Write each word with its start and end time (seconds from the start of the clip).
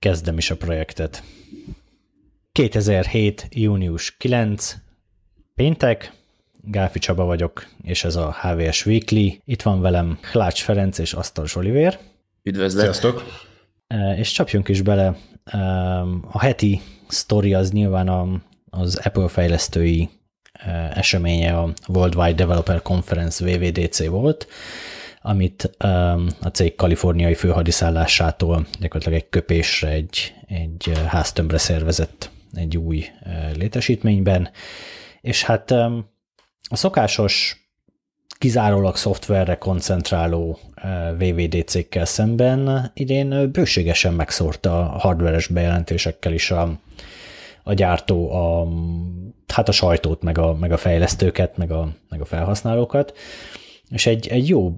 kezdem 0.00 0.38
is 0.38 0.50
a 0.50 0.56
projektet. 0.56 1.22
2007. 2.52 3.48
június 3.50 4.16
9. 4.16 4.76
Péntek, 5.54 6.12
Gáfi 6.62 6.98
Csaba 6.98 7.24
vagyok, 7.24 7.66
és 7.82 8.04
ez 8.04 8.16
a 8.16 8.36
HVS 8.40 8.86
Weekly. 8.86 9.40
Itt 9.44 9.62
van 9.62 9.80
velem 9.80 10.18
Hlács 10.32 10.62
Ferenc 10.62 10.98
és 10.98 11.12
Asztalos 11.12 11.56
Oliver. 11.56 11.98
Üdvözlet! 12.42 12.82
Sziasztok! 12.82 13.24
És 14.16 14.32
csapjunk 14.32 14.68
is 14.68 14.82
bele. 14.82 15.16
A 16.30 16.38
heti 16.38 16.80
sztori 17.08 17.54
az 17.54 17.70
nyilván 17.70 18.08
a, 18.08 18.42
az 18.70 18.96
Apple 18.96 19.28
fejlesztői 19.28 20.08
eseménye 20.94 21.56
a 21.58 21.72
Worldwide 21.88 22.32
Developer 22.32 22.82
Conference 22.82 23.44
WWDC 23.44 24.06
volt, 24.06 24.46
amit 25.22 25.70
a 26.40 26.48
cég 26.52 26.74
kaliforniai 26.74 27.34
főhadiszállásától 27.34 28.66
gyakorlatilag 28.80 29.18
egy 29.18 29.28
köpésre, 29.28 29.88
egy, 29.88 30.34
egy 30.46 30.92
háztömbre 31.06 31.58
szervezett 31.58 32.30
egy 32.54 32.76
új 32.76 33.04
létesítményben, 33.56 34.50
és 35.20 35.42
hát 35.42 35.70
a 36.70 36.76
szokásos 36.76 37.60
kizárólag 38.38 38.96
szoftverre 38.96 39.58
koncentráló 39.58 40.58
VVD-cégkel 41.18 42.04
szemben 42.04 42.90
idén 42.94 43.50
bőségesen 43.50 44.14
megszórta 44.14 44.92
a 44.92 44.98
hardveres 44.98 45.46
bejelentésekkel 45.46 46.32
is 46.32 46.50
a, 46.50 46.78
a 47.62 47.72
gyártó 47.72 48.32
a, 48.32 48.68
hát 49.46 49.68
a 49.68 49.72
sajtót, 49.72 50.22
meg 50.22 50.38
a, 50.38 50.54
meg 50.54 50.72
a 50.72 50.76
fejlesztőket, 50.76 51.56
meg 51.56 51.70
a, 51.70 51.88
meg 52.08 52.20
a 52.20 52.24
felhasználókat, 52.24 53.16
és 53.90 54.06
egy, 54.06 54.28
egy 54.28 54.48
jó 54.48 54.76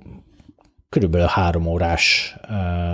körülbelül 0.93 1.27
három 1.27 1.67
órás 1.67 2.37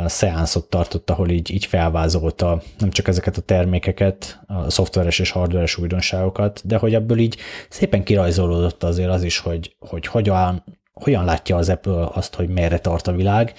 szeánszot 0.07 0.71
tartott, 0.71 1.11
ahol 1.11 1.31
így, 1.31 1.51
így 1.51 1.65
felvázolta 1.65 2.63
nem 2.79 2.91
csak 2.91 3.09
ezeket 3.09 3.37
a 3.37 3.41
termékeket, 3.41 4.41
a 4.47 4.71
szoftveres 4.71 5.19
és 5.19 5.31
hardveres 5.31 5.79
újdonságokat, 5.79 6.61
de 6.65 6.77
hogy 6.77 6.95
ebből 6.95 7.19
így 7.19 7.37
szépen 7.69 8.03
kirajzolódott 8.03 8.83
azért 8.83 9.11
az 9.11 9.23
is, 9.23 9.39
hogy, 9.39 9.77
hogy 9.79 10.07
hogyan, 10.07 10.65
hogyan 10.93 11.25
látja 11.25 11.57
az 11.57 11.69
Apple 11.69 12.09
azt, 12.13 12.35
hogy 12.35 12.49
merre 12.49 12.79
tart 12.79 13.07
a 13.07 13.13
világ, 13.13 13.53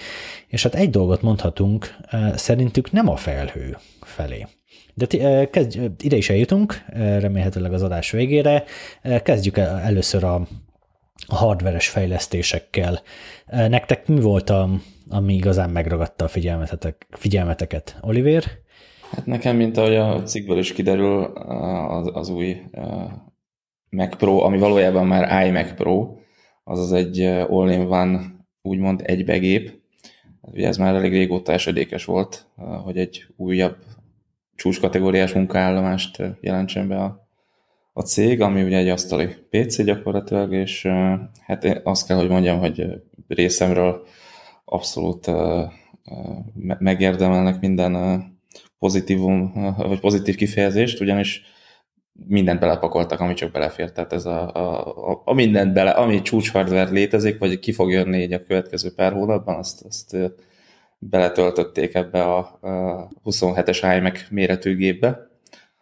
és 0.46 0.62
hát 0.62 0.74
egy 0.74 0.90
dolgot 0.90 1.22
mondhatunk, 1.22 1.96
szerintük 2.34 2.92
nem 2.92 3.08
a 3.08 3.16
felhő 3.16 3.76
felé. 4.00 4.46
De 4.94 5.06
kezd, 5.50 5.90
ide 5.98 6.16
is 6.16 6.30
eljutunk, 6.30 6.84
remélhetőleg 6.94 7.72
az 7.72 7.82
adás 7.82 8.10
végére. 8.10 8.64
Kezdjük 9.22 9.56
először 9.58 10.24
a, 10.24 10.46
a 11.26 11.34
hardveres 11.34 11.88
fejlesztésekkel. 11.88 13.00
Nektek 13.46 14.06
mi 14.06 14.20
volt, 14.20 14.50
a, 14.50 14.68
ami 15.08 15.34
igazán 15.34 15.70
megragadta 15.70 16.24
a 16.24 16.28
figyelmetek, 16.28 17.06
figyelmeteket? 17.10 17.98
Oliver? 18.00 18.44
Hát 19.10 19.26
nekem, 19.26 19.56
mint 19.56 19.76
ahogy 19.76 19.96
a 19.96 20.22
cikkből 20.22 20.58
is 20.58 20.72
kiderül, 20.72 21.22
az, 21.88 22.10
az 22.12 22.28
új 22.28 22.60
Mac 23.90 24.16
Pro, 24.16 24.42
ami 24.42 24.58
valójában 24.58 25.06
már 25.06 25.46
iMac 25.46 25.74
Pro, 25.74 26.14
azaz 26.64 26.92
egy 26.92 27.20
all-in-one, 27.48 28.20
úgymond 28.62 29.02
egybegép. 29.04 29.78
Ugye 30.40 30.66
ez 30.66 30.76
már 30.76 30.94
elég 30.94 31.12
régóta 31.12 31.52
esedékes 31.52 32.04
volt, 32.04 32.46
hogy 32.84 32.98
egy 32.98 33.26
újabb 33.36 33.76
csúcskategóriás 34.54 35.32
munkaállomást 35.32 36.22
jelentsen 36.40 36.88
be 36.88 36.96
a 36.96 37.28
a 38.00 38.02
cég, 38.02 38.40
ami 38.40 38.62
ugye 38.62 38.76
egy 38.76 38.88
asztali 38.88 39.26
PC 39.50 39.82
gyakorlatilag, 39.84 40.52
és 40.52 40.88
hát 41.40 41.64
én 41.64 41.80
azt 41.84 42.06
kell, 42.06 42.16
hogy 42.16 42.28
mondjam, 42.28 42.58
hogy 42.58 42.86
részemről 43.28 44.06
abszolút 44.64 45.30
megérdemelnek 46.78 47.60
minden 47.60 48.22
pozitívum, 48.78 49.52
vagy 49.76 50.00
pozitív 50.00 50.34
kifejezést, 50.34 51.00
ugyanis 51.00 51.42
mindent 52.12 52.60
belepakoltak, 52.60 53.20
ami 53.20 53.34
csak 53.34 53.52
belefért. 53.52 53.94
Tehát 53.94 54.12
ez 54.12 54.26
a, 54.26 54.54
a, 54.54 55.22
a 55.24 55.34
mindent 55.34 55.72
bele, 55.72 55.90
ami 55.90 56.22
csúcs 56.22 56.52
létezik, 56.90 57.38
vagy 57.38 57.58
ki 57.58 57.72
fog 57.72 57.90
jönni 57.90 58.22
így 58.22 58.32
a 58.32 58.42
következő 58.42 58.94
pár 58.94 59.12
hónapban, 59.12 59.54
azt, 59.54 59.84
azt 59.84 60.16
beletöltötték 60.98 61.94
ebbe 61.94 62.22
a, 62.22 62.38
a 62.60 63.08
27-es 63.24 63.96
iMac 63.96 64.20
méretű 64.30 64.76
gépbe, 64.76 65.29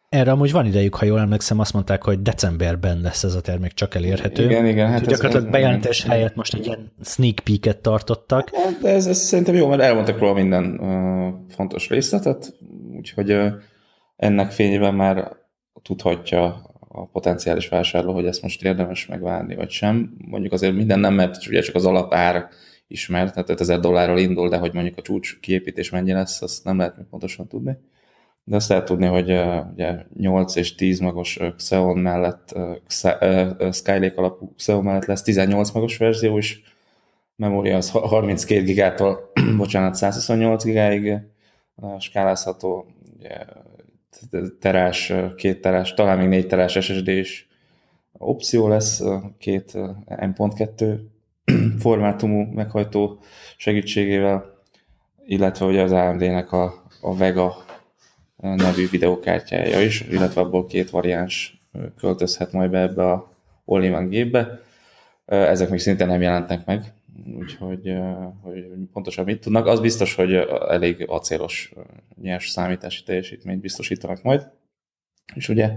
erre 0.08 0.30
amúgy 0.30 0.52
van 0.52 0.66
idejük, 0.66 0.94
ha 0.94 1.04
jól 1.04 1.19
emlékszem, 1.19 1.58
azt 1.58 1.72
mondták, 1.72 2.04
hogy 2.04 2.22
decemberben 2.22 3.00
lesz 3.00 3.24
ez 3.24 3.34
a 3.34 3.41
termék 3.41 3.72
csak 3.72 3.94
elérhető. 3.94 4.44
Igen, 4.44 4.66
igen. 4.66 4.91
Hát 4.91 5.06
gyakorlatilag 5.06 5.44
ez, 5.44 5.50
bejelentés 5.50 5.98
igen. 5.98 6.10
helyett 6.10 6.34
most 6.34 6.54
egy 6.54 6.66
ilyen 6.66 6.92
sneak 7.04 7.34
peek-et 7.44 7.78
tartottak. 7.78 8.50
Hát, 8.52 8.78
de 8.80 8.88
ez, 8.88 9.06
ez 9.06 9.19
szerintem 9.19 9.54
jó, 9.54 9.69
mert 9.69 9.82
elmondtak 9.82 10.19
róla 10.19 10.32
minden 10.32 10.78
uh, 10.78 11.54
fontos 11.54 11.88
részletet, 11.88 12.54
úgyhogy 12.96 13.32
uh, 13.32 13.52
ennek 14.16 14.50
fényében 14.50 14.94
már 14.94 15.36
tudhatja 15.82 16.66
a 16.88 17.06
potenciális 17.06 17.69
vásárló, 17.69 18.12
hogy 18.12 18.26
ezt 18.26 18.42
most 18.42 18.64
érdemes 18.64 19.06
megvárni, 19.06 19.54
vagy 19.54 19.70
sem. 19.70 20.16
Mondjuk 20.28 20.52
azért 20.52 20.75
minden 20.75 21.00
nem, 21.00 21.14
mert 21.14 21.46
ugye 21.46 21.60
csak 21.60 21.75
az 21.75 21.86
alapár 21.86 22.48
ismert, 22.86 23.32
tehát 23.32 23.50
5000 23.50 23.80
dollárral 23.80 24.19
indul, 24.19 24.48
de 24.48 24.56
hogy 24.56 24.72
mondjuk 24.72 24.98
a 24.98 25.02
csúcs 25.02 25.40
kiépítés 25.40 25.90
mennyi 25.90 26.12
lesz, 26.12 26.42
azt 26.42 26.64
nem 26.64 26.78
lehet 26.78 26.96
még 26.96 27.06
pontosan 27.06 27.46
tudni 27.48 27.76
de 28.48 28.56
azt 28.56 28.69
lehet 28.69 28.84
tudni, 28.84 29.06
hogy 29.06 29.31
ugye 29.72 30.06
8 30.19 30.56
és 30.56 30.75
10 30.75 30.98
magos 31.00 31.38
Xeon 31.56 31.98
mellett, 31.98 32.54
Skylake 33.72 34.12
alapú 34.16 34.53
Xeon 34.56 34.84
mellett 34.84 35.04
lesz 35.04 35.22
18 35.22 35.70
magos 35.70 35.97
verzió 35.97 36.38
is, 36.38 36.62
memória 37.37 37.76
az 37.76 37.91
32 37.91 38.62
gigától, 38.62 39.32
bocsánat, 39.56 39.94
128 39.94 40.64
gigáig 40.64 41.19
skálázható, 41.98 42.87
ugye, 43.19 43.38
terás, 44.60 45.12
két 45.37 45.60
terás, 45.60 45.94
talán 45.94 46.19
még 46.19 46.28
négy 46.28 46.47
terás 46.47 46.72
SSD 46.72 47.08
is 47.08 47.48
opció 48.12 48.69
lesz, 48.69 49.03
két 49.38 49.72
M.2 50.06 50.98
formátumú 51.82 52.53
meghajtó 52.53 53.19
segítségével, 53.56 54.62
illetve 55.26 55.66
ugye 55.66 55.82
az 55.82 55.92
AMD-nek 55.92 56.53
a, 56.53 56.84
a 57.00 57.16
Vega 57.16 57.66
nevű 58.41 58.88
videokártyája 58.88 59.81
is, 59.81 60.00
illetve 60.00 60.41
abból 60.41 60.66
két 60.66 60.91
variáns 60.91 61.62
költözhet 61.97 62.53
majd 62.53 62.71
be 62.71 62.81
ebbe 62.81 63.10
a 63.10 63.32
all 63.65 64.06
gépbe. 64.09 64.60
Ezek 65.26 65.71
még 65.71 65.78
szinte 65.78 66.04
nem 66.04 66.21
jelentek 66.21 66.66
meg, 66.66 66.93
úgyhogy 67.38 67.94
hogy 68.43 68.66
pontosan 68.93 69.25
mit 69.25 69.41
tudnak. 69.41 69.66
Az 69.66 69.81
biztos, 69.81 70.15
hogy 70.15 70.34
elég 70.69 71.04
acélos 71.06 71.72
nyers 72.22 72.49
számítási 72.49 73.03
teljesítményt 73.03 73.60
biztosítanak 73.60 74.22
majd. 74.22 74.50
És 75.34 75.49
ugye 75.49 75.72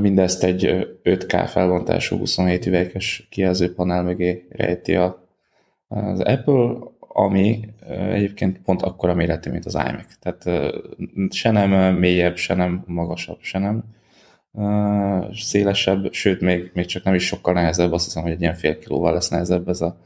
mindezt 0.00 0.44
egy 0.44 0.88
5K 1.04 1.46
felbontású 1.48 2.18
27 2.18 2.66
üveges 2.66 3.26
kijelzőpanel 3.30 4.02
mögé 4.02 4.46
rejti 4.50 4.94
az 4.94 6.20
Apple, 6.20 6.78
ami 7.12 7.68
egyébként 7.88 8.60
pont 8.62 8.82
akkora 8.82 9.14
méretű, 9.14 9.50
mint 9.50 9.66
az 9.66 9.74
iMac. 9.74 10.16
Tehát 10.20 10.70
se 11.30 11.50
nem 11.50 11.94
mélyebb, 11.94 12.36
se 12.36 12.54
nem 12.54 12.84
magasabb, 12.86 13.38
se 13.40 13.58
nem 13.58 13.84
szélesebb, 15.32 16.12
sőt, 16.12 16.40
még, 16.40 16.70
még 16.74 16.86
csak 16.86 17.04
nem 17.04 17.14
is 17.14 17.26
sokkal 17.26 17.54
nehezebb, 17.54 17.92
azt 17.92 18.04
hiszem, 18.04 18.22
hogy 18.22 18.32
egy 18.32 18.40
ilyen 18.40 18.54
fél 18.54 18.78
kilóval 18.78 19.12
lesz 19.12 19.28
nehezebb 19.28 19.68
ez 19.68 19.80
a, 19.80 20.00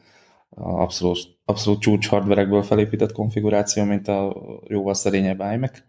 a 0.49 0.81
abszolút, 0.81 1.19
abszolút 1.45 1.81
csúcs 1.81 2.09
hardverekből 2.09 2.63
felépített 2.63 3.13
konfiguráció, 3.13 3.85
mint 3.85 4.09
a 4.09 4.37
jóval 4.69 4.95
szerényebb 4.95 5.41
iMac. 5.53 5.83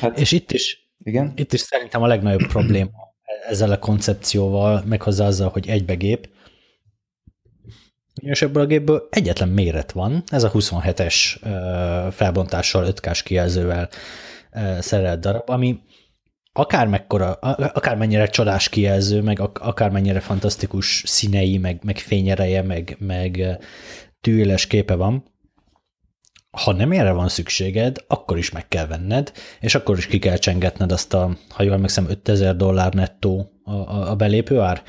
Hát, 0.00 0.18
És 0.18 0.32
itt 0.32 0.52
is, 0.52 0.90
igen? 0.98 1.32
itt 1.36 1.52
is 1.52 1.60
szerintem 1.60 2.02
a 2.02 2.06
legnagyobb 2.06 2.46
probléma 2.48 2.90
ezzel 3.48 3.70
a 3.70 3.78
koncepcióval, 3.78 4.82
meghozzá 4.86 5.26
azzal, 5.26 5.48
hogy 5.48 5.68
egybegép, 5.68 6.28
és 8.20 8.42
ebből 8.42 8.62
a 8.62 8.66
gépből 8.66 9.08
egyetlen 9.10 9.48
méret 9.48 9.92
van, 9.92 10.22
ez 10.26 10.42
a 10.42 10.50
27-es 10.50 11.36
felbontással, 12.12 12.92
5K-s 12.94 13.22
kijelzővel 13.22 13.88
szerelt 14.78 15.20
darab, 15.20 15.50
ami 15.50 15.80
akár 16.52 16.86
mekkora, 16.86 17.32
akármennyire 17.32 18.26
csodás 18.26 18.68
kijelző, 18.68 19.22
meg 19.22 19.40
akármennyire 19.40 20.20
fantasztikus 20.20 21.02
színei, 21.06 21.58
meg, 21.58 21.80
meg 21.84 21.98
fényereje, 21.98 22.62
meg, 22.62 22.96
meg 22.98 23.58
tűéles 24.20 24.66
képe 24.66 24.94
van, 24.94 25.24
ha 26.50 26.72
nem 26.72 26.92
erre 26.92 27.12
van 27.12 27.28
szükséged, 27.28 27.96
akkor 28.06 28.38
is 28.38 28.50
meg 28.50 28.68
kell 28.68 28.86
venned, 28.86 29.32
és 29.60 29.74
akkor 29.74 29.98
is 29.98 30.06
ki 30.06 30.18
kell 30.18 30.36
csengetned 30.36 30.92
azt 30.92 31.14
a, 31.14 31.36
ha 31.48 31.62
jól 31.62 31.74
emlékszem, 31.74 32.08
5000 32.08 32.56
dollár 32.56 32.92
nettó 32.92 33.50
a, 33.64 34.10
a 34.10 34.16
belépő 34.16 34.60
ár. 34.60 34.82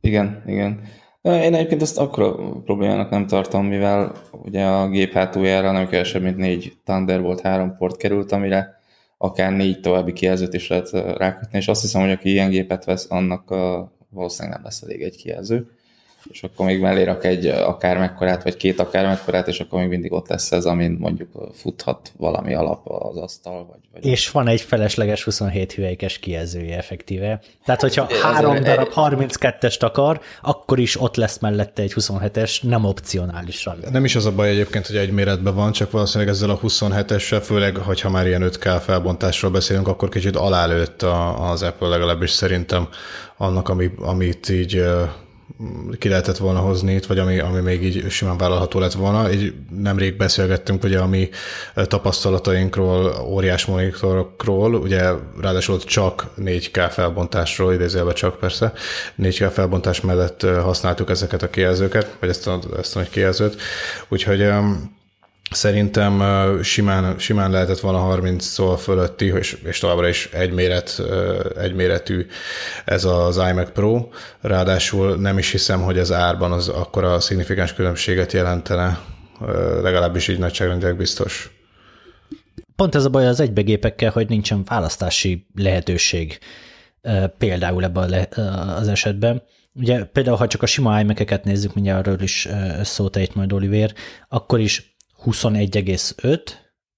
Igen, 0.00 0.42
igen. 0.46 0.80
Én 1.22 1.54
egyébként 1.54 1.82
ezt 1.82 1.98
akkor 1.98 2.36
problémának 2.64 3.10
nem 3.10 3.26
tartom, 3.26 3.66
mivel 3.66 4.12
ugye 4.32 4.64
a 4.64 4.88
gép 4.88 5.12
hátuljára 5.12 5.72
nem 5.72 5.88
kevesebb, 5.88 6.22
mint 6.22 6.36
négy 6.36 6.76
Thunderbolt 6.84 7.40
3 7.40 7.76
port 7.76 7.96
került, 7.96 8.32
amire 8.32 8.80
akár 9.18 9.52
négy 9.52 9.80
további 9.80 10.12
kijelzőt 10.12 10.54
is 10.54 10.68
lehet 10.68 10.90
rákötni, 11.16 11.58
és 11.58 11.68
azt 11.68 11.80
hiszem, 11.80 12.00
hogy 12.00 12.10
aki 12.10 12.30
ilyen 12.30 12.50
gépet 12.50 12.84
vesz, 12.84 13.10
annak 13.10 13.48
valószínűleg 14.10 14.56
nem 14.56 14.64
lesz 14.64 14.82
elég 14.82 15.02
egy 15.02 15.16
kijelző. 15.16 15.70
És 16.30 16.42
akkor 16.42 16.66
még 16.66 16.80
mellé 16.80 17.02
rak 17.02 17.24
egy 17.24 17.46
akármekkorát, 17.46 18.42
vagy 18.42 18.56
két 18.56 18.80
akármekkorát, 18.80 19.48
és 19.48 19.60
akkor 19.60 19.80
még 19.80 19.88
mindig 19.88 20.12
ott 20.12 20.28
lesz 20.28 20.52
ez, 20.52 20.64
amin 20.64 20.96
mondjuk 21.00 21.28
futhat 21.54 22.12
valami 22.16 22.54
alap 22.54 22.88
az 22.88 23.16
asztal. 23.16 23.66
Vagy, 23.66 23.78
vagy 23.92 24.06
és 24.06 24.30
van 24.30 24.48
egy 24.48 24.60
felesleges 24.60 25.24
27 25.24 25.72
hüvelykes 25.72 26.18
kijelzője 26.18 26.76
effektíve. 26.76 27.40
Tehát, 27.64 27.80
hogyha 27.80 28.06
é, 28.10 28.14
három 28.22 28.62
darab 28.62 28.88
32-est 28.94 29.80
akar, 29.80 30.20
akkor 30.42 30.78
is 30.78 31.00
ott 31.00 31.16
lesz 31.16 31.38
mellette 31.38 31.82
egy 31.82 31.92
27-es, 31.96 32.62
nem 32.62 32.84
opcionálisan. 32.84 33.78
Nem 33.90 34.04
is 34.04 34.16
az 34.16 34.26
a 34.26 34.32
baj 34.32 34.48
egyébként, 34.48 34.86
hogy 34.86 34.96
egy 34.96 35.10
méretben 35.10 35.54
van, 35.54 35.72
csak 35.72 35.90
valószínűleg 35.90 36.34
ezzel 36.34 36.50
a 36.50 36.58
27-essel, 36.58 37.40
főleg, 37.44 37.76
hogyha 37.76 38.10
már 38.10 38.26
ilyen 38.26 38.42
5K 38.44 38.80
felbontásról 38.82 39.50
beszélünk, 39.50 39.88
akkor 39.88 40.08
kicsit 40.08 40.36
alálőtt 40.36 41.02
az 41.38 41.62
Apple 41.62 41.88
legalábbis 41.88 42.30
szerintem 42.30 42.88
annak, 43.36 43.68
ami, 43.68 43.90
amit 43.98 44.48
így 44.48 44.84
ki 45.98 46.08
lehetett 46.08 46.36
volna 46.36 46.58
hozni 46.58 46.94
itt, 46.94 47.06
vagy 47.06 47.18
ami, 47.18 47.38
ami 47.38 47.60
még 47.60 47.84
így 47.84 48.10
simán 48.10 48.36
vállalható 48.36 48.78
lett 48.78 48.92
volna. 48.92 49.32
Így 49.32 49.54
nemrég 49.70 50.16
beszélgettünk 50.16 50.84
ugye 50.84 50.98
a 50.98 51.06
mi 51.06 51.28
tapasztalatainkról, 51.74 53.14
óriás 53.26 53.64
monitorokról, 53.64 54.74
ugye 54.74 55.10
ráadásul 55.40 55.78
csak 55.78 56.26
4K 56.40 56.88
felbontásról, 56.90 57.72
idézélve 57.72 58.12
csak 58.12 58.38
persze, 58.38 58.72
4K 59.22 59.50
felbontás 59.52 60.00
mellett 60.00 60.42
használtuk 60.42 61.10
ezeket 61.10 61.42
a 61.42 61.50
kijelzőket, 61.50 62.16
vagy 62.20 62.28
ezt 62.28 62.46
a, 62.46 62.58
ezt 62.78 62.96
a 62.96 62.98
nagy 62.98 63.10
kijelzőt, 63.10 63.60
úgyhogy 64.08 64.50
Szerintem 65.50 66.22
simán, 66.62 67.18
simán 67.18 67.50
lehetett 67.50 67.80
volna 67.80 67.98
30 67.98 68.44
szól 68.44 68.76
fölötti, 68.76 69.24
és, 69.24 69.52
és 69.64 69.78
továbbra 69.78 70.08
is 70.08 70.28
egy, 70.32 70.52
méret, 70.52 71.02
egy 71.60 71.74
méretű 71.74 72.26
ez 72.84 73.04
az 73.04 73.36
iMac 73.36 73.70
Pro. 73.72 74.08
Ráadásul 74.40 75.16
nem 75.16 75.38
is 75.38 75.50
hiszem, 75.50 75.82
hogy 75.82 75.98
az 75.98 76.12
árban 76.12 76.52
az 76.52 76.68
akkora 76.68 77.20
szignifikáns 77.20 77.74
különbséget 77.74 78.32
jelentene, 78.32 79.00
legalábbis 79.82 80.28
így 80.28 80.38
nagyságrendileg 80.38 80.96
biztos. 80.96 81.50
Pont 82.76 82.94
ez 82.94 83.04
a 83.04 83.10
baj 83.10 83.26
az 83.26 83.40
egybegépekkel, 83.40 84.10
hogy 84.10 84.28
nincsen 84.28 84.64
választási 84.64 85.46
lehetőség 85.54 86.38
például 87.38 87.84
ebben 87.84 88.26
az 88.76 88.88
esetben. 88.88 89.42
Ugye 89.74 90.04
például, 90.04 90.36
ha 90.36 90.46
csak 90.46 90.62
a 90.62 90.66
sima 90.66 91.00
iMac-eket 91.00 91.44
nézzük, 91.44 91.74
mindjárt 91.74 92.06
arról 92.06 92.20
is 92.20 92.48
szót 92.82 93.16
ejt 93.16 93.34
majd 93.34 93.52
Oliver, 93.52 93.94
akkor 94.28 94.60
is 94.60 94.96
21,5 95.24 96.40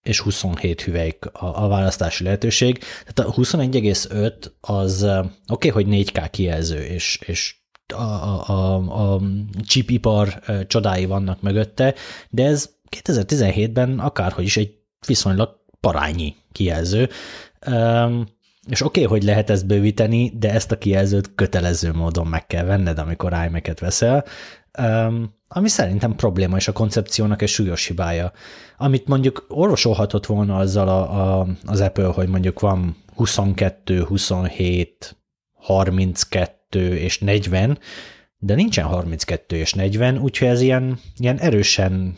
és 0.02 0.20
27 0.20 0.82
hüvelyk 0.82 1.26
a, 1.26 1.64
a 1.64 1.68
választási 1.68 2.24
lehetőség. 2.24 2.78
Tehát 2.78 3.30
a 3.30 3.40
21,5 3.40 4.50
az 4.60 5.02
oké, 5.02 5.68
okay, 5.68 5.70
hogy 5.70 5.86
4K 5.88 6.28
kijelző, 6.30 6.84
és, 6.84 7.18
és 7.26 7.56
a, 7.86 8.02
a, 8.02 8.48
a, 8.48 8.74
a 9.14 9.20
chipipar 9.64 10.40
csodái 10.66 11.04
vannak 11.04 11.40
mögötte, 11.40 11.94
de 12.30 12.44
ez 12.44 12.70
2017-ben 12.96 13.98
akárhogy 13.98 14.44
is 14.44 14.56
egy 14.56 14.74
viszonylag 15.06 15.58
parányi 15.80 16.36
kijelző. 16.52 17.08
Um, 17.66 18.26
és 18.68 18.82
oké, 18.82 19.04
okay, 19.04 19.18
hogy 19.18 19.26
lehet 19.26 19.50
ezt 19.50 19.66
bővíteni, 19.66 20.32
de 20.38 20.50
ezt 20.50 20.72
a 20.72 20.78
kijelzőt 20.78 21.34
kötelező 21.34 21.92
módon 21.92 22.26
meg 22.26 22.46
kell 22.46 22.64
venned, 22.64 22.98
amikor 22.98 23.32
iMac-et 23.46 23.80
veszel. 23.80 24.24
Ami 25.52 25.68
szerintem 25.68 26.14
probléma, 26.14 26.56
és 26.56 26.68
a 26.68 26.72
koncepciónak 26.72 27.42
egy 27.42 27.48
súlyos 27.48 27.86
hibája. 27.86 28.32
Amit 28.76 29.06
mondjuk 29.06 29.44
orvosolhatott 29.48 30.26
volna 30.26 30.56
azzal 30.56 30.88
a, 30.88 31.40
a, 31.40 31.46
az 31.64 31.80
Apple, 31.80 32.06
hogy 32.06 32.28
mondjuk 32.28 32.60
van 32.60 32.96
22, 33.14 34.02
27, 34.02 35.16
32 35.52 36.96
és 36.96 37.18
40, 37.18 37.78
de 38.38 38.54
nincsen 38.54 38.84
32 38.84 39.56
és 39.56 39.72
40, 39.72 40.18
úgyhogy 40.18 40.48
ez 40.48 40.60
ilyen, 40.60 40.98
ilyen 41.16 41.38
erősen 41.38 42.16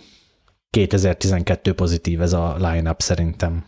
2012 0.70 1.74
pozitív 1.74 2.20
ez 2.20 2.32
a 2.32 2.56
line-up 2.58 3.02
szerintem. 3.02 3.64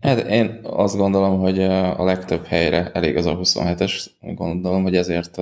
Hát 0.00 0.26
én 0.28 0.60
azt 0.62 0.96
gondolom, 0.96 1.40
hogy 1.40 1.62
a 1.62 2.04
legtöbb 2.04 2.44
helyre 2.44 2.90
elég 2.92 3.16
az 3.16 3.26
a 3.26 3.38
27-es, 3.38 4.06
gondolom, 4.20 4.82
hogy 4.82 4.96
ezért 4.96 5.36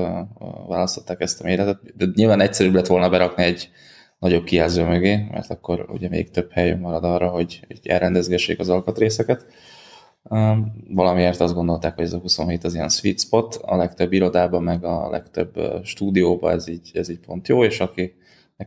választották 0.68 1.20
ezt 1.20 1.40
a 1.40 1.44
méretet. 1.44 1.96
De 1.96 2.06
nyilván 2.14 2.40
egyszerűbb 2.40 2.74
lett 2.74 2.86
volna 2.86 3.08
berakni 3.08 3.42
egy 3.42 3.70
nagyobb 4.18 4.44
kijelző 4.44 4.84
mögé, 4.84 5.26
mert 5.30 5.50
akkor 5.50 5.86
ugye 5.88 6.08
még 6.08 6.30
több 6.30 6.50
hely 6.52 6.74
marad 6.74 7.04
arra, 7.04 7.28
hogy 7.28 7.60
elrendezgessék 7.82 8.58
az 8.58 8.68
alkatrészeket. 8.68 9.46
Valamiért 10.88 11.40
azt 11.40 11.54
gondolták, 11.54 11.94
hogy 11.94 12.04
ez 12.04 12.12
a 12.12 12.18
27 12.18 12.64
az 12.64 12.74
ilyen 12.74 12.88
sweet 12.88 13.20
spot, 13.20 13.54
a 13.62 13.76
legtöbb 13.76 14.12
irodában, 14.12 14.62
meg 14.62 14.84
a 14.84 15.10
legtöbb 15.10 15.80
stúdióban 15.82 16.52
ez 16.52 16.68
így, 16.68 16.90
ez 16.94 17.08
így 17.08 17.20
pont 17.20 17.48
jó, 17.48 17.64
és 17.64 17.80
aki 17.80 18.14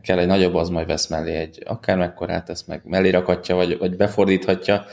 kell 0.02 0.18
egy 0.18 0.26
nagyobb, 0.26 0.54
az 0.54 0.68
majd 0.68 0.86
vesz 0.86 1.06
mellé 1.08 1.34
egy 1.34 1.62
akár 1.66 1.96
mekkorát, 1.96 2.48
ezt 2.48 2.66
meg 2.66 2.82
mellé 2.84 3.10
rakatja, 3.10 3.54
vagy, 3.54 3.78
vagy 3.78 3.96
befordíthatja, 3.96 4.84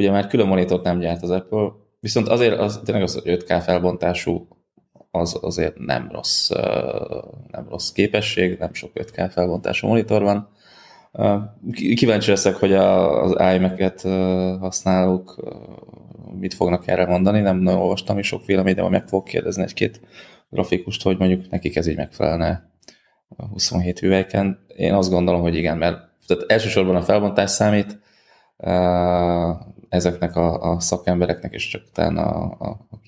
ugye 0.00 0.10
már 0.10 0.26
külön 0.26 0.46
monitort 0.46 0.84
nem 0.84 0.98
gyárt 0.98 1.22
az 1.22 1.30
Apple, 1.30 1.68
viszont 2.00 2.28
azért 2.28 2.58
az, 2.58 2.80
tényleg 2.84 3.04
az 3.04 3.22
5K 3.24 3.60
felbontású 3.62 4.48
az 5.10 5.38
azért 5.40 5.78
nem 5.78 6.08
rossz, 6.12 6.48
nem 7.50 7.66
rossz 7.68 7.90
képesség, 7.92 8.58
nem 8.58 8.72
sok 8.72 8.90
5K 8.94 9.30
felbontású 9.32 9.86
monitor 9.86 10.22
van. 10.22 10.48
Kíváncsi 11.94 12.30
leszek, 12.30 12.54
hogy 12.54 12.72
az 12.72 13.30
iMac-et 13.54 14.02
használók 14.60 15.36
mit 16.38 16.54
fognak 16.54 16.86
erre 16.86 17.06
mondani, 17.06 17.40
nem 17.40 17.58
nagyon 17.58 17.80
olvastam 17.80 18.18
is 18.18 18.26
sok 18.26 18.44
véleményt, 18.44 18.76
de 18.76 18.88
meg 18.88 19.08
fogok 19.08 19.24
kérdezni 19.24 19.62
egy-két 19.62 20.00
grafikust, 20.50 21.02
hogy 21.02 21.18
mondjuk 21.18 21.50
nekik 21.50 21.76
ez 21.76 21.86
így 21.86 21.96
megfelelne 21.96 22.70
a 23.36 23.46
27 23.46 23.98
hüvelyken. 23.98 24.64
Én 24.76 24.94
azt 24.94 25.10
gondolom, 25.10 25.40
hogy 25.40 25.56
igen, 25.56 25.78
mert 25.78 25.98
tehát 26.26 26.44
elsősorban 26.46 26.96
a 26.96 27.02
felbontás 27.02 27.50
számít, 27.50 28.00
ezeknek 29.90 30.36
a, 30.36 30.72
a 30.72 30.80
szakembereknek, 30.80 31.52
és 31.52 31.68
csak 31.68 31.82
utána 31.90 32.22
a, 32.22 32.56
a, 32.58 32.68
a. 32.90 32.98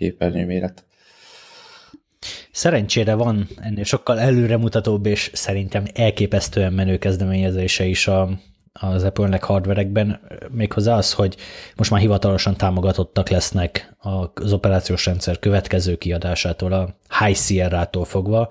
Szerencsére 2.51 3.15
van 3.15 3.49
ennél 3.61 3.85
sokkal 3.85 4.21
előremutatóbb 4.21 5.07
és 5.07 5.31
szerintem 5.35 5.85
elképesztően 5.95 6.73
menő 6.73 6.99
kezdeményezése 6.99 7.85
is 7.85 8.07
a, 8.07 8.29
az 8.73 9.05
Apple-nek 9.05 9.45
hardverekben, 9.45 10.21
méghozzá 10.51 10.97
az, 10.97 11.13
hogy 11.13 11.37
most 11.77 11.91
már 11.91 12.01
hivatalosan 12.01 12.57
támogatottak 12.57 13.29
lesznek 13.29 13.97
az 14.35 14.53
operációs 14.53 15.07
rendszer 15.07 15.39
következő 15.39 15.97
kiadásától, 15.97 16.73
a 16.73 16.97
High 17.19 17.37
Sierra-tól 17.37 18.05
fogva, 18.05 18.49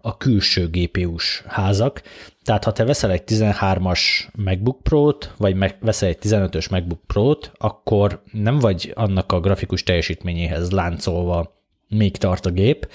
a 0.00 0.16
külső 0.16 0.68
GPU-s 0.70 1.42
házak. 1.46 2.02
Tehát 2.48 2.64
ha 2.64 2.72
te 2.72 2.84
veszel 2.84 3.10
egy 3.10 3.22
13-as 3.26 4.00
MacBook 4.36 4.82
Pro-t, 4.82 5.34
vagy 5.36 5.74
veszel 5.80 6.08
egy 6.08 6.18
15-ös 6.22 6.70
MacBook 6.70 7.00
Pro-t, 7.06 7.52
akkor 7.58 8.22
nem 8.32 8.58
vagy 8.58 8.92
annak 8.94 9.32
a 9.32 9.40
grafikus 9.40 9.82
teljesítményéhez 9.82 10.70
láncolva 10.70 11.62
még 11.88 12.16
tart 12.16 12.46
a 12.46 12.50
gép, 12.50 12.88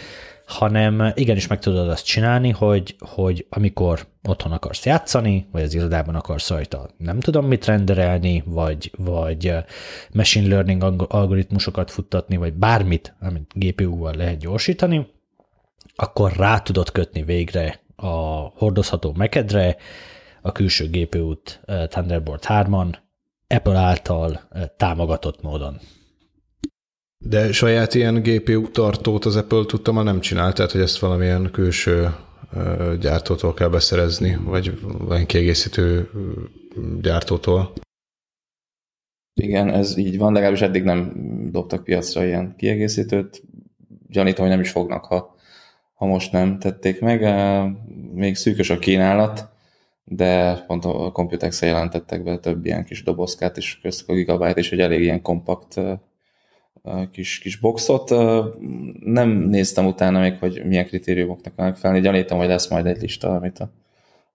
hanem 0.46 1.12
igenis 1.16 1.48
meg 1.48 1.60
tudod 1.60 1.90
azt 1.90 2.06
csinálni, 2.06 2.50
hogy, 2.50 2.96
hogy 3.00 3.46
amikor 3.50 4.08
otthon 4.24 4.52
akarsz 4.52 4.86
játszani, 4.86 5.48
vagy 5.52 5.62
az 5.62 5.74
irodában 5.74 6.16
akarsz 6.16 6.50
rajta 6.50 6.90
nem 6.98 7.20
tudom 7.20 7.46
mit 7.46 7.66
renderelni, 7.66 8.44
vagy, 8.46 8.92
vagy 8.98 9.54
machine 10.14 10.48
learning 10.48 11.06
algoritmusokat 11.10 11.92
futtatni, 11.92 12.38
vagy 12.38 12.54
bármit, 12.54 13.16
amit 13.20 13.52
GPU-val 13.56 14.14
lehet 14.14 14.38
gyorsítani, 14.38 15.08
akkor 15.96 16.32
rá 16.32 16.60
tudod 16.60 16.92
kötni 16.92 17.24
végre 17.24 17.82
a 18.04 18.52
hordozható 18.56 19.14
mekedre 19.18 19.76
a 20.42 20.52
külső 20.52 20.90
GPU-t 20.90 21.62
eh, 21.66 21.88
Thunderbolt 21.88 22.46
3-an 22.48 22.96
Apple 23.48 23.78
által 23.78 24.42
eh, 24.52 24.64
támogatott 24.78 25.42
módon. 25.42 25.80
De 27.18 27.52
saját 27.52 27.94
ilyen 27.94 28.22
GPU 28.22 28.72
tartót 28.72 29.26
az 29.26 29.36
Apple 29.36 29.66
tudta 29.66 29.92
már 29.92 30.04
nem 30.04 30.20
csinált, 30.20 30.56
tehát 30.56 30.72
hogy 30.72 30.82
ezt 30.82 31.00
valamilyen 31.00 31.50
külső 31.52 32.16
eh, 32.54 32.98
gyártótól 33.00 33.54
kell 33.54 33.70
beszerezni, 33.70 34.38
vagy 34.44 34.82
valamilyen 34.82 35.26
kiegészítő 35.26 36.10
gyártótól. 37.02 37.74
Igen, 39.34 39.70
ez 39.70 39.98
így 39.98 40.18
van, 40.18 40.34
legalábbis 40.34 40.62
eddig 40.62 40.84
nem 40.84 41.14
dobtak 41.52 41.84
piacra 41.84 42.26
ilyen 42.26 42.54
kiegészítőt. 42.58 43.44
Gyanítom, 44.08 44.46
hogy 44.46 44.54
nem 44.54 44.64
is 44.64 44.72
fognak, 44.72 45.06
ha 45.06 45.33
ha 46.04 46.10
most 46.10 46.32
nem 46.32 46.60
tették 46.60 47.02
meg. 47.02 47.22
Még 48.14 48.36
szűkös 48.36 48.70
a 48.70 48.80
kínálat, 48.80 49.50
de 50.04 50.54
pont 50.68 50.86
a 50.86 51.12
computex 51.12 51.62
jelentettek 51.62 52.24
be 52.24 52.38
több 52.38 52.66
ilyen 52.66 52.86
kis 52.86 53.04
dobozkát, 53.04 53.58
és 53.58 53.80
köztük 53.82 54.10
a 54.10 54.14
Gigabyte 54.14 54.60
is, 54.60 54.70
hogy 54.70 54.80
elég 54.80 55.02
ilyen 55.02 55.22
kompakt 55.22 55.82
kis, 57.12 57.40
kis 57.40 57.60
boxot. 57.60 58.10
Nem 59.00 59.30
néztem 59.30 59.86
utána 59.86 60.20
még, 60.20 60.38
hogy 60.40 60.62
milyen 60.66 60.86
kritériumoknak 60.86 61.56
megfelelni. 61.56 62.04
Gyanítom, 62.04 62.38
hogy 62.38 62.48
lesz 62.48 62.70
majd 62.70 62.86
egy 62.86 63.02
lista, 63.02 63.36
amit 63.36 63.60
a 63.60 63.72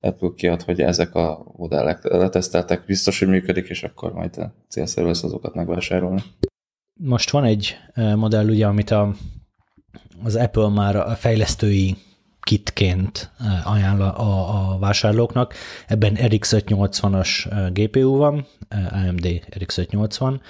Apple 0.00 0.30
kiad, 0.36 0.62
hogy 0.62 0.80
ezek 0.80 1.14
a 1.14 1.52
modellek 1.56 2.02
leteszteltek, 2.02 2.84
biztos, 2.86 3.18
hogy 3.18 3.28
működik, 3.28 3.68
és 3.68 3.82
akkor 3.82 4.12
majd 4.12 4.40
célszerű 4.68 5.06
lesz 5.06 5.24
azokat 5.24 5.54
megvásárolni. 5.54 6.22
Most 7.00 7.30
van 7.30 7.44
egy 7.44 7.76
modell, 8.14 8.48
ugye, 8.48 8.66
amit 8.66 8.90
a 8.90 9.14
az 10.24 10.36
Apple 10.36 10.68
már 10.68 10.96
a 10.96 11.14
fejlesztői 11.14 11.96
kitként 12.40 13.30
ajánl 13.64 14.02
a, 14.02 14.72
a 14.72 14.78
vásárlóknak. 14.78 15.54
Ebben 15.86 16.14
RX 16.14 16.54
580-as 16.56 17.28
GPU 17.72 18.16
van, 18.16 18.46
AMD 18.90 19.28
RX 19.58 19.78
580, 19.78 20.40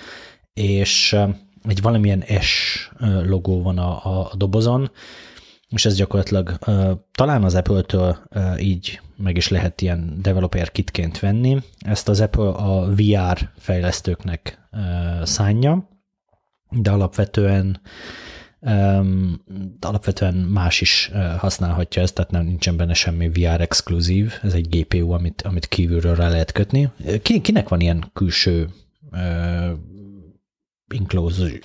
és 0.55 1.17
egy 1.69 1.83
valamilyen 1.83 2.25
S 2.41 2.91
logó 3.25 3.63
van 3.63 3.79
a, 3.79 4.21
a 4.21 4.31
dobozon, 4.37 4.91
és 5.69 5.85
ez 5.85 5.95
gyakorlatilag 5.97 6.59
talán 7.13 7.45
az 7.45 7.55
Apple-től 7.55 8.19
így 8.59 9.01
meg 9.17 9.37
is 9.37 9.49
lehet 9.49 9.81
ilyen 9.81 10.19
developer 10.23 10.73
kitként 10.73 11.21
venni. 11.21 11.63
Ezt 11.79 12.09
az 12.09 12.21
Apple 12.21 12.49
a 12.49 12.95
VR 12.95 13.51
fejlesztőknek 13.57 14.69
szánja, 15.23 15.89
de 16.71 16.91
alapvetően 16.91 17.81
alapvetően 19.81 20.35
más 20.35 20.81
is 20.81 21.11
használhatja 21.39 22.03
ezt, 22.03 22.15
tehát 22.15 22.31
nem 22.31 22.45
nincsen 22.45 22.77
benne 22.77 22.95
semmi 22.95 23.29
VR 23.29 23.61
exkluzív, 23.61 24.33
ez 24.43 24.55
egy 24.55 24.69
GPU, 24.69 25.11
amit, 25.11 25.43
amit 25.43 25.67
kívülről 25.67 26.15
rá 26.15 26.29
lehet 26.29 26.53
kötni. 26.53 26.91
Ki, 27.23 27.41
kinek 27.41 27.69
van 27.69 27.81
ilyen 27.81 28.11
külső 28.13 28.69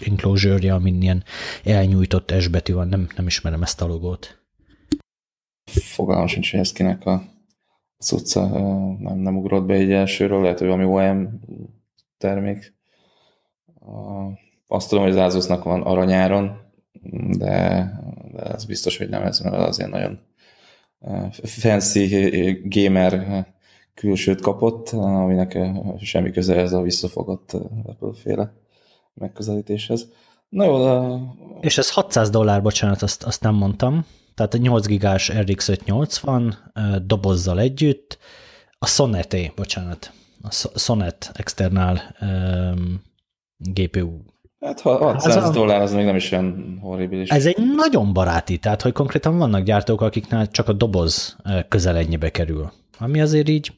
enclosure-ja, 0.06 0.76
amin 0.76 1.02
ilyen 1.02 1.24
elnyújtott 1.64 2.34
S 2.40 2.48
betű 2.48 2.74
van, 2.74 2.88
nem, 2.88 3.08
nem 3.16 3.28
ismerem 3.28 3.64
ezt 3.64 3.82
a 3.82 3.86
logót. 3.86 4.42
Fogalmam 5.66 6.28
sincs, 6.28 6.52
hogy 6.52 6.60
ez 6.60 6.72
kinek 6.72 7.06
a 7.06 7.24
cucca 7.98 8.48
nem, 9.00 9.18
nem 9.18 9.38
ugrott 9.38 9.66
be 9.66 9.74
egy 9.74 9.92
elsőről, 9.92 10.42
lehet, 10.42 10.60
hogy 10.60 10.68
valami 10.68 10.86
OM 10.86 11.40
termék. 12.18 12.76
Azt 14.68 14.90
tudom, 14.90 15.04
hogy 15.04 15.18
az 15.18 15.34
Asusnak 15.34 15.64
van 15.64 15.82
aranyáron, 15.82 16.63
de, 17.38 17.92
de 18.32 18.42
ez 18.42 18.66
biztos, 18.66 18.98
hogy 18.98 19.10
nem 19.10 19.24
ez, 19.24 19.40
mert 19.40 19.56
azért 19.56 19.90
nagyon 19.90 20.20
fancy 21.44 22.62
gamer 22.64 23.46
külsőt 23.94 24.42
kapott, 24.42 24.90
aminek 24.90 25.58
semmi 26.02 26.32
köze 26.32 26.56
ez 26.56 26.74
a 26.74 26.82
visszafogott 26.82 27.54
Apple-féle 27.86 28.54
megközelítéshez. 29.14 30.08
Na 30.50 30.66
jó, 30.66 30.84
de... 30.84 31.18
És 31.62 31.78
ez 31.78 31.92
600 31.92 32.30
dollár, 32.30 32.62
bocsánat, 32.62 33.02
azt, 33.02 33.24
azt 33.24 33.42
nem 33.42 33.56
mondtam. 33.56 34.06
Tehát 34.36 34.54
a 34.54 34.58
8 34.58 34.86
gigás 34.86 35.32
RX 35.32 35.68
580 35.68 36.72
dobozzal 37.06 37.60
együtt, 37.60 38.18
a 38.80 38.86
Sonnet, 38.86 39.36
bocsánat, 39.56 40.12
a 40.42 40.52
Sonnet 40.80 41.32
externál 41.34 42.16
um, 42.22 43.02
GPU. 43.58 44.33
Hát 44.64 44.80
600 44.80 45.36
a... 45.36 45.52
dollár 45.52 45.82
az 45.82 45.94
még 45.94 46.06
nem 46.06 46.16
is 46.16 46.32
olyan 46.32 46.78
horribilis. 46.82 47.30
Ez 47.30 47.46
egy 47.46 47.58
nagyon 47.76 48.14
baráti, 48.14 48.58
tehát 48.58 48.82
hogy 48.82 48.92
konkrétan 48.92 49.38
vannak 49.38 49.64
gyártók, 49.64 50.02
akiknál 50.02 50.48
csak 50.48 50.68
a 50.68 50.74
doboz 50.74 51.38
közel 51.68 51.98
ennyibe 51.98 52.30
kerül. 52.30 52.72
Ami 52.98 53.22
azért 53.22 53.50
így 53.50 53.72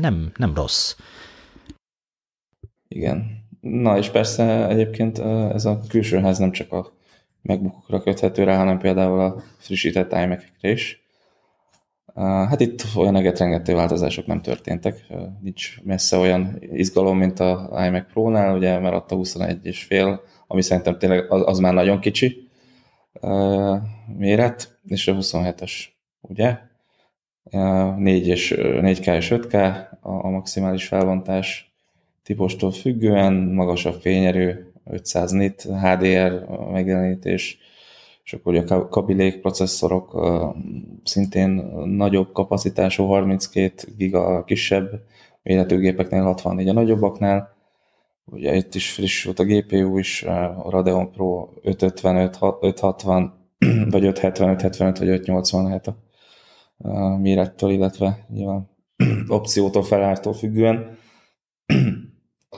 nem, 0.00 0.32
nem 0.36 0.54
rossz. 0.54 0.96
Igen. 2.88 3.38
Na 3.60 3.98
és 3.98 4.08
persze 4.08 4.68
egyébként 4.68 5.18
ez 5.52 5.64
a 5.64 5.80
külső 5.88 6.18
ház 6.18 6.38
nem 6.38 6.52
csak 6.52 6.72
a 6.72 6.92
megbukokra 7.42 8.00
köthető 8.00 8.44
rá, 8.44 8.56
hanem 8.56 8.78
például 8.78 9.20
a 9.20 9.42
frissített 9.58 10.12
imac 10.12 10.42
is. 10.60 11.04
Hát 12.14 12.60
itt 12.60 12.82
olyan 12.96 13.16
egetrengető 13.16 13.74
változások 13.74 14.26
nem 14.26 14.40
történtek, 14.40 15.06
nincs 15.40 15.82
messze 15.82 16.16
olyan 16.16 16.56
izgalom, 16.60 17.18
mint 17.18 17.40
a 17.40 17.82
iMac 17.86 18.12
Pro-nál, 18.12 18.56
ugye 18.56 18.78
ott 18.78 19.10
a 19.10 19.14
21 19.14 19.58
és 19.62 19.82
fél, 19.82 20.20
ami 20.46 20.62
szerintem 20.62 20.98
tényleg 20.98 21.32
az, 21.32 21.42
az 21.44 21.58
már 21.58 21.74
nagyon 21.74 22.00
kicsi 22.00 22.48
méret, 24.16 24.78
és 24.86 25.08
a 25.08 25.14
27-es, 25.14 25.72
ugye? 26.20 26.58
4 27.96 28.26
és 28.26 28.54
4K 28.56 29.16
és 29.16 29.32
5K 29.34 29.74
a, 30.00 30.10
a 30.10 30.28
maximális 30.28 30.86
felbontás, 30.86 31.74
típustól 32.22 32.72
függően, 32.72 33.32
magasabb 33.32 34.00
fényerő, 34.00 34.72
500 34.84 35.30
nit, 35.30 35.62
HDR 35.62 36.46
megjelenítés, 36.72 37.58
és 38.30 38.36
akkor 38.36 38.64
a 38.68 38.88
kabilék 38.88 39.40
processzorok 39.40 40.20
szintén 41.04 41.50
nagyobb 41.84 42.32
kapacitású, 42.32 43.06
32 43.06 43.70
giga 43.96 44.44
kisebb 44.44 45.02
méretű 45.42 45.78
gépeknél, 45.78 46.22
64 46.22 46.68
a 46.68 46.72
nagyobbaknál. 46.72 47.56
Ugye 48.24 48.54
itt 48.54 48.74
is 48.74 48.90
friss 48.92 49.24
volt 49.24 49.38
a 49.38 49.44
GPU 49.44 49.98
is, 49.98 50.22
a 50.22 50.66
Radeon 50.68 51.10
Pro 51.10 51.48
555, 51.62 52.38
560, 52.60 53.32
vagy 53.90 54.04
575, 54.04 54.60
75, 54.60 54.98
vagy 54.98 55.08
580 55.08 55.64
lehet 55.64 55.86
a 55.86 55.96
mérettől, 57.16 57.70
illetve 57.70 58.26
nyilván 58.28 58.70
opciótól, 59.28 59.82
felártól 59.82 60.32
függően 60.32 60.98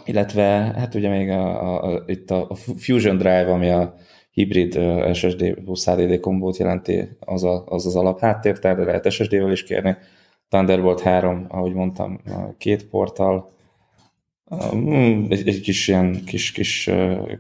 illetve 0.05 0.43
hát 0.77 0.95
ugye 0.95 1.09
még 1.09 1.29
a, 1.29 1.85
a, 1.85 2.03
itt 2.07 2.31
a 2.31 2.55
Fusion 2.55 3.17
Drive, 3.17 3.53
ami 3.53 3.71
a 3.71 3.95
hibrid 4.33 4.79
SSD 5.13 5.55
plusz 5.55 5.87
HDD 5.87 6.21
kombót 6.21 6.57
jelenti, 6.57 7.09
az 7.21 7.45
a, 7.45 7.65
az, 7.67 7.87
az 7.87 7.97
alap 7.97 8.21
háttértár, 8.21 8.77
de 8.77 8.85
lehet 8.85 9.11
SSD-vel 9.11 9.53
is 9.53 9.65
kérni. 9.65 9.97
Thunderbolt 10.49 11.01
3, 11.01 11.47
ahogy 11.49 11.73
mondtam, 11.73 12.21
két 12.59 12.87
portal, 12.87 13.51
mm, 14.75 15.25
egy, 15.29 15.49
egy 15.49 15.61
kis 15.61 15.89
ilyen 15.89 16.25
kis, 16.25 16.53
kis 16.53 16.91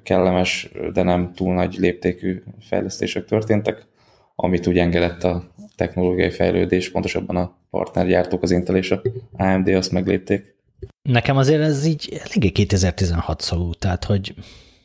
kellemes, 0.02 0.70
de 0.92 1.02
nem 1.02 1.32
túl 1.34 1.54
nagy 1.54 1.76
léptékű 1.78 2.42
fejlesztések 2.60 3.24
történtek, 3.24 3.86
amit 4.34 4.66
úgy 4.66 4.78
engedett 4.78 5.24
a 5.24 5.52
technológiai 5.76 6.30
fejlődés, 6.30 6.90
pontosabban 6.90 7.36
a 7.36 7.56
partnergyártók, 7.70 8.42
az 8.42 8.50
Intel 8.50 8.76
és 8.76 8.90
a 8.90 9.02
AMD 9.32 9.68
azt 9.68 9.92
meglépték. 9.92 10.54
Nekem 11.02 11.36
azért 11.36 11.60
ez 11.60 11.86
így 11.86 12.20
eléggé 12.24 12.50
2016 12.50 13.40
szó, 13.40 13.72
tehát 13.72 14.04
hogy 14.04 14.34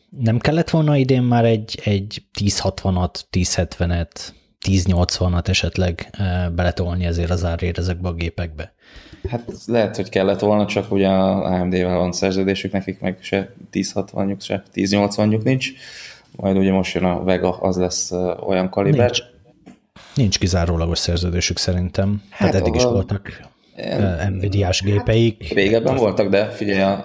nem 0.10 0.38
kellett 0.38 0.70
volna 0.70 0.98
idén 0.98 1.24
már 1.24 1.46
egy, 1.46 1.80
egy 1.84 2.24
1060-at, 2.40 3.22
1070-et, 3.32 4.12
1080-at 4.68 5.48
esetleg 5.48 6.10
beletolni 6.56 7.06
ezért 7.06 7.30
az 7.30 7.46
árért 7.46 7.78
ezekbe 7.78 8.08
a 8.08 8.14
gépekbe? 8.14 8.74
Hát 9.30 9.44
lehet, 9.66 9.96
hogy 9.96 10.10
kellett 10.10 10.40
volna, 10.40 10.66
csak 10.66 10.92
ugye 10.92 11.08
a 11.08 11.46
AMD-vel 11.46 11.98
van 11.98 12.12
szerződésük, 12.12 12.72
nekik 12.72 13.00
meg 13.00 13.18
se 13.22 13.54
1060-juk, 13.72 14.40
se 14.40 14.64
1080-juk 14.74 15.44
nincs. 15.44 15.72
Majd 16.36 16.58
ugye 16.58 16.72
most 16.72 16.94
jön 16.94 17.04
a 17.04 17.24
Vega, 17.24 17.50
az 17.50 17.78
lesz 17.78 18.12
olyan 18.46 18.70
kaliber. 18.70 19.06
Nincs, 19.06 19.20
nincs 20.16 20.40
kizárólagos 20.40 21.00
szerződésük 21.00 21.58
szerintem. 21.58 22.24
Hát 22.30 22.52
Tehát 22.52 22.68
eddig 22.68 22.74
a, 22.74 22.78
is 22.78 22.84
voltak 22.84 23.42
Nvidia-s 24.30 24.82
gépeik. 24.82 25.54
Régebben 25.54 25.96
voltak, 25.96 26.30
de 26.30 26.46
figyelj, 26.50 27.02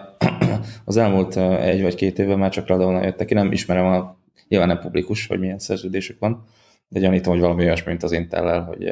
az 0.84 0.96
elmúlt 0.96 1.36
egy 1.36 1.82
vagy 1.82 1.94
két 1.94 2.18
évben 2.18 2.38
már 2.38 2.50
csak 2.50 2.66
Radeon 2.66 3.02
jöttek 3.02 3.26
ki, 3.26 3.34
nem 3.34 3.52
ismerem 3.52 3.84
a, 3.84 4.16
nyilván 4.48 4.68
nem 4.68 4.80
publikus, 4.80 5.26
hogy 5.26 5.38
milyen 5.38 5.58
szerződésük 5.58 6.18
van, 6.18 6.44
de 6.88 7.00
gyanítom, 7.00 7.32
hogy 7.32 7.42
valami 7.42 7.62
olyasmi, 7.62 7.90
mint 7.90 8.02
az 8.02 8.12
intel 8.12 8.64
hogy 8.64 8.90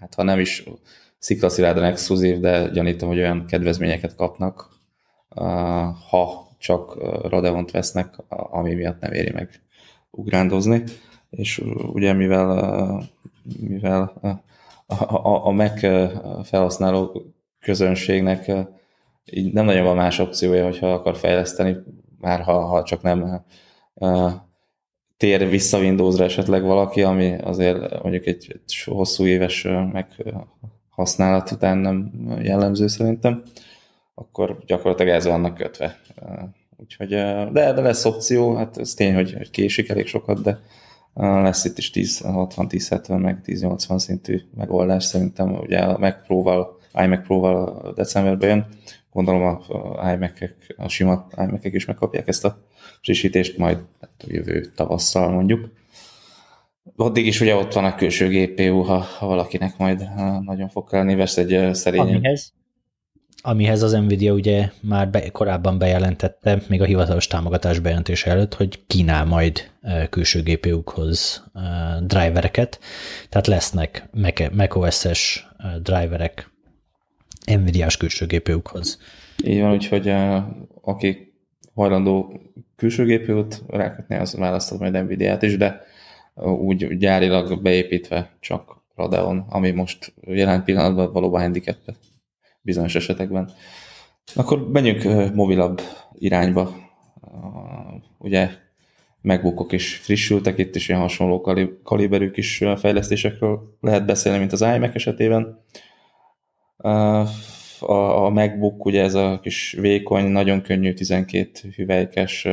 hát 0.00 0.14
ha 0.14 0.22
nem 0.22 0.38
is 0.38 0.64
sziklaszilárdan 1.18 1.84
exkluzív, 1.84 2.40
de 2.40 2.68
gyanítom, 2.68 3.08
hogy 3.08 3.18
olyan 3.18 3.44
kedvezményeket 3.46 4.14
kapnak, 4.14 4.68
ha 6.08 6.48
csak 6.58 6.96
Radeont 7.28 7.70
vesznek, 7.70 8.14
ami 8.28 8.74
miatt 8.74 9.00
nem 9.00 9.12
éri 9.12 9.30
meg 9.32 9.50
ugrándozni. 10.10 10.82
És 11.30 11.62
ugye 11.92 12.12
mivel, 12.12 13.02
mivel 13.60 14.12
a, 14.86 15.46
a 15.46 15.50
Mac 15.50 15.80
felhasználó 16.48 17.22
közönségnek 17.60 18.52
így 19.32 19.52
nem 19.52 19.64
nagyon 19.64 19.84
van 19.84 19.96
más 19.96 20.18
opciója, 20.18 20.64
hogyha 20.64 20.92
akar 20.92 21.16
fejleszteni, 21.16 21.76
már 22.20 22.40
ha, 22.40 22.64
ha 22.64 22.82
csak 22.82 23.02
nem 23.02 23.44
uh, 23.94 24.32
tér 25.16 25.48
vissza 25.48 25.78
Windowsra 25.78 26.24
esetleg 26.24 26.62
valaki, 26.62 27.02
ami 27.02 27.34
azért 27.34 28.02
mondjuk 28.02 28.26
egy, 28.26 28.60
hosszú 28.84 29.26
éves 29.26 29.66
használat 30.88 31.50
után 31.50 31.78
nem 31.78 32.12
jellemző 32.42 32.86
szerintem, 32.86 33.42
akkor 34.14 34.58
gyakorlatilag 34.66 35.14
ez 35.14 35.26
vannak 35.26 35.54
kötve. 35.54 36.00
Úgyhogy, 36.76 37.08
de, 37.08 37.72
de 37.72 37.80
lesz 37.80 38.04
opció, 38.04 38.54
hát 38.54 38.78
ez 38.78 38.94
tény, 38.94 39.14
hogy, 39.14 39.32
hogy 39.32 39.50
késik 39.50 39.88
elég 39.88 40.06
sokat, 40.06 40.42
de 40.42 40.60
lesz 41.14 41.64
itt 41.64 41.78
is 41.78 41.90
1060-1070 41.94 43.20
meg 43.20 43.40
1080 43.44 43.98
szintű 43.98 44.40
megoldás 44.56 45.04
szerintem, 45.04 45.54
ugye 45.54 45.78
a 45.78 45.98
Mac 45.98 46.26
Pro-val, 46.26 46.78
iMac 47.02 47.24
Pro-val 47.26 47.92
decemberben 47.94 48.48
jön, 48.48 48.66
gondolom 49.16 49.60
a 49.98 50.12
imac 50.12 50.32
a 50.76 50.88
sima 50.88 51.26
imac 51.36 51.64
is 51.64 51.84
megkapják 51.84 52.28
ezt 52.28 52.44
a 52.44 52.58
frissítést, 53.02 53.58
majd 53.58 53.78
hát 54.00 54.10
a 54.18 54.26
jövő 54.28 54.72
tavasszal 54.74 55.30
mondjuk. 55.30 55.70
Addig 56.96 57.26
is 57.26 57.40
ugye 57.40 57.54
ott 57.54 57.72
van 57.72 57.84
a 57.84 57.94
külső 57.94 58.28
GPU, 58.28 58.82
ha, 58.82 58.98
ha 58.98 59.26
valakinek 59.26 59.78
majd 59.78 60.08
nagyon 60.40 60.68
fog 60.68 60.88
kelleni, 60.88 61.14
vesz 61.14 61.36
egy 61.36 61.74
szerény... 61.74 62.00
Amihez? 62.00 62.54
amihez 63.46 63.82
az 63.82 63.92
Nvidia 63.92 64.32
ugye 64.32 64.70
már 64.80 65.10
be, 65.10 65.30
korábban 65.30 65.78
bejelentette, 65.78 66.62
még 66.68 66.80
a 66.80 66.84
hivatalos 66.84 67.26
támogatás 67.26 67.78
bejelentése 67.78 68.30
előtt, 68.30 68.54
hogy 68.54 68.86
kínál 68.86 69.24
majd 69.24 69.70
külső 70.10 70.42
GPU-khoz 70.42 71.44
drivereket, 72.02 72.80
tehát 73.28 73.46
lesznek 73.46 74.08
macOS-es 74.52 75.48
driverek 75.82 76.50
Nvidia-s 77.46 77.96
külső 77.96 78.26
GPU-khoz. 78.26 78.98
Így 79.44 79.60
van, 79.60 79.72
úgyhogy 79.72 80.14
aki 80.80 81.34
hajlandó 81.74 82.40
külső 82.76 83.04
GPU-t 83.04 83.62
rákötni, 83.68 84.16
az 84.16 84.36
választott 84.36 84.78
majd 84.78 85.04
Nvidia-t 85.04 85.42
is, 85.42 85.56
de 85.56 85.80
úgy 86.44 86.96
gyárilag 86.98 87.62
beépítve 87.62 88.36
csak 88.40 88.84
Radeon, 88.94 89.44
ami 89.48 89.70
most 89.70 90.12
jelen 90.20 90.64
pillanatban 90.64 91.12
valóban 91.12 91.40
handicap 91.40 91.76
bizonyos 92.60 92.94
esetekben. 92.94 93.50
Akkor 94.34 94.70
menjünk 94.70 95.34
mobilabb 95.34 95.80
irányba. 96.12 96.76
Ugye 98.18 98.50
megbukok 99.20 99.72
is 99.72 99.96
frissültek, 99.96 100.58
itt 100.58 100.74
is 100.74 100.88
ilyen 100.88 101.00
hasonló 101.00 101.40
kaliberű 101.82 102.30
kis 102.30 102.62
fejlesztésekről 102.76 103.76
lehet 103.80 104.06
beszélni, 104.06 104.38
mint 104.38 104.52
az 104.52 104.60
iMac 104.60 104.94
esetében. 104.94 105.64
A, 106.76 106.90
a 108.24 108.30
MacBook 108.30 108.84
ugye 108.84 109.02
ez 109.02 109.14
a 109.14 109.40
kis 109.42 109.76
vékony, 109.80 110.24
nagyon 110.24 110.62
könnyű 110.62 110.92
12 110.92 111.50
hüvelykes 111.76 112.48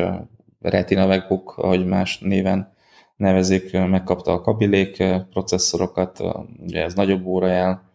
Retina 0.62 1.06
MacBook, 1.06 1.58
ahogy 1.58 1.86
más 1.86 2.20
néven 2.20 2.74
nevezik, 3.16 3.72
megkapta 3.72 4.32
a 4.32 4.42
kabilék 4.42 5.04
processzorokat, 5.30 6.20
ugye 6.60 6.84
ez 6.84 6.94
nagyobb 6.94 7.26
órajel, 7.26 7.92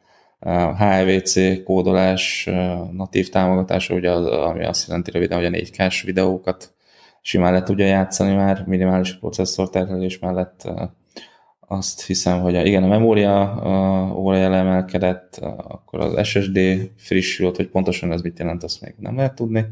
HEVC 0.76 1.64
kódolás, 1.64 2.48
natív 2.92 3.28
támogatása, 3.28 3.94
ugye 3.94 4.10
az, 4.10 4.26
ami 4.26 4.64
azt 4.64 4.88
jelenti 4.88 5.10
röviden, 5.10 5.36
hogy 5.36 5.46
a 5.46 5.50
4 5.50 5.70
k 5.70 6.02
videókat 6.04 6.74
simán 7.20 7.52
le 7.52 7.62
tudja 7.62 7.86
játszani 7.86 8.34
már 8.34 8.64
minimális 8.66 9.18
processzor 9.18 9.70
terhelés 9.70 10.18
mellett. 10.18 10.70
Azt 11.70 12.06
hiszem, 12.06 12.40
hogy 12.40 12.56
a, 12.56 12.64
igen, 12.64 12.82
a 12.82 12.86
memória 12.86 13.62
órajel 14.14 14.54
emelkedett, 14.54 15.36
akkor 15.68 16.00
az 16.00 16.26
SSD 16.26 16.58
frissült, 16.96 17.56
hogy 17.56 17.68
pontosan 17.68 18.12
ez 18.12 18.20
mit 18.20 18.38
jelent, 18.38 18.62
azt 18.62 18.80
még 18.80 18.94
nem 18.98 19.16
lehet 19.16 19.34
tudni. 19.34 19.66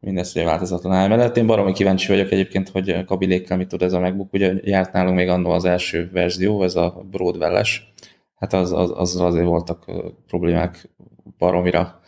Mindezt 0.00 0.36
ugye 0.36 0.44
változatlan 0.44 0.92
áll 0.92 1.08
mellett. 1.08 1.36
Én 1.36 1.46
baromi 1.46 1.72
kíváncsi 1.72 2.08
vagyok 2.08 2.30
egyébként, 2.30 2.68
hogy 2.68 3.04
kabilékkel 3.04 3.56
mit 3.56 3.68
tud 3.68 3.82
ez 3.82 3.92
a 3.92 4.00
MacBook. 4.00 4.32
Ugye 4.32 4.52
járt 4.62 4.92
nálunk 4.92 5.16
még 5.16 5.28
annó 5.28 5.50
az 5.50 5.64
első 5.64 6.10
verzió, 6.12 6.62
ez 6.62 6.76
a 6.76 7.06
Broadwell-es, 7.10 7.92
hát 8.34 8.52
az, 8.52 8.72
az, 8.72 8.92
az 8.94 9.20
azért 9.20 9.46
voltak 9.46 9.84
problémák 10.26 10.90
baromira. 11.38 12.00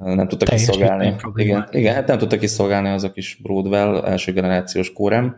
Nem 0.00 0.28
tudtak 0.28 0.48
kiszolgálni. 0.48 1.14
Igen, 1.34 1.68
igen, 1.70 1.94
hát 1.94 2.06
nem 2.06 2.18
tudtak 2.18 2.38
kiszolgálni 2.38 2.88
az 2.88 3.04
a 3.04 3.12
kis 3.12 3.38
Broadwell 3.42 4.04
első 4.04 4.32
generációs 4.32 4.92
kórem. 4.92 5.36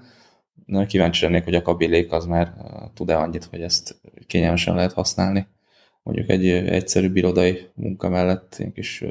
Na, 0.67 0.87
kíváncsi 0.87 1.25
lennék, 1.25 1.45
hogy 1.45 1.55
a 1.55 1.63
kabilék 1.63 2.13
az 2.13 2.27
már 2.27 2.55
tud-e 2.95 3.19
annyit, 3.19 3.45
hogy 3.45 3.61
ezt 3.61 4.01
kényelmesen 4.27 4.75
lehet 4.75 4.93
használni. 4.93 5.47
Mondjuk 6.03 6.29
egy 6.31 6.49
egyszerű 6.49 7.11
birodai 7.11 7.67
munka 7.75 8.09
mellett, 8.09 8.57
egy 8.59 8.73
kis 8.73 9.05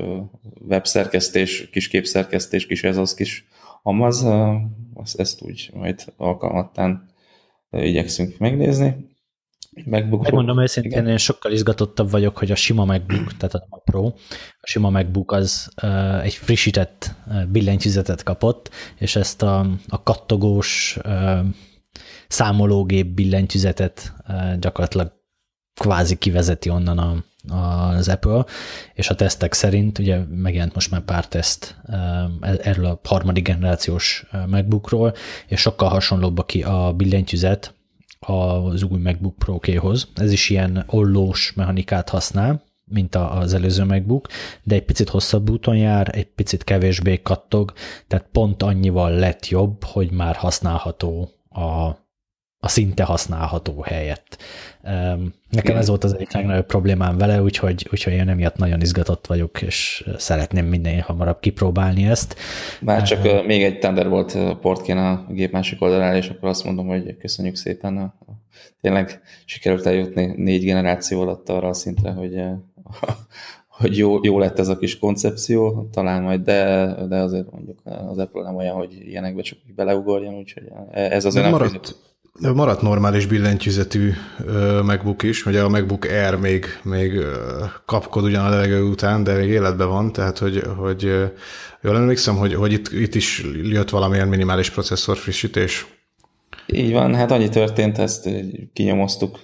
webszerkesztés, 0.67 1.69
kis 1.69 1.87
képszerkesztés, 1.87 2.65
kis 2.65 2.83
ez 2.83 2.97
az 2.97 3.13
kis 3.13 3.47
amaz, 3.83 4.25
ezt 5.15 5.41
úgy 5.41 5.69
majd 5.73 6.05
alkalmattán 6.17 7.09
igyekszünk 7.71 8.37
megnézni. 8.37 9.12
MacBook 9.85 10.21
Megmondom 10.21 10.61
őszintén, 10.61 10.91
igen. 10.91 11.07
én 11.07 11.17
sokkal 11.17 11.51
izgatottabb 11.51 12.11
vagyok, 12.11 12.37
hogy 12.37 12.51
a 12.51 12.55
sima 12.55 12.85
MacBook, 12.85 13.37
tehát 13.37 13.53
a 13.53 13.81
Pro, 13.83 14.05
a 14.59 14.67
sima 14.67 14.89
MacBook 14.89 15.31
az 15.31 15.69
uh, 15.83 16.23
egy 16.23 16.33
frissített 16.33 17.15
uh, 17.27 17.45
billentyűzetet 17.45 18.23
kapott, 18.23 18.69
és 18.97 19.15
ezt 19.15 19.41
a, 19.41 19.67
a 19.87 20.03
kattogós 20.03 20.97
uh, 21.05 21.39
számológép 22.27 23.07
billentyűzetet 23.07 24.13
uh, 24.27 24.59
gyakorlatilag 24.59 25.11
kvázi 25.81 26.17
kivezeti 26.17 26.69
onnan 26.69 26.97
a, 26.97 27.23
az 27.53 28.07
Apple, 28.07 28.45
és 28.93 29.09
a 29.09 29.15
tesztek 29.15 29.53
szerint, 29.53 29.99
ugye 29.99 30.19
megjelent 30.29 30.73
most 30.73 30.91
már 30.91 31.01
pár 31.01 31.27
teszt 31.27 31.75
erről 32.41 32.85
a 32.85 32.99
harmadik 33.03 33.43
generációs 33.43 34.25
MacBookról, 34.47 35.13
és 35.47 35.59
sokkal 35.59 35.89
hasonlóbb 35.89 36.37
a 36.63 36.93
billentyűzet 36.93 37.75
az 38.25 38.83
új 38.83 38.99
MacBook 38.99 39.37
Pro-kéhoz. 39.37 40.07
Ez 40.15 40.31
is 40.31 40.49
ilyen 40.49 40.83
ollós 40.87 41.53
mechanikát 41.55 42.09
használ, 42.09 42.63
mint 42.85 43.15
az 43.15 43.53
előző 43.53 43.83
MacBook, 43.83 44.27
de 44.63 44.75
egy 44.75 44.85
picit 44.85 45.09
hosszabb 45.09 45.49
úton 45.49 45.75
jár, 45.75 46.09
egy 46.11 46.27
picit 46.27 46.63
kevésbé 46.63 47.21
kattog, 47.21 47.73
tehát 48.07 48.27
pont 48.31 48.63
annyival 48.63 49.11
lett 49.11 49.47
jobb, 49.47 49.83
hogy 49.83 50.11
már 50.11 50.35
használható 50.35 51.29
a 51.49 52.01
a 52.63 52.67
szinte 52.67 53.03
használható 53.03 53.81
helyett. 53.81 54.37
Nekem 55.49 55.77
ez 55.77 55.87
volt 55.87 56.03
az 56.03 56.13
egyik 56.13 56.31
legnagyobb 56.31 56.65
problémám 56.65 57.17
vele, 57.17 57.41
úgyhogy, 57.41 57.87
úgyhogy 57.91 58.13
én 58.13 58.29
emiatt 58.29 58.55
nagyon 58.55 58.81
izgatott 58.81 59.27
vagyok, 59.27 59.61
és 59.61 60.09
szeretném 60.17 60.65
minél 60.65 61.01
hamarabb 61.01 61.39
kipróbálni 61.39 62.07
ezt. 62.07 62.35
Már 62.81 63.01
csak 63.01 63.23
uh, 63.23 63.45
még 63.45 63.63
egy 63.63 63.79
Thunderbolt 63.79 64.37
port 64.61 64.81
kéne 64.81 65.09
a 65.09 65.25
gép 65.29 65.51
másik 65.51 65.81
oldalára, 65.81 66.17
és 66.17 66.29
akkor 66.29 66.49
azt 66.49 66.63
mondom, 66.63 66.87
hogy 66.87 67.17
köszönjük 67.17 67.55
szépen. 67.55 68.13
Tényleg 68.81 69.21
sikerült 69.45 69.85
eljutni 69.85 70.33
négy 70.37 70.63
generáció 70.63 71.21
alatt 71.21 71.49
arra 71.49 71.67
a 71.67 71.73
szintre, 71.73 72.11
hogy 72.11 72.41
hogy 73.79 73.97
jó, 73.97 74.19
jó 74.21 74.39
lett 74.39 74.59
ez 74.59 74.67
a 74.67 74.77
kis 74.77 74.99
koncepció, 74.99 75.89
talán 75.91 76.21
majd, 76.21 76.41
de, 76.41 76.93
de 77.07 77.15
azért 77.15 77.51
mondjuk 77.51 77.79
az 77.83 78.17
Apple 78.17 78.41
nem 78.41 78.55
olyan, 78.55 78.75
hogy 78.75 78.93
ilyenekbe 79.07 79.41
csak 79.41 79.57
beleugorjon, 79.75 80.33
úgyhogy 80.33 80.63
ez 80.91 81.25
azért 81.25 81.43
nem 81.43 81.53
maradt, 81.53 82.12
Maradt 82.41 82.81
normális 82.81 83.25
billentyűzetű 83.25 84.11
MacBook 84.83 85.23
is, 85.23 85.45
ugye 85.45 85.61
a 85.61 85.69
MacBook 85.69 86.05
Air 86.05 86.35
még, 86.35 86.65
még 86.83 87.19
kapkod 87.85 88.23
ugyan 88.23 88.45
a 88.45 88.49
levegő 88.49 88.83
után, 88.83 89.23
de 89.23 89.33
még 89.33 89.49
életben 89.49 89.87
van, 89.87 90.11
tehát 90.11 90.37
hogy, 90.37 90.63
hogy 90.77 91.01
jól 91.81 91.95
emlékszem, 91.95 92.35
hogy, 92.35 92.53
hogy 92.53 92.71
itt, 92.71 92.87
itt 92.87 93.15
is 93.15 93.45
jött 93.63 93.89
valamilyen 93.89 94.27
minimális 94.27 94.69
processzor 94.69 95.17
frissítés. 95.17 95.85
Így 96.67 96.91
van, 96.91 97.15
hát 97.15 97.31
annyi 97.31 97.49
történt, 97.49 97.97
ezt 97.97 98.29
kinyomoztuk 98.73 99.39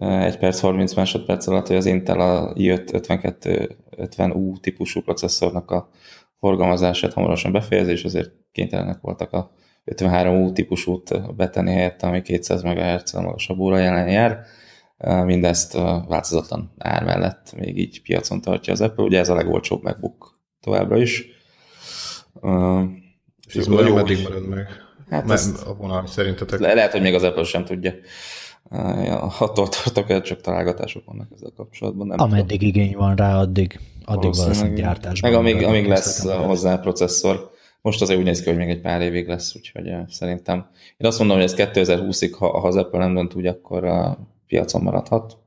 egy 0.00 0.38
perc 0.38 0.60
30 0.60 0.94
másodperc 0.94 1.46
alatt, 1.46 1.66
hogy 1.66 1.76
az 1.76 1.86
Intel 1.86 2.20
a 2.20 2.52
i5 2.54 3.68
5250U 3.98 4.60
típusú 4.60 5.00
processzornak 5.00 5.70
a 5.70 5.90
forgalmazását 6.38 7.12
hamarosan 7.12 7.52
befejezi, 7.52 7.90
és 7.90 8.04
azért 8.04 8.30
kénytelenek 8.52 9.00
voltak 9.00 9.32
a 9.32 9.54
53U 9.86 10.52
típusút 10.52 11.34
betenni 11.36 11.72
helyett, 11.72 12.02
ami 12.02 12.22
200 12.22 12.62
MHz 12.62 13.12
magasabb 13.12 13.58
óra 13.58 13.78
jelen 13.78 14.08
jár. 14.08 14.40
Mindezt 15.24 15.72
változatlan 16.08 16.72
ár 16.78 17.04
mellett 17.04 17.54
még 17.56 17.78
így 17.78 18.02
piacon 18.02 18.40
tartja 18.40 18.72
az 18.72 18.80
Apple. 18.80 19.04
Ugye 19.04 19.18
ez 19.18 19.28
a 19.28 19.34
legolcsóbb 19.34 19.82
MacBook 19.82 20.40
továbbra 20.60 20.96
is. 20.96 21.24
És 23.48 23.54
ez 23.54 23.66
jó, 23.66 23.94
meddig 23.94 24.22
marad 24.22 24.48
meg? 24.48 24.66
Hát 25.08 25.30
ezt, 25.30 25.66
a 25.66 25.74
vonal 25.74 26.06
szerintetek? 26.06 26.60
Le, 26.60 26.74
lehet, 26.74 26.92
hogy 26.92 27.00
még 27.00 27.14
az 27.14 27.22
Apple 27.22 27.44
sem 27.44 27.64
tudja. 27.64 27.92
Ja, 29.04 29.20
attól 29.22 29.68
tartok, 29.68 30.06
hogy 30.06 30.22
csak 30.22 30.40
találgatások 30.40 31.04
vannak 31.04 31.28
ezzel 31.34 31.52
kapcsolatban. 31.56 32.06
Nem 32.06 32.20
Ameddig 32.20 32.58
tudom. 32.58 32.68
igény 32.68 32.96
van 32.96 33.16
rá, 33.16 33.38
addig, 33.38 33.80
addig 34.04 34.34
valószínűleg 34.34 34.76
gyártásban. 34.76 35.30
Meg 35.30 35.40
amíg, 35.40 35.62
amíg 35.62 35.86
lesz 35.86 36.24
hozzá 36.24 36.76
processzor. 36.76 37.50
Most 37.82 38.02
azért 38.02 38.18
úgy 38.18 38.24
néz 38.24 38.42
ki, 38.42 38.48
hogy 38.48 38.58
még 38.58 38.68
egy 38.68 38.80
pár 38.80 39.00
évig 39.00 39.28
lesz, 39.28 39.56
úgyhogy 39.56 39.92
szerintem 40.08 40.70
én 40.96 41.06
azt 41.06 41.18
mondom, 41.18 41.36
hogy 41.36 41.46
ez 41.46 41.54
2020-ig, 41.56 42.34
ha, 42.38 42.58
ha 42.58 42.68
az 42.68 42.76
Apple 42.76 42.98
nem 42.98 43.14
dönt 43.14 43.34
úgy, 43.34 43.46
akkor 43.46 43.84
a 43.84 44.18
piacon 44.46 44.82
maradhat. 44.82 45.38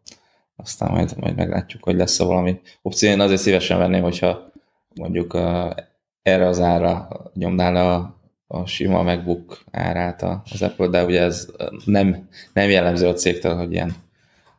Aztán 0.55 0.91
majd, 0.91 1.13
majd 1.19 1.35
meglátjuk, 1.35 1.83
hogy 1.83 1.95
lesz-e 1.95 2.23
valami 2.23 2.59
opció. 2.81 3.09
Én 3.09 3.19
azért 3.19 3.41
szívesen 3.41 3.77
venném, 3.77 4.01
hogyha 4.01 4.51
mondjuk 4.95 5.33
uh, 5.33 5.71
erre 6.21 6.47
az 6.47 6.59
ára 6.59 7.07
nyomnál 7.33 7.75
a, 7.75 8.17
a 8.47 8.65
sima 8.65 9.03
MacBook 9.03 9.63
árát 9.71 10.21
az 10.51 10.61
Apple, 10.61 10.87
de 10.87 11.05
ugye 11.05 11.21
ez 11.21 11.47
nem, 11.85 12.27
nem 12.53 12.69
jellemző 12.69 13.07
a 13.07 13.13
cégtől, 13.13 13.55
hogy 13.55 13.71
ilyen 13.71 13.95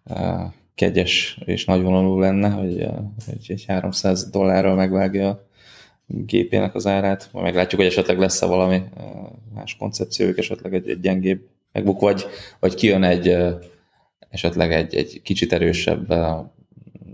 uh, 0.04 0.42
kegyes 0.74 1.38
és 1.44 1.64
nagyvonalú 1.64 2.18
lenne, 2.18 2.48
hogy, 2.48 2.86
hogy 3.26 3.44
egy 3.46 3.64
300 3.66 4.30
dollárral 4.30 4.74
megvágja 4.74 5.46
gépének 6.06 6.74
az 6.74 6.86
árát, 6.86 7.28
majd 7.32 7.44
meglátjuk, 7.44 7.80
hogy 7.80 7.90
esetleg 7.90 8.18
lesz-e 8.18 8.46
valami 8.46 8.82
más 9.54 9.76
koncepciójuk, 9.76 10.38
esetleg 10.38 10.74
egy, 10.74 10.88
egy 10.88 11.00
gyengébb 11.00 11.40
megbuk, 11.72 12.00
vagy, 12.00 12.26
vagy 12.60 12.74
kijön 12.74 13.02
egy 13.02 13.36
esetleg 14.34 14.72
egy, 14.72 14.94
egy 14.94 15.20
kicsit 15.22 15.52
erősebb 15.52 16.14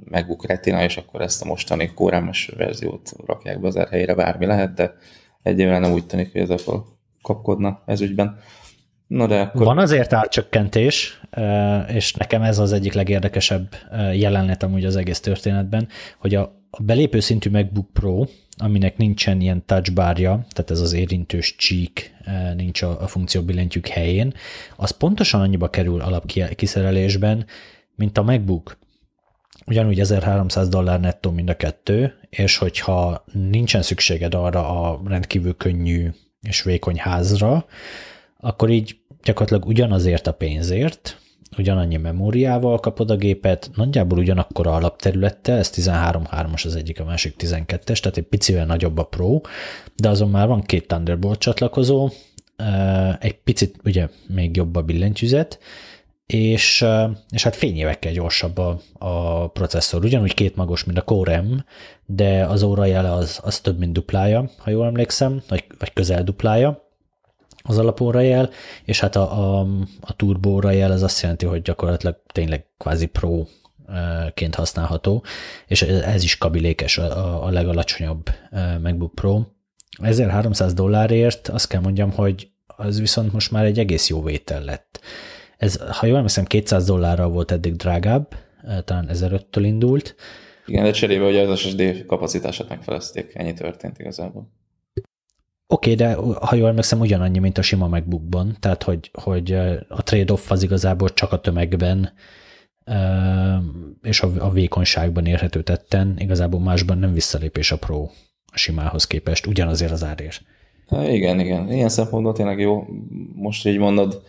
megbuk 0.04 0.46
retina, 0.46 0.82
és 0.82 0.96
akkor 0.96 1.20
ezt 1.20 1.42
a 1.42 1.46
mostani 1.46 1.92
kórámos 1.94 2.50
verziót 2.56 3.12
rakják 3.26 3.60
be 3.60 3.66
az 3.66 3.86
helyére, 3.90 4.14
bármi 4.14 4.46
lehet, 4.46 4.74
de 4.74 4.94
egyébként 5.42 5.80
nem 5.80 5.92
úgy 5.92 6.06
tűnik, 6.06 6.32
hogy 6.32 6.40
ez 6.40 6.50
Apple 6.50 6.80
kapkodna 7.22 7.82
ez 7.86 8.00
ügyben. 8.00 8.38
Na 9.06 9.26
de 9.26 9.40
akkor... 9.40 9.64
Van 9.64 9.78
azért 9.78 10.12
árcsökkentés, 10.12 11.20
és 11.88 12.14
nekem 12.14 12.42
ez 12.42 12.58
az 12.58 12.72
egyik 12.72 12.92
legérdekesebb 12.92 13.74
jelenet 14.12 14.62
amúgy 14.62 14.84
az 14.84 14.96
egész 14.96 15.20
történetben, 15.20 15.88
hogy 16.18 16.34
a 16.34 16.59
a 16.70 16.82
belépő 16.82 17.20
szintű 17.20 17.50
MacBook 17.50 17.90
Pro, 17.92 18.24
aminek 18.56 18.96
nincsen 18.96 19.40
ilyen 19.40 19.64
touchbarja, 19.66 20.46
tehát 20.50 20.70
ez 20.70 20.80
az 20.80 20.92
érintős 20.92 21.56
csík 21.56 22.14
nincs 22.56 22.82
a, 22.82 23.02
a 23.02 23.06
funkció 23.06 23.42
billentyűk 23.42 23.86
helyén, 23.86 24.34
az 24.76 24.90
pontosan 24.90 25.40
annyiba 25.40 25.70
kerül 25.70 26.00
alapkiszerelésben, 26.00 27.46
mint 27.94 28.18
a 28.18 28.22
MacBook. 28.22 28.78
Ugyanúgy 29.66 30.00
1300 30.00 30.68
dollár 30.68 31.00
nettó 31.00 31.30
mind 31.30 31.50
a 31.50 31.56
kettő, 31.56 32.14
és 32.30 32.56
hogyha 32.56 33.24
nincsen 33.32 33.82
szükséged 33.82 34.34
arra 34.34 34.90
a 34.90 35.00
rendkívül 35.04 35.56
könnyű 35.56 36.10
és 36.42 36.62
vékony 36.62 36.98
házra, 36.98 37.66
akkor 38.36 38.70
így 38.70 38.96
gyakorlatilag 39.22 39.66
ugyanazért 39.66 40.26
a 40.26 40.32
pénzért, 40.32 41.20
ugyanannyi 41.58 41.96
memóriával 41.96 42.78
kapod 42.78 43.10
a 43.10 43.16
gépet, 43.16 43.70
nagyjából 43.74 44.18
ugyanakkor 44.18 44.66
a 44.66 44.74
alapterülettel, 44.74 45.58
ez 45.58 45.70
13.3-as 45.74 46.66
az 46.66 46.76
egyik, 46.76 47.00
a 47.00 47.04
másik 47.04 47.34
12-es, 47.38 48.00
tehát 48.00 48.16
egy 48.16 48.26
picivel 48.28 48.66
nagyobb 48.66 48.98
a 48.98 49.02
Pro, 49.02 49.40
de 49.96 50.08
azon 50.08 50.30
már 50.30 50.46
van 50.46 50.62
két 50.62 50.86
Thunderbolt 50.86 51.38
csatlakozó, 51.38 52.08
egy 53.18 53.34
picit 53.34 53.76
ugye 53.84 54.08
még 54.26 54.56
jobb 54.56 54.76
a 54.76 54.82
billentyűzet, 54.82 55.58
és, 56.26 56.84
és 57.30 57.42
hát 57.42 57.56
fényévekkel 57.56 58.12
gyorsabb 58.12 58.58
a, 58.58 58.80
a 58.98 59.46
processzor. 59.48 60.04
Ugyanúgy 60.04 60.34
két 60.34 60.56
magos, 60.56 60.84
mint 60.84 60.98
a 60.98 61.02
Core 61.02 61.40
M, 61.40 61.64
de 62.06 62.44
az 62.44 62.62
órajele 62.62 63.12
az, 63.12 63.40
az 63.42 63.60
több, 63.60 63.78
mint 63.78 63.92
duplája, 63.92 64.50
ha 64.58 64.70
jól 64.70 64.86
emlékszem, 64.86 65.42
vagy, 65.48 65.64
vagy 65.78 65.92
közel 65.92 66.22
duplája 66.22 66.89
az 67.70 67.78
alapóra 67.78 68.20
jel, 68.20 68.50
és 68.84 69.00
hát 69.00 69.16
a, 69.16 69.58
a, 69.60 69.66
a 70.00 70.16
turbo 70.16 70.70
jel 70.70 70.90
az 70.90 71.02
azt 71.02 71.20
jelenti, 71.20 71.46
hogy 71.46 71.62
gyakorlatilag 71.62 72.22
tényleg 72.32 72.66
kvázi 72.78 73.06
pro 73.06 73.44
ként 74.34 74.54
használható, 74.54 75.24
és 75.66 75.82
ez 75.82 76.22
is 76.22 76.38
kabilékes 76.38 76.98
a, 76.98 77.44
a 77.44 77.50
legalacsonyabb 77.50 78.30
MacBook 78.82 79.14
Pro. 79.14 79.40
1300 80.02 80.74
dollárért 80.74 81.48
azt 81.48 81.68
kell 81.68 81.80
mondjam, 81.80 82.10
hogy 82.10 82.48
az 82.66 83.00
viszont 83.00 83.32
most 83.32 83.50
már 83.50 83.64
egy 83.64 83.78
egész 83.78 84.08
jó 84.08 84.22
vétel 84.22 84.62
lett. 84.62 85.00
Ez, 85.56 85.78
ha 85.90 86.06
jól 86.06 86.16
emlékszem, 86.16 86.44
200 86.44 86.84
dollárral 86.84 87.28
volt 87.28 87.50
eddig 87.50 87.76
drágább, 87.76 88.34
talán 88.84 89.08
1005-től 89.12 89.62
indult. 89.62 90.14
Igen, 90.66 90.84
de 90.84 90.90
cserébe 90.90 91.24
ugye 91.24 91.42
az 91.42 91.58
SSD 91.58 92.06
kapacitását 92.06 92.68
megfelezték, 92.68 93.34
ennyi 93.34 93.52
történt 93.52 93.98
igazából. 93.98 94.50
Oké, 95.72 95.94
de 95.94 96.14
ha 96.40 96.54
jól 96.54 96.68
emlékszem, 96.68 97.00
ugyanannyi, 97.00 97.38
mint 97.38 97.58
a 97.58 97.62
sima 97.62 97.88
MacBookban, 97.88 98.56
tehát 98.60 98.82
hogy, 98.82 99.10
hogy 99.12 99.52
a 99.88 100.02
trade-off 100.02 100.50
az 100.50 100.62
igazából 100.62 101.08
csak 101.08 101.32
a 101.32 101.40
tömegben 101.40 102.12
és 104.02 104.20
a 104.20 104.50
vékonyságban 104.50 105.26
érhető 105.26 105.62
tetten, 105.62 106.14
igazából 106.18 106.60
másban 106.60 106.98
nem 106.98 107.12
visszalépés 107.12 107.72
a 107.72 107.78
Pro 107.78 108.02
a 108.52 108.56
simához 108.56 109.06
képest, 109.06 109.46
ugyanazért 109.46 109.92
az 109.92 110.04
árért. 110.04 110.42
Igen, 110.90 111.40
igen. 111.40 111.72
Ilyen 111.72 111.88
szempontból 111.88 112.32
tényleg 112.32 112.58
jó. 112.58 112.84
Most 113.34 113.66
így 113.66 113.78
mondod, 113.78 114.22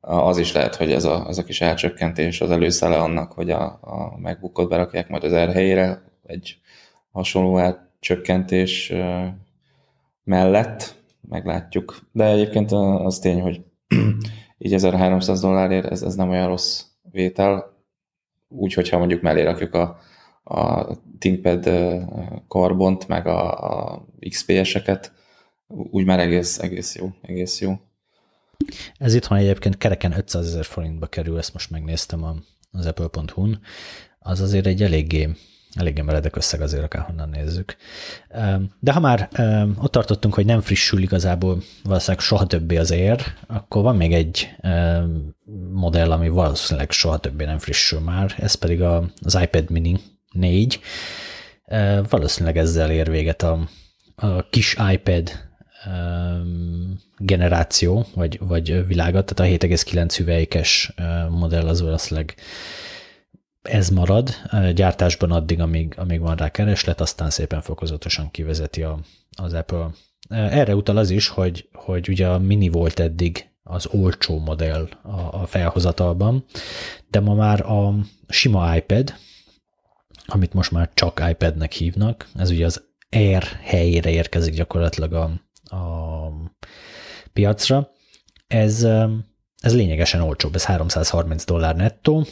az 0.00 0.38
is 0.38 0.52
lehet, 0.52 0.74
hogy 0.74 0.92
ez 0.92 1.04
a, 1.04 1.26
ez 1.28 1.38
a 1.38 1.44
kis 1.44 1.60
elcsökkentés 1.60 2.40
az 2.40 2.50
előszele 2.50 2.96
annak, 2.96 3.32
hogy 3.32 3.50
a, 3.50 3.64
a 3.64 4.18
MacBookot 4.18 4.68
berakják 4.68 5.08
majd 5.08 5.24
az 5.24 5.32
R 5.32 5.52
helyére, 5.52 6.02
egy 6.26 6.58
hasonló 7.12 7.58
elcsökkentés 7.58 8.92
mellett, 10.24 11.02
meglátjuk. 11.28 11.98
De 12.12 12.24
egyébként 12.24 12.72
az 12.72 13.18
tény, 13.18 13.40
hogy 13.40 13.64
így 14.58 14.72
1300 14.72 15.40
dollárért 15.40 15.86
ez, 15.86 16.02
ez 16.02 16.14
nem 16.14 16.30
olyan 16.30 16.46
rossz 16.46 16.84
vétel, 17.10 17.72
úgy, 18.48 18.74
hogyha 18.74 18.98
mondjuk 18.98 19.22
mellé 19.22 19.42
rakjuk 19.42 19.74
a, 19.74 19.98
a 20.44 20.86
ThinkPad 21.18 21.70
karbont, 22.48 23.08
meg 23.08 23.26
a, 23.26 23.52
a 23.92 24.06
XPS-eket, 24.28 25.12
úgy 25.66 26.04
már 26.04 26.20
egész, 26.20 26.58
egész 26.58 26.96
jó, 26.96 27.08
egész 27.22 27.60
jó. 27.60 27.72
Ez 28.98 29.14
itthon 29.14 29.38
egyébként 29.38 29.78
kereken 29.78 30.12
500 30.16 30.46
ezer 30.46 30.64
forintba 30.64 31.06
kerül, 31.06 31.38
ezt 31.38 31.52
most 31.52 31.70
megnéztem 31.70 32.42
az 32.70 32.86
apple.hu-n. 32.86 33.60
Az 34.18 34.40
azért 34.40 34.66
egy 34.66 34.82
eléggé 34.82 35.28
eléggé 35.74 36.00
meredek 36.00 36.36
összeg 36.36 36.60
azért, 36.60 36.82
akárhonnan 36.82 37.28
nézzük. 37.28 37.76
De 38.80 38.92
ha 38.92 39.00
már 39.00 39.28
ott 39.82 39.92
tartottunk, 39.92 40.34
hogy 40.34 40.46
nem 40.46 40.60
frissül 40.60 41.02
igazából 41.02 41.62
valószínűleg 41.82 42.24
soha 42.24 42.46
többé 42.46 42.76
az 42.76 42.90
ér, 42.90 43.22
akkor 43.46 43.82
van 43.82 43.96
még 43.96 44.12
egy 44.12 44.54
modell, 45.72 46.12
ami 46.12 46.28
valószínűleg 46.28 46.90
soha 46.90 47.18
többé 47.18 47.44
nem 47.44 47.58
frissül 47.58 48.00
már, 48.00 48.34
ez 48.38 48.54
pedig 48.54 48.82
az 49.22 49.38
iPad 49.42 49.70
mini 49.70 50.00
4. 50.32 50.80
Valószínűleg 52.08 52.56
ezzel 52.56 52.90
ér 52.90 53.10
véget 53.10 53.42
a, 53.42 53.68
a 54.14 54.48
kis 54.48 54.76
iPad 54.92 55.32
generáció, 57.16 58.06
vagy, 58.14 58.38
vagy 58.40 58.86
világat, 58.86 59.34
tehát 59.34 59.62
a 59.62 59.66
7,9 59.66 60.14
hüvelykes 60.16 60.92
modell 61.28 61.66
az 61.66 61.80
valószínűleg 61.80 62.34
ez 63.68 63.88
marad 63.88 64.30
gyártásban 64.74 65.30
addig, 65.30 65.60
amíg, 65.60 65.94
amíg 65.96 66.20
van 66.20 66.36
rá 66.36 66.50
kereslet, 66.50 67.00
aztán 67.00 67.30
szépen 67.30 67.60
fokozatosan 67.60 68.30
kivezeti 68.30 68.82
a, 68.82 68.98
az 69.36 69.52
Apple. 69.52 69.90
Erre 70.28 70.74
utal 70.74 70.96
az 70.96 71.10
is, 71.10 71.28
hogy, 71.28 71.68
hogy 71.72 72.08
ugye 72.08 72.28
a 72.28 72.38
mini 72.38 72.68
volt 72.68 73.00
eddig 73.00 73.48
az 73.62 73.86
olcsó 73.86 74.38
modell 74.38 74.88
a, 75.02 75.42
a 75.42 75.46
felhozatalban, 75.46 76.44
de 77.10 77.20
ma 77.20 77.34
már 77.34 77.60
a 77.70 77.94
sima 78.28 78.76
iPad, 78.76 79.14
amit 80.26 80.52
most 80.52 80.70
már 80.70 80.90
csak 80.94 81.24
iPadnek 81.30 81.72
hívnak, 81.72 82.28
ez 82.34 82.50
ugye 82.50 82.64
az 82.64 82.84
Air 83.10 83.42
helyére 83.62 84.10
érkezik 84.10 84.54
gyakorlatilag 84.54 85.12
a, 85.12 85.30
a 85.76 86.32
piacra. 87.32 87.90
Ez 88.46 88.86
ez 89.64 89.74
lényegesen 89.74 90.20
olcsóbb, 90.20 90.54
ez 90.54 90.64
330 90.64 91.44
dollár 91.44 91.76
nettó, 91.76 92.26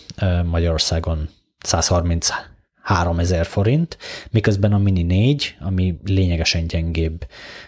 Magyarországon 0.44 1.28
133 1.58 3.18
ezer 3.18 3.46
forint, 3.46 3.98
miközben 4.30 4.72
a 4.72 4.78
Mini 4.78 5.02
4, 5.02 5.56
ami 5.60 5.98
lényegesen 6.04 6.66
gyengébb, 6.66 7.26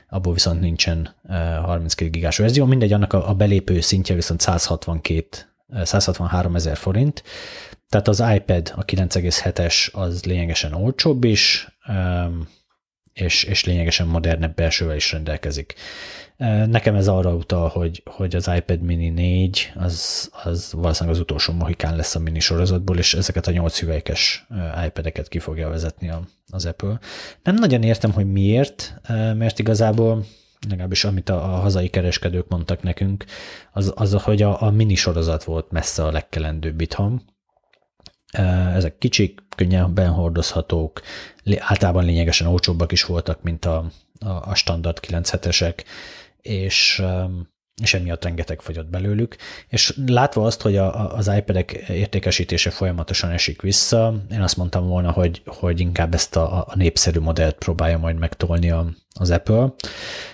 abból 0.08 0.32
viszont 0.32 0.60
nincsen 0.60 1.14
32 1.62 2.10
gigás 2.10 2.36
verzió, 2.36 2.64
mindegy, 2.64 2.92
annak 2.92 3.12
a, 3.12 3.34
belépő 3.34 3.80
szintje 3.80 4.14
viszont 4.14 4.40
162, 4.40 5.26
163 5.82 6.54
ezer 6.54 6.76
forint, 6.76 7.22
tehát 7.88 8.08
az 8.08 8.22
iPad, 8.34 8.72
a 8.76 8.84
9,7-es 8.84 9.92
az 9.92 10.24
lényegesen 10.24 10.72
olcsóbb 10.72 11.24
is, 11.24 11.68
és, 13.12 13.44
és 13.44 13.64
lényegesen 13.64 14.06
modernebb 14.06 14.54
belsővel 14.54 14.96
is 14.96 15.12
rendelkezik. 15.12 15.74
Nekem 16.66 16.94
ez 16.94 17.08
arra 17.08 17.34
utal, 17.34 17.68
hogy, 17.68 18.02
hogy 18.04 18.36
az 18.36 18.50
iPad 18.56 18.80
mini 18.80 19.08
4 19.08 19.72
az, 19.74 20.30
az 20.44 20.72
valószínűleg 20.72 21.14
az 21.14 21.22
utolsó 21.22 21.52
mohikán 21.52 21.96
lesz 21.96 22.14
a 22.14 22.18
mini 22.18 22.40
sorozatból, 22.40 22.98
és 22.98 23.14
ezeket 23.14 23.46
a 23.46 23.50
8 23.50 23.78
hüvelykes 23.78 24.46
iPad-eket 24.86 25.28
ki 25.28 25.38
fogja 25.38 25.68
vezetni 25.68 26.12
az 26.50 26.66
Apple. 26.66 26.98
Nem 27.42 27.54
nagyon 27.54 27.82
értem, 27.82 28.12
hogy 28.12 28.32
miért, 28.32 29.00
mert 29.34 29.58
igazából 29.58 30.24
legalábbis 30.68 31.04
amit 31.04 31.28
a, 31.28 31.54
a 31.54 31.56
hazai 31.56 31.88
kereskedők 31.88 32.48
mondtak 32.48 32.82
nekünk, 32.82 33.24
az, 33.72 33.92
az 33.96 34.12
hogy 34.12 34.42
a, 34.42 34.62
a 34.62 34.70
mini 34.70 34.94
sorozat 34.94 35.44
volt 35.44 35.70
messze 35.70 36.04
a 36.04 36.12
legkelendőbb 36.12 36.80
itthon. 36.80 37.22
Ezek 38.74 38.98
kicsik, 38.98 39.40
könnyebben 39.56 40.10
hordozhatók, 40.10 41.00
általában 41.58 42.04
lényegesen 42.04 42.46
olcsóbbak 42.46 42.92
is 42.92 43.04
voltak, 43.04 43.42
mint 43.42 43.64
a, 43.64 43.90
a, 44.18 44.28
a 44.28 44.54
standard 44.54 44.98
97-esek, 45.02 45.84
és, 46.44 47.02
um, 47.02 47.48
és 47.82 47.94
emiatt 47.94 48.24
rengeteg 48.24 48.60
fogyott 48.60 48.86
belőlük. 48.86 49.36
És 49.68 49.98
látva 50.06 50.44
azt, 50.46 50.62
hogy 50.62 50.76
a, 50.76 51.14
az 51.14 51.30
iPad-ek 51.36 51.72
értékesítése 51.72 52.70
folyamatosan 52.70 53.30
esik 53.30 53.62
vissza, 53.62 54.14
én 54.30 54.40
azt 54.40 54.56
mondtam 54.56 54.86
volna, 54.86 55.10
hogy, 55.10 55.42
hogy 55.46 55.80
inkább 55.80 56.14
ezt 56.14 56.36
a, 56.36 56.66
a 56.66 56.72
népszerű 56.74 57.20
modellt 57.20 57.54
próbálja 57.54 57.98
majd 57.98 58.18
megtolni 58.18 58.70
a, 58.70 58.86
az 59.18 59.30
Apple, 59.30 59.74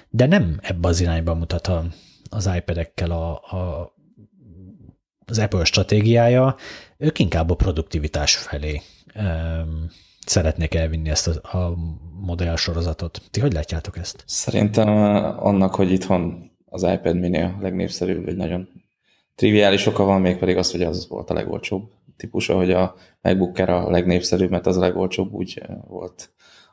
de 0.08 0.26
nem 0.26 0.58
ebbe 0.62 0.88
az 0.88 1.00
irányba 1.00 1.34
mutat 1.34 1.66
a, 1.66 1.84
az 2.30 2.50
iPad-ekkel 2.56 3.10
a, 3.10 3.32
a, 3.32 3.92
az 5.24 5.38
Apple 5.38 5.64
stratégiája, 5.64 6.56
ők 6.98 7.18
inkább 7.18 7.50
a 7.50 7.54
produktivitás 7.54 8.36
felé 8.36 8.82
um, 9.14 9.90
szeretnék 10.30 10.74
elvinni 10.74 11.10
ezt 11.10 11.26
a, 11.26 11.58
a 11.58 11.76
modell 12.20 12.56
sorozatot. 12.56 13.22
Ti 13.30 13.40
hogy 13.40 13.52
látjátok 13.52 13.98
ezt? 13.98 14.22
Szerintem 14.26 14.88
annak, 15.38 15.74
hogy 15.74 15.90
itthon 15.92 16.50
az 16.64 16.82
iPad 16.82 17.18
mini 17.18 17.40
a 17.40 17.56
legnépszerűbb, 17.60 18.28
egy 18.28 18.36
nagyon 18.36 18.68
triviális 19.34 19.86
oka 19.86 20.04
van, 20.04 20.20
még 20.20 20.38
pedig 20.38 20.56
az, 20.56 20.70
hogy 20.70 20.82
az 20.82 21.08
volt 21.08 21.30
a 21.30 21.34
legolcsóbb 21.34 21.90
típusa, 22.16 22.56
hogy 22.56 22.70
a 22.70 22.94
MacBook 23.22 23.58
Air 23.58 23.68
a 23.68 23.90
legnépszerűbb, 23.90 24.50
mert 24.50 24.66
az 24.66 24.76
a 24.76 24.80
legolcsóbb, 24.80 25.32
úgy 25.32 25.62
volt 25.88 26.30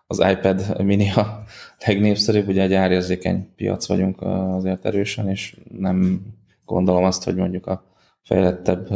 az 0.08 0.24
iPad 0.32 0.84
mini 0.84 1.12
a 1.12 1.44
legnépszerűbb, 1.86 2.48
ugye 2.48 2.62
egy 2.62 2.74
árérzékeny 2.74 3.54
piac 3.56 3.88
vagyunk 3.88 4.22
azért 4.22 4.86
erősen, 4.86 5.30
és 5.30 5.58
nem 5.78 6.22
gondolom 6.66 7.04
azt, 7.04 7.24
hogy 7.24 7.36
mondjuk 7.36 7.68
a 7.68 7.84
fejlettebb 8.22 8.88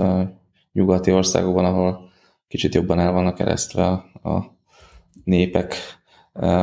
nyugati 0.73 1.11
országokban, 1.11 1.65
ahol 1.65 2.10
kicsit 2.51 2.73
jobban 2.73 2.99
el 2.99 3.11
vannak 3.11 3.35
keresztve 3.35 3.85
a, 4.23 4.39
népek 5.23 5.75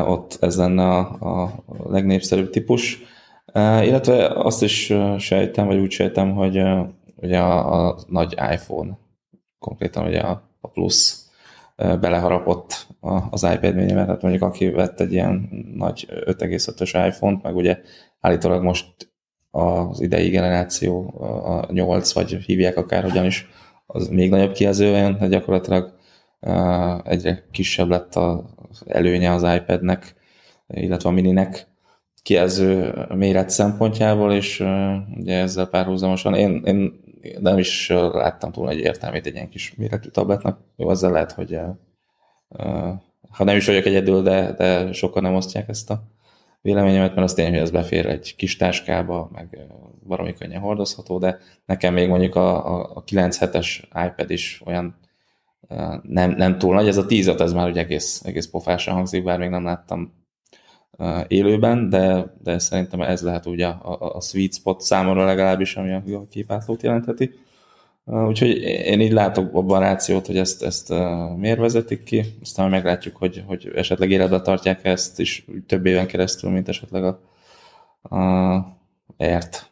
ott 0.06 0.36
ez 0.40 0.56
lenne 0.56 0.84
a, 0.84 1.00
a 1.18 1.62
legnépszerűbb 1.90 2.50
típus. 2.50 3.02
Illetve 3.54 4.26
azt 4.26 4.62
is 4.62 4.92
sejtem, 5.18 5.66
vagy 5.66 5.78
úgy 5.78 5.90
sejtem, 5.90 6.34
hogy 6.34 6.62
ugye 7.16 7.38
a, 7.38 7.86
a 7.88 7.98
nagy 8.06 8.32
iPhone, 8.32 8.98
konkrétan 9.58 10.06
ugye 10.06 10.20
a, 10.20 10.42
a 10.60 10.68
plusz 10.68 11.30
beleharapott 11.76 12.86
az 13.30 13.42
iPad 13.42 13.74
mini 13.74 13.92
tehát 13.92 14.22
mondjuk 14.22 14.42
aki 14.42 14.70
vett 14.70 15.00
egy 15.00 15.12
ilyen 15.12 15.48
nagy 15.74 16.06
5,5-ös 16.10 17.06
iPhone-t, 17.12 17.42
meg 17.42 17.56
ugye 17.56 17.80
állítólag 18.20 18.62
most 18.62 18.86
az 19.50 20.00
idei 20.00 20.28
generáció, 20.28 21.08
a 21.44 21.72
8, 21.72 22.12
vagy 22.12 22.34
hívják 22.34 22.76
akárhogyan 22.76 23.24
is, 23.24 23.48
az 23.90 24.08
még 24.08 24.30
nagyobb 24.30 24.52
kijelző 24.52 24.86
jön, 24.86 25.16
de 25.18 25.26
gyakorlatilag 25.26 25.96
egyre 27.04 27.44
kisebb 27.50 27.88
lett 27.88 28.14
az 28.14 28.82
előnye 28.86 29.32
az 29.32 29.42
iPad-nek, 29.42 30.14
illetve 30.66 31.08
a 31.08 31.12
mininek 31.12 31.66
kijelző 32.22 32.94
méret 33.14 33.50
szempontjából, 33.50 34.32
és 34.32 34.60
ugye 35.16 35.38
ezzel 35.38 35.66
párhuzamosan 35.66 36.34
én, 36.34 36.62
én 36.64 37.00
nem 37.40 37.58
is 37.58 37.88
láttam 38.12 38.52
túl 38.52 38.64
nagy 38.64 38.78
értelmét 38.78 39.26
egy 39.26 39.34
ilyen 39.34 39.48
kis 39.48 39.74
méretű 39.76 40.08
tabletnak. 40.08 40.60
Jó, 40.76 40.90
ezzel 40.90 41.12
lehet, 41.12 41.32
hogy 41.32 41.58
ha 43.30 43.44
nem 43.44 43.56
is 43.56 43.66
vagyok 43.66 43.84
egyedül, 43.84 44.22
de, 44.22 44.52
de 44.52 44.92
sokan 44.92 45.22
nem 45.22 45.34
osztják 45.34 45.68
ezt 45.68 45.90
a 45.90 46.02
véleményemet, 46.60 47.14
mert 47.14 47.26
az 47.26 47.34
tény, 47.34 47.48
hogy 47.48 47.58
ez 47.58 47.70
befér 47.70 48.06
egy 48.06 48.36
kis 48.36 48.56
táskába, 48.56 49.30
meg 49.32 49.58
valami 50.04 50.32
könnyen 50.32 50.60
hordozható, 50.60 51.18
de 51.18 51.38
nekem 51.64 51.94
még 51.94 52.08
mondjuk 52.08 52.34
a, 52.34 52.74
a, 52.74 52.90
a 52.94 53.02
9 53.02 53.40
es 53.40 53.88
iPad 54.06 54.30
is 54.30 54.62
olyan 54.64 54.98
nem, 56.02 56.30
nem 56.30 56.58
túl 56.58 56.74
nagy, 56.74 56.88
ez 56.88 56.96
a 56.96 57.06
10 57.06 57.28
ez 57.28 57.52
már 57.52 57.68
ugye 57.68 57.80
egész, 57.80 58.22
egész 58.24 58.46
pofásan 58.46 58.94
hangzik, 58.94 59.24
bár 59.24 59.38
még 59.38 59.48
nem 59.48 59.64
láttam 59.64 60.12
élőben, 61.28 61.88
de, 61.88 62.34
de 62.42 62.58
szerintem 62.58 63.00
ez 63.00 63.22
lehet 63.22 63.46
ugye 63.46 63.66
a, 63.66 64.00
a, 64.00 64.14
a 64.14 64.20
sweet 64.20 64.54
spot 64.54 64.80
számomra 64.80 65.24
legalábbis, 65.24 65.76
ami 65.76 65.92
a 65.92 66.26
képátlót 66.30 66.82
jelentheti. 66.82 67.30
Úgyhogy 68.10 68.56
én 68.62 69.00
így 69.00 69.12
látok 69.12 69.54
abban 69.54 69.80
rációt, 69.80 70.26
hogy 70.26 70.36
ezt, 70.38 70.62
ezt 70.62 70.92
miért 71.36 71.58
vezetik 71.58 72.02
ki, 72.02 72.24
aztán 72.42 72.70
meglátjuk, 72.70 73.16
hogy, 73.16 73.44
hogy 73.46 73.70
esetleg 73.74 74.10
életbe 74.10 74.40
tartják 74.40 74.84
ezt 74.84 75.20
is 75.20 75.44
több 75.66 75.86
éven 75.86 76.06
keresztül, 76.06 76.50
mint 76.50 76.68
esetleg 76.68 77.04
a, 77.04 77.20
a 78.16 78.76
ért. 79.16 79.70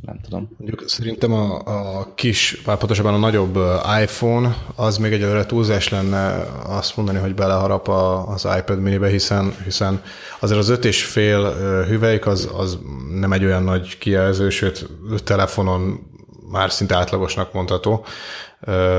Nem 0.00 0.20
tudom. 0.20 0.48
Mondjuk 0.58 0.88
szerintem 0.88 1.32
a, 1.32 1.60
a 1.98 2.14
kis, 2.14 2.62
vagy 2.64 2.76
pontosabban 2.76 3.14
a 3.14 3.18
nagyobb 3.18 3.58
iPhone, 4.02 4.56
az 4.76 4.98
még 4.98 5.12
egyelőre 5.12 5.46
túlzás 5.46 5.88
lenne 5.88 6.46
azt 6.66 6.96
mondani, 6.96 7.18
hogy 7.18 7.34
beleharap 7.34 7.88
a, 7.88 8.28
az 8.28 8.48
iPad 8.58 8.80
minibe, 8.80 9.08
hiszen, 9.08 9.54
hiszen 9.64 10.02
azért 10.40 10.60
az 10.60 10.68
öt 10.68 10.84
és 10.84 11.04
fél 11.04 11.52
hüvelyk 11.84 12.26
az, 12.26 12.50
az 12.56 12.78
nem 13.14 13.32
egy 13.32 13.44
olyan 13.44 13.62
nagy 13.62 13.98
kijelző, 13.98 14.50
sőt 14.50 14.88
telefonon 15.24 16.12
már 16.50 16.72
szinte 16.72 16.96
átlagosnak 16.96 17.52
mondható. 17.52 18.04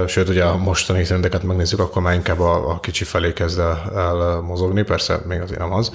Sőt, 0.08 0.29
ugye 0.29 0.43
a 0.43 0.58
mostani 0.58 1.03
trendeket 1.03 1.43
megnézzük, 1.43 1.79
akkor 1.79 2.01
már 2.01 2.13
inkább 2.13 2.39
a, 2.39 2.69
a 2.69 2.79
kicsi 2.79 3.03
felé 3.03 3.34
kezd 3.34 3.60
el, 3.60 3.91
el 3.95 4.41
mozogni, 4.41 4.84
persze 4.84 5.21
még 5.27 5.41
azért 5.41 5.60
nem 5.60 5.73
az, 5.73 5.91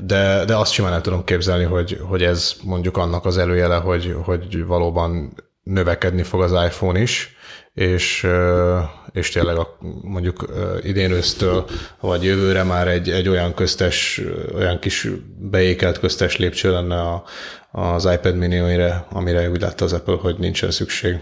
de, 0.00 0.44
de 0.44 0.56
azt 0.56 0.72
simán 0.72 0.92
el 0.92 1.00
tudom 1.00 1.24
képzelni, 1.24 1.64
hogy, 1.64 2.00
hogy 2.08 2.22
ez 2.22 2.54
mondjuk 2.62 2.96
annak 2.96 3.24
az 3.24 3.38
előjele, 3.38 3.76
hogy, 3.76 4.16
hogy 4.24 4.66
valóban 4.66 5.34
növekedni 5.62 6.22
fog 6.22 6.42
az 6.42 6.52
iPhone 6.52 7.00
is, 7.00 7.36
és, 7.74 8.26
és 9.12 9.30
tényleg 9.30 9.56
a, 9.56 9.78
mondjuk 10.02 10.46
idén 10.82 11.10
ősztől, 11.10 11.64
vagy 12.00 12.24
jövőre 12.24 12.62
már 12.62 12.88
egy, 12.88 13.10
egy 13.10 13.28
olyan 13.28 13.54
köztes, 13.54 14.20
olyan 14.54 14.78
kis 14.78 15.08
beékelt 15.38 15.98
köztes 15.98 16.36
lépcső 16.36 16.70
lenne 16.70 17.00
a, 17.00 17.24
az 17.76 18.04
iPad 18.04 18.36
mini, 18.36 18.58
amire, 19.10 19.50
úgy 19.50 19.60
látta 19.60 19.84
az 19.84 19.92
Apple, 19.92 20.14
hogy 20.14 20.38
nincsen 20.38 20.70
szükség. 20.70 21.18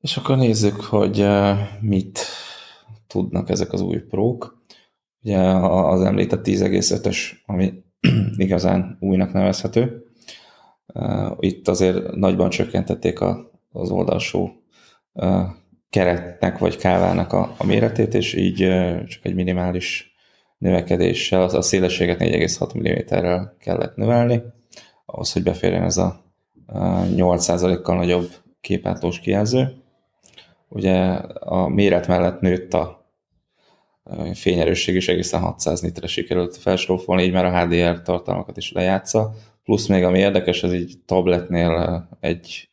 És 0.00 0.16
akkor 0.16 0.36
nézzük, 0.36 0.80
hogy 0.80 1.26
mit 1.80 2.20
tudnak 3.06 3.50
ezek 3.50 3.72
az 3.72 3.80
új 3.80 3.98
prók. 3.98 4.62
Ugye 5.22 5.38
az 5.38 6.02
említett 6.02 6.46
10,5-ös, 6.46 7.16
ami 7.46 7.84
igazán 8.36 8.96
újnak 9.00 9.32
nevezhető. 9.32 10.04
Itt 11.38 11.68
azért 11.68 12.14
nagyban 12.14 12.50
csökkentették 12.50 13.20
az 13.70 13.90
oldalsó 13.90 14.62
keretnek 15.90 16.58
vagy 16.58 16.76
kávának 16.76 17.32
a 17.32 17.64
méretét, 17.64 18.14
és 18.14 18.34
így 18.34 18.56
csak 19.06 19.24
egy 19.24 19.34
minimális 19.34 20.16
növekedéssel, 20.58 21.42
az 21.42 21.54
a 21.54 21.62
szélességet 21.62 22.18
4,6 22.20 22.78
mm-rel 22.78 23.56
kellett 23.60 23.96
növelni, 23.96 24.42
ahhoz, 25.06 25.32
hogy 25.32 25.42
beférjen 25.42 25.82
ez 25.82 25.96
a 25.96 26.24
8%-kal 27.16 27.96
nagyobb 27.96 28.30
képátlós 28.60 29.20
kijelző. 29.20 29.82
Ugye 30.68 30.94
a 31.40 31.68
méret 31.68 32.06
mellett 32.06 32.40
nőtt 32.40 32.74
a 32.74 33.06
fényerősség 34.34 34.94
is 34.94 35.08
egészen 35.08 35.40
600 35.40 35.80
nitre 35.80 36.06
sikerült 36.06 36.56
felsorolni, 36.56 37.22
így 37.22 37.32
már 37.32 37.44
a 37.44 37.60
HDR 37.60 38.02
tartalmakat 38.02 38.56
is 38.56 38.72
lejátsza. 38.72 39.34
Plusz 39.64 39.86
még 39.86 40.04
ami 40.04 40.18
érdekes, 40.18 40.62
ez 40.62 40.72
így 40.72 40.94
tabletnél 41.06 42.08
egy 42.20 42.68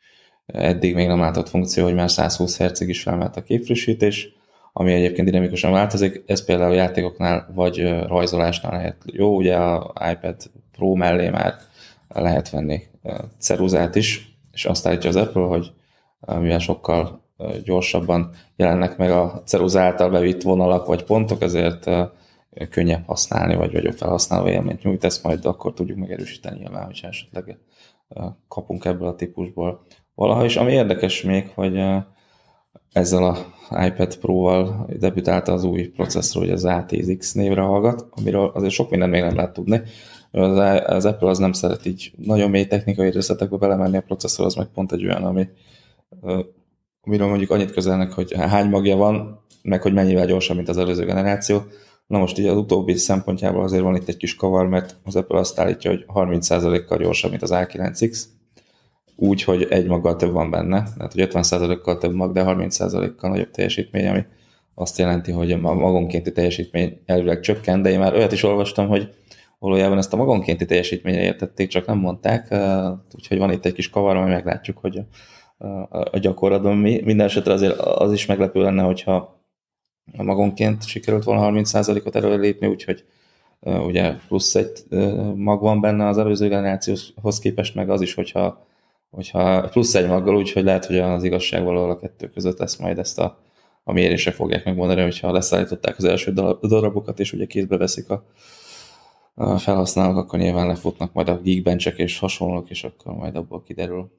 eddig 0.46 0.96
még 0.96 1.08
nem 1.08 1.20
látott 1.20 1.50
funkció, 1.50 1.84
hogy 1.84 1.94
már 1.94 2.12
120 2.12 2.58
Hz-ig 2.58 2.90
is 2.90 3.02
felmelt 3.02 3.36
a 3.36 3.44
képfrissítés, 3.44 4.34
ami 4.78 4.94
egyébként 4.94 5.28
dinamikusan 5.28 5.72
változik. 5.72 6.24
Ez 6.26 6.46
például 6.46 6.74
játékoknál 6.74 7.52
vagy 7.54 8.06
rajzolásnál 8.08 8.72
lehet 8.72 9.04
jó, 9.06 9.36
ugye 9.36 9.56
a 9.56 9.94
iPad 10.12 10.36
Pro 10.72 10.94
mellé 10.94 11.30
már 11.30 11.54
lehet 12.08 12.50
venni 12.50 12.82
ceruzát 13.38 13.96
is, 13.96 14.38
és 14.52 14.66
azt 14.66 14.88
állítja 14.88 15.10
az 15.10 15.16
Apple, 15.16 15.42
hogy 15.42 15.72
mivel 16.20 16.60
sokkal 16.60 17.24
gyorsabban 17.64 18.30
jelennek 18.56 18.98
meg 18.98 19.12
a 19.12 19.42
ceruza 19.46 19.82
által 19.82 20.10
bevitt 20.10 20.42
vonalak 20.42 20.86
vagy 20.86 21.04
pontok, 21.04 21.42
ezért 21.42 21.90
könnyebb 22.70 23.06
használni, 23.06 23.56
vagy 23.56 23.72
vagyok 23.72 23.94
felhasználó 23.94 24.48
élményt 24.48 24.84
nyújt, 24.84 25.04
ezt 25.04 25.24
majd 25.24 25.46
akkor 25.46 25.74
tudjuk 25.74 25.98
megerősíteni 25.98 26.58
nyilván, 26.60 26.86
hogyha 26.86 27.08
esetleg 27.08 27.58
kapunk 28.48 28.86
ebből 28.86 29.08
a 29.08 29.16
típusból 29.16 29.86
valaha. 30.16 30.44
És 30.44 30.56
ami 30.56 30.72
érdekes 30.72 31.22
még, 31.22 31.52
hogy 31.54 31.84
ezzel 32.96 33.24
a 33.24 33.38
iPad 33.86 34.18
Pro-val 34.18 34.90
debütálta 35.00 35.54
az 35.54 35.64
új 35.64 35.88
processzor, 35.88 36.42
hogy 36.42 36.52
az 36.52 36.64
A10X 36.68 37.36
névre 37.36 37.62
hallgat, 37.62 38.06
amiről 38.10 38.52
azért 38.54 38.74
sok 38.74 38.90
mindent 38.90 39.12
még 39.12 39.22
nem 39.22 39.36
lehet 39.36 39.54
tudni. 39.54 39.82
Az, 40.32 40.82
az 40.86 41.06
Apple 41.06 41.30
az 41.30 41.38
nem 41.38 41.52
szeret 41.52 41.86
így 41.86 42.12
nagyon 42.18 42.50
mély 42.50 42.66
technikai 42.66 43.10
részletekbe 43.10 43.58
belemenni, 43.58 43.98
a 43.98 44.02
processzor 44.02 44.46
az 44.46 44.56
meg 44.56 44.68
pont 44.74 44.92
egy 44.92 45.06
olyan, 45.06 45.24
ami 45.24 45.48
amiről 47.02 47.28
mondjuk 47.28 47.52
annyit 47.52 47.72
közelnek, 47.72 48.12
hogy 48.12 48.34
hány 48.34 48.70
magja 48.70 48.96
van, 48.96 49.44
meg 49.62 49.82
hogy 49.82 49.94
mennyivel 49.94 50.26
gyorsabb, 50.26 50.56
mint 50.56 50.70
az 50.70 50.78
előző 50.78 51.06
generáció. 51.06 51.64
Na 52.08 52.18
most 52.18 52.38
így 52.38 52.48
az 52.48 52.58
utóbbi 52.58 52.96
szempontjából 52.96 53.64
azért 53.64 53.84
van 53.84 53.96
itt 53.96 54.08
egy 54.08 54.18
kis 54.18 54.36
kavar, 54.36 54.68
mert 54.68 54.96
az 55.04 55.16
Apple 55.16 55.40
azt 55.40 55.60
állítja, 55.60 55.92
hogy 55.92 56.06
30%-kal 56.14 56.98
gyorsabb, 56.98 57.30
mint 57.30 57.44
az 57.44 57.52
A9X, 57.54 58.24
úgy, 59.16 59.44
hogy 59.44 59.68
egy 59.70 59.88
maggal 59.88 60.16
több 60.16 60.32
van 60.32 60.50
benne, 60.50 60.84
tehát 60.98 61.14
hogy 61.14 61.28
50%-kal 61.32 61.98
több 61.98 62.14
mag, 62.14 62.32
de 62.32 62.44
30%-kal 62.46 63.30
nagyobb 63.30 63.52
teljesítmény, 63.52 64.08
ami 64.08 64.26
azt 64.74 64.98
jelenti, 64.98 65.32
hogy 65.32 65.52
a 65.52 65.58
magonkénti 65.58 66.32
teljesítmény 66.32 67.02
elvileg 67.06 67.40
csökken, 67.40 67.82
de 67.82 67.90
én 67.90 68.00
már 68.00 68.14
olyat 68.14 68.32
is 68.32 68.44
olvastam, 68.44 68.88
hogy 68.88 69.14
valójában 69.60 69.98
ezt 69.98 70.14
a 70.14 70.18
magonkénti 70.18 70.66
teljesítményre 70.66 71.22
értették, 71.22 71.68
csak 71.68 71.86
nem 71.86 71.98
mondták, 71.98 72.56
úgyhogy 73.16 73.38
van 73.38 73.52
itt 73.52 73.66
egy 73.66 73.74
kis 73.74 73.90
kavar, 73.90 74.16
ami 74.16 74.30
meglátjuk, 74.30 74.78
hogy 74.78 75.02
a 76.12 76.18
gyakorlatban 76.18 76.78
mi. 76.78 77.02
Minden 77.04 77.26
esetre 77.26 77.54
azért 77.54 77.80
az 77.80 78.12
is 78.12 78.26
meglepő 78.26 78.62
lenne, 78.62 78.84
hogyha 78.84 79.44
magonként 80.18 80.88
sikerült 80.88 81.24
volna 81.24 81.62
30%-ot 81.62 82.16
előre 82.16 82.36
lépni, 82.36 82.68
úgyhogy 82.68 83.06
ugye 83.60 84.14
plusz 84.28 84.56
egy 84.56 84.84
mag 85.36 85.62
van 85.62 85.82
benne 85.82 86.08
az 86.08 86.18
előző 86.18 86.48
generációhoz 86.48 87.40
képest, 87.40 87.76
meg 87.76 87.90
az 87.90 88.02
is, 88.02 88.14
hogyha 88.14 88.66
hogyha 89.16 89.70
plusz 89.70 89.96
egy 89.96 90.08
maggal, 90.08 90.36
úgyhogy 90.36 90.64
lehet, 90.64 90.86
hogy 90.86 90.98
az 90.98 91.24
igazság 91.24 91.64
valahol 91.64 91.90
a 91.90 92.00
kettő 92.00 92.30
között 92.30 92.60
lesz 92.60 92.76
majd 92.76 92.98
ezt 92.98 93.20
a, 93.20 93.40
a 93.84 93.92
mérésre 93.92 94.32
fogják 94.32 94.66
megmondani, 94.66 95.02
hogyha 95.02 95.32
leszállították 95.32 95.98
az 95.98 96.04
első 96.04 96.32
darabokat, 96.62 97.20
és 97.20 97.34
ugye 97.34 97.46
kézbe 97.46 97.78
veszik 97.78 98.10
a, 98.10 98.26
a 99.34 99.58
felhasználók, 99.58 100.18
akkor 100.18 100.40
nyilván 100.40 100.68
lefutnak 100.68 101.14
majd 101.14 101.30
a 101.30 101.40
geekbenchek 101.40 101.98
és 101.98 102.20
hasonlók, 102.20 102.70
és 102.70 102.84
akkor 102.84 103.16
majd 103.16 103.36
abból 103.36 103.64
kiderül. 103.64 104.12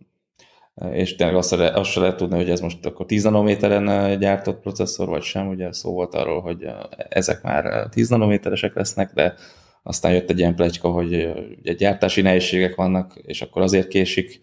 És 0.92 1.14
tényleg 1.14 1.36
azt, 1.36 1.52
azt 1.52 1.90
se 1.90 2.00
lehet 2.00 2.16
tudni, 2.16 2.36
hogy 2.36 2.50
ez 2.50 2.60
most 2.60 2.86
akkor 2.86 3.06
10 3.06 3.22
nanométeren 3.22 4.18
gyártott 4.18 4.60
processzor, 4.60 5.08
vagy 5.08 5.22
sem. 5.22 5.48
Ugye 5.48 5.72
szó 5.72 5.92
volt 5.92 6.14
arról, 6.14 6.40
hogy 6.40 6.66
ezek 7.08 7.42
már 7.42 7.88
10 7.88 8.08
nanométeresek 8.08 8.74
lesznek, 8.74 9.12
de 9.12 9.34
aztán 9.82 10.12
jött 10.12 10.30
egy 10.30 10.38
ilyen 10.38 10.54
pletyka, 10.54 10.88
hogy 10.88 11.28
ugye 11.58 11.72
gyártási 11.72 12.20
nehézségek 12.20 12.74
vannak, 12.74 13.18
és 13.22 13.42
akkor 13.42 13.62
azért 13.62 13.88
késik 13.88 14.40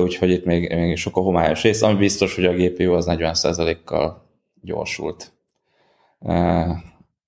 úgyhogy 0.00 0.30
itt 0.30 0.44
még, 0.44 0.74
még 0.74 0.96
sok 0.96 1.16
a 1.16 1.20
homályos 1.20 1.62
rész, 1.62 1.82
ami 1.82 1.98
biztos, 1.98 2.34
hogy 2.34 2.44
a 2.44 2.54
GPU 2.54 2.92
az 2.92 3.06
40%-kal 3.08 4.30
gyorsult. 4.62 5.32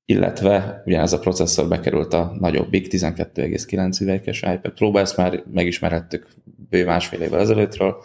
Illetve 0.05 0.83
ugyanez 0.85 1.12
a 1.12 1.18
processzor 1.18 1.68
bekerült 1.68 2.12
a 2.12 2.37
nagyobbik 2.38 2.87
12,9 2.90 4.03
üveges 4.03 4.42
iPad 4.42 4.72
Pro-ba, 4.74 5.00
ezt 5.00 5.16
már 5.16 5.42
megismerhettük 5.53 6.29
bő 6.68 6.85
másfél 6.85 7.20
évvel 7.20 7.40
ezelőttről, 7.40 7.96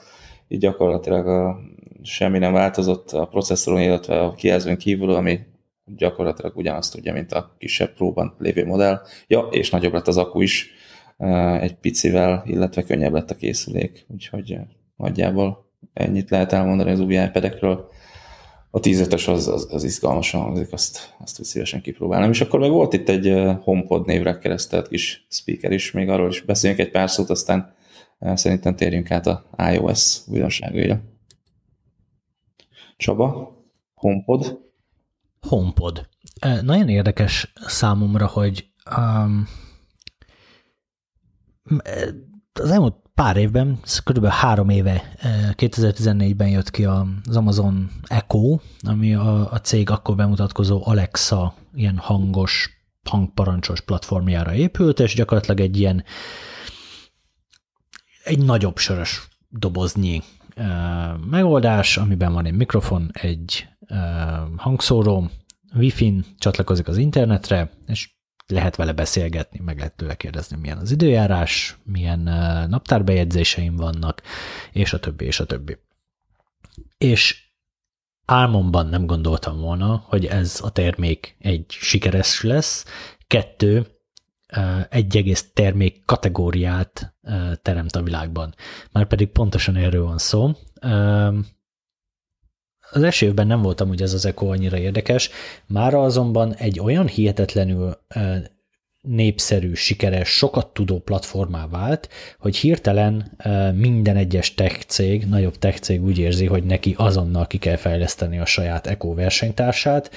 így 0.48 0.60
gyakorlatilag 0.60 1.28
a, 1.28 1.60
semmi 2.04 2.38
nem 2.38 2.54
változott 2.54 3.12
a 3.12 3.26
processzoron, 3.26 3.82
illetve 3.82 4.22
a 4.22 4.34
kijelzőn 4.34 4.78
kívül, 4.78 5.10
ami 5.10 5.40
gyakorlatilag 5.86 6.58
ugyanazt 6.58 6.94
tudja, 6.94 7.14
mint 7.14 7.32
a 7.32 7.56
kisebb 7.58 7.94
próban 7.94 8.36
lévő 8.38 8.66
modell. 8.66 9.02
Ja, 9.28 9.48
és 9.52 9.70
nagyobb 9.70 9.94
lett 9.94 10.08
az 10.08 10.18
akku 10.18 10.42
is, 10.42 10.72
egy 11.60 11.76
picivel, 11.76 12.44
illetve 12.46 12.84
könnyebb 12.84 13.14
lett 13.14 13.32
a 13.32 13.36
készülék, 13.36 14.06
úgyhogy 14.08 14.58
nagyjából 14.96 15.70
ennyit 15.94 16.30
lehet 16.30 16.54
elmondani 16.54 16.92
az 16.92 17.00
új 17.00 17.14
iPad-ekről. 17.14 17.90
A 18.72 18.80
10 18.80 19.14
az, 19.14 19.28
az, 19.28 19.68
az 19.72 19.84
izgalmasan 19.84 20.42
hangzik, 20.42 20.74
azt, 20.74 21.16
azt 21.20 21.40
úgy 21.40 21.46
szívesen 21.46 21.82
kipróbálom. 21.82 22.30
És 22.30 22.42
akkor 22.42 22.60
meg 22.60 22.70
volt 22.70 22.94
itt 22.94 23.10
egy 23.10 23.34
HomePod 23.64 24.06
névre 24.06 24.38
keresztelt 24.38 24.88
kis 24.88 25.26
speaker 25.30 25.72
is, 25.72 25.92
még 25.92 26.10
arról 26.10 26.30
is 26.30 26.42
beszéljünk 26.42 26.82
egy 26.82 26.92
pár 26.92 27.10
szót, 27.10 27.30
aztán 27.30 27.74
szerintem 28.20 28.76
térjünk 28.76 29.12
át 29.12 29.28
a 29.28 29.46
iOS 29.72 30.18
újdonságaira. 30.28 31.02
Csaba, 32.98 33.58
HomePod. 33.94 34.60
HomePod. 35.48 36.08
Nagyon 36.62 36.90
érdekes 36.90 37.54
számomra, 37.66 38.28
hogy 38.28 38.68
um, 38.98 39.48
az 42.54 42.72
elmúlt 42.72 42.96
pár 43.14 43.38
évben, 43.38 43.80
kb. 44.04 44.26
három 44.26 44.70
éve, 44.70 45.14
2014-ben 45.52 46.50
jött 46.50 46.72
ki 46.72 46.86
az 46.86 47.36
Amazon 47.36 47.90
Echo, 48.08 48.60
ami 48.82 49.16
a, 49.16 49.52
a 49.52 49.62
cég 49.62 49.90
akkor 49.90 50.16
bemutatkozó 50.16 50.82
Alexa 50.86 51.54
ilyen 51.74 51.98
hangos, 51.98 52.70
hangparancsos 53.10 53.82
platformjára 53.82 54.54
épült, 54.54 55.00
és 55.00 55.16
gyakorlatilag 55.16 55.60
egy 55.60 55.80
ilyen 55.80 56.04
egy 58.24 58.46
nagyobb 58.46 58.78
sörös 58.78 59.28
doboznyi 59.50 60.22
megoldás, 61.30 61.98
amiben 61.98 62.34
van 62.34 62.46
egy 62.46 62.56
mikrofon, 62.56 63.10
egy 63.14 63.68
hangszóró, 64.58 65.30
Wi-Fi-n 65.76 66.26
csatlakozik 66.38 66.88
az 66.88 66.98
internetre, 66.98 67.72
és 67.88 68.19
lehet 68.50 68.76
vele 68.76 68.94
beszélgetni, 68.94 69.60
meg 69.60 69.78
lehet 69.78 69.96
tőle 69.96 70.16
kérdezni, 70.16 70.58
milyen 70.58 70.78
az 70.78 70.92
időjárás, 70.92 71.78
milyen 71.84 72.20
naptárbejegyzéseim 72.70 73.76
vannak, 73.76 74.22
és 74.72 74.94
a 74.94 75.00
többi, 75.00 75.26
és 75.26 75.40
a 75.40 75.46
többi. 75.46 75.78
És 76.98 77.48
álmomban 78.26 78.88
nem 78.88 79.06
gondoltam 79.06 79.60
volna, 79.60 80.04
hogy 80.08 80.26
ez 80.26 80.60
a 80.64 80.72
termék 80.72 81.36
egy 81.40 81.66
sikeres 81.70 82.42
lesz, 82.42 82.86
kettő, 83.28 83.88
egy 84.90 85.18
egész 85.18 85.52
termék 85.54 86.06
kategóriát 86.06 87.16
teremt 87.62 87.96
a 87.96 88.04
világban. 88.04 88.56
Már 88.92 89.08
pedig 89.08 89.28
pontosan 89.28 89.76
erről 89.76 90.04
van 90.04 90.18
szó. 90.18 90.52
Az 92.92 93.04
első 93.04 93.26
évben 93.26 93.48
nem 93.48 93.62
voltam 93.62 93.90
ugye 93.90 94.04
ez 94.04 94.14
az 94.14 94.26
Echo 94.26 94.46
annyira 94.46 94.78
érdekes, 94.78 95.30
mára 95.68 96.02
azonban 96.02 96.56
egy 96.56 96.80
olyan 96.80 97.08
hihetetlenül 97.08 97.98
népszerű, 99.02 99.74
sikeres, 99.74 100.30
sokat 100.30 100.68
tudó 100.68 101.00
platformá 101.00 101.68
vált, 101.68 102.10
hogy 102.40 102.56
hirtelen 102.58 103.38
minden 103.76 104.16
egyes 104.16 104.54
tech 104.54 104.86
cég, 104.86 105.26
nagyobb 105.26 105.58
tech 105.58 105.80
cég 105.80 106.04
úgy 106.04 106.18
érzi, 106.18 106.46
hogy 106.46 106.64
neki 106.64 106.96
azonnal 106.98 107.48
ki 107.48 107.58
kell 107.58 107.76
fejleszteni 107.76 108.40
a 108.40 108.46
saját 108.46 108.88
Echo 108.88 109.14
versenytársát, 109.14 110.12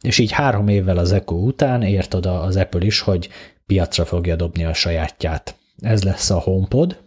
és 0.00 0.18
így 0.18 0.30
három 0.30 0.68
évvel 0.68 0.98
az 0.98 1.12
Echo 1.12 1.34
után 1.34 1.82
ért 1.82 2.14
oda 2.14 2.40
az 2.40 2.56
Apple 2.56 2.84
is, 2.84 3.00
hogy 3.00 3.28
piacra 3.66 4.04
fogja 4.04 4.36
dobni 4.36 4.64
a 4.64 4.74
sajátját. 4.74 5.56
Ez 5.80 6.02
lesz 6.02 6.30
a 6.30 6.38
HomePod, 6.38 7.01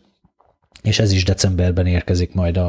és 0.86 1.00
ez 1.00 1.12
is 1.12 1.24
decemberben 1.24 1.86
érkezik 1.86 2.34
majd 2.34 2.58
a, 2.58 2.68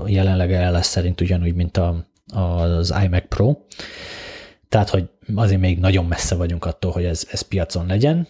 a 0.00 0.08
jelenleg 0.08 0.50
lesz 0.50 0.88
szerint 0.88 1.20
ugyanúgy, 1.20 1.54
mint 1.54 1.76
a, 1.76 2.06
az 2.26 2.94
iMac 3.04 3.24
Pro. 3.28 3.56
Tehát, 4.68 4.88
hogy 4.88 5.08
azért 5.34 5.60
még 5.60 5.78
nagyon 5.78 6.04
messze 6.04 6.34
vagyunk 6.34 6.64
attól, 6.64 6.92
hogy 6.92 7.04
ez, 7.04 7.28
ez 7.30 7.40
piacon 7.40 7.86
legyen, 7.86 8.28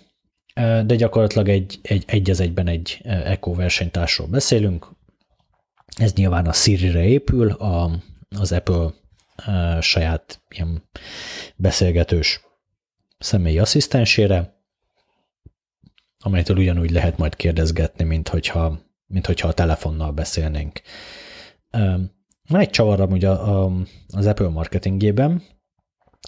de 0.54 0.94
gyakorlatilag 0.94 1.48
egy, 1.48 1.78
egy, 1.82 2.04
egy 2.06 2.30
az 2.30 2.40
egyben 2.40 2.66
egy 2.66 3.00
Echo 3.04 3.54
versenytársról 3.54 4.26
beszélünk. 4.26 4.88
Ez 5.96 6.12
nyilván 6.12 6.46
a 6.46 6.52
Siri-re 6.52 7.04
épül, 7.04 7.50
a, 7.50 7.90
az 8.38 8.52
Apple 8.52 8.90
saját 9.80 10.42
ilyen 10.48 10.82
beszélgetős 11.56 12.40
személyi 13.18 13.58
asszisztensére, 13.58 14.60
amelytől 16.18 16.56
ugyanúgy 16.56 16.90
lehet 16.90 17.18
majd 17.18 17.36
kérdezgetni, 17.36 18.04
mint 18.04 18.28
hogyha 18.28 18.91
mint 19.12 19.26
hogyha 19.26 19.48
a 19.48 19.52
telefonnal 19.52 20.12
beszélnénk. 20.12 20.80
Van 22.48 22.60
egy 22.60 22.70
csavar 22.70 23.00
ugye 23.00 23.28
az 24.08 24.26
Apple 24.26 24.48
marketingében, 24.48 25.42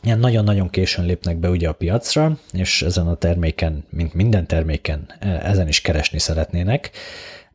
ilyen 0.03 0.19
nagyon-nagyon 0.19 0.71
későn 0.71 1.05
lépnek 1.05 1.39
be 1.39 1.49
ugye 1.49 1.69
a 1.69 1.73
piacra, 1.73 2.39
és 2.53 2.83
ezen 2.83 3.07
a 3.07 3.15
terméken, 3.15 3.85
mint 3.91 4.15
minden 4.15 4.47
terméken, 4.47 5.13
ezen 5.21 5.69
is 5.69 5.81
keresni 5.81 6.19
szeretnének. 6.19 6.91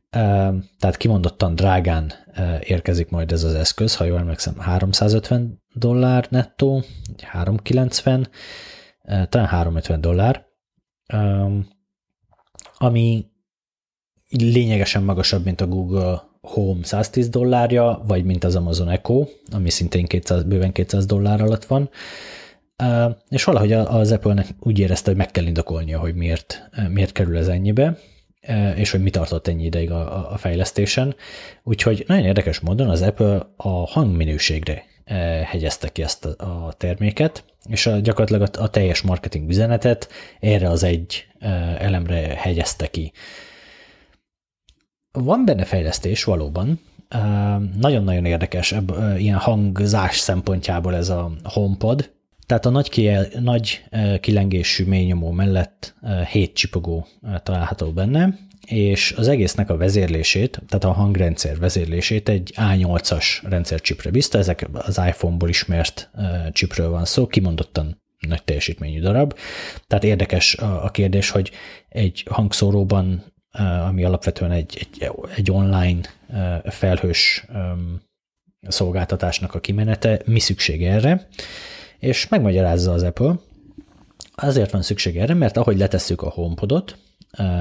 Tehát 0.10 0.98
kimondottan 0.98 1.56
drágán 1.56 2.12
érkezik 2.60 3.10
majd 3.10 3.32
ez 3.32 3.44
az 3.44 3.54
eszköz, 3.54 3.96
ha 3.96 4.04
jól 4.04 4.20
emlékszem, 4.20 4.60
350 4.60 5.64
dollár 5.74 6.28
nettó, 6.30 6.84
390, 7.22 8.30
talán 9.30 9.48
350 9.48 10.02
dollár, 10.02 10.46
ami 12.78 13.26
lényegesen 14.30 15.04
magasabb, 15.04 15.44
mint 15.44 15.62
a 15.62 15.68
Google 15.68 16.28
Home 16.42 16.84
110 16.84 17.30
dollárja, 17.30 18.02
vagy 18.08 18.24
mint 18.24 18.44
az 18.44 18.56
Amazon 18.56 18.90
Echo, 18.90 19.26
ami 19.52 19.70
szintén 19.70 20.06
200, 20.06 20.44
bőven 20.44 20.72
200 20.72 21.06
dollár 21.06 21.42
alatt 21.42 21.66
van. 21.66 21.90
És 23.30 23.44
valahogy 23.44 23.72
az 23.72 24.12
Apple-nek 24.12 24.48
úgy 24.60 24.80
érezte, 24.80 25.10
hogy 25.10 25.20
meg 25.20 25.32
kell 25.32 25.46
indokolnia, 25.46 26.00
hogy 26.00 26.16
miért, 26.16 26.70
miért 26.90 27.12
kerül 27.12 27.38
ez 27.38 27.48
ennyibe, 27.48 27.98
és 28.76 28.92
hogy 28.92 29.02
mi 29.02 29.10
tartott 29.10 29.48
ennyi 29.48 29.64
ideig 29.64 29.92
a, 29.92 30.32
a 30.32 30.38
fejlesztésen. 30.38 31.16
Úgyhogy 31.64 32.04
nagyon 32.08 32.26
érdekes 32.26 32.60
módon 32.60 32.90
az 32.90 33.02
Apple 33.02 33.54
a 33.56 33.70
hangminőségre 33.70 34.84
hegyezte 35.46 35.90
ki 35.90 36.02
ezt 36.02 36.26
a 36.26 36.74
terméket, 36.78 37.44
és 37.70 37.86
a, 37.86 38.00
gyakorlatilag 38.00 38.50
a, 38.58 38.62
a 38.62 38.70
teljes 38.70 39.02
marketing 39.02 39.50
üzenetet 39.50 40.10
erre 40.40 40.70
az 40.70 40.84
egy 40.84 41.26
elemre 41.78 42.36
hegyezte 42.38 42.88
ki. 42.88 43.12
Van 45.12 45.46
benne 45.46 45.66
fejlesztés 45.66 46.24
valóban, 46.24 46.80
nagyon-nagyon 47.80 48.26
érdekes 48.26 48.76
ilyen 49.18 49.38
hangzás 49.38 50.18
szempontjából 50.18 50.96
ez 50.96 51.10
a 51.10 51.32
HomePod, 51.44 52.12
tehát 52.46 52.66
a 52.66 52.70
nagy, 52.70 52.90
kiel, 52.90 53.28
nagy 53.40 53.84
kilengésű 54.20 54.86
ményomó 54.86 55.32
mellett 55.32 55.96
hét 56.32 56.54
csipogó 56.54 57.08
található 57.44 57.92
benne, 57.92 58.38
és 58.68 59.14
az 59.18 59.28
egésznek 59.28 59.70
a 59.70 59.78
vezérlését, 59.78 60.62
tehát 60.68 60.84
a 60.84 60.92
hangrendszer 60.92 61.60
vezérlését 61.60 62.30
egy 62.30 62.54
A8-as 62.56 63.26
rendszercsipre 63.44 64.10
bízta, 64.12 64.38
ezek 64.38 64.68
az 64.74 65.02
iPhone-ból 65.08 65.50
ismert 65.50 66.10
csipről 66.52 66.90
van 66.90 67.06
szó, 67.06 67.28
kimondottan 67.28 68.02
nagy 68.28 68.44
teljesítményű 68.44 69.00
darab. 69.00 69.34
Tehát 69.88 70.04
érdekes 70.04 70.56
a 70.58 70.90
kérdés, 70.92 71.30
hogy 71.30 71.52
egy 71.90 72.26
hangszóróban 72.30 73.24
ami 73.88 74.04
alapvetően 74.04 74.52
egy, 74.52 74.78
egy, 74.80 75.12
egy 75.36 75.52
online 75.52 76.02
felhős 76.64 77.46
szolgáltatásnak 78.62 79.54
a 79.54 79.60
kimenete, 79.60 80.22
mi 80.26 80.40
szükség 80.40 80.84
erre, 80.84 81.28
és 82.00 82.28
megmagyarázza 82.28 82.92
az 82.92 83.04
Apple, 83.04 83.36
azért 84.36 84.72
van 84.72 84.82
szükség 84.82 85.18
erre, 85.18 85.34
mert 85.34 85.58
ahogy 85.58 85.78
letesszük 85.78 86.22
a 86.22 86.30
HomePodot, 86.30 86.98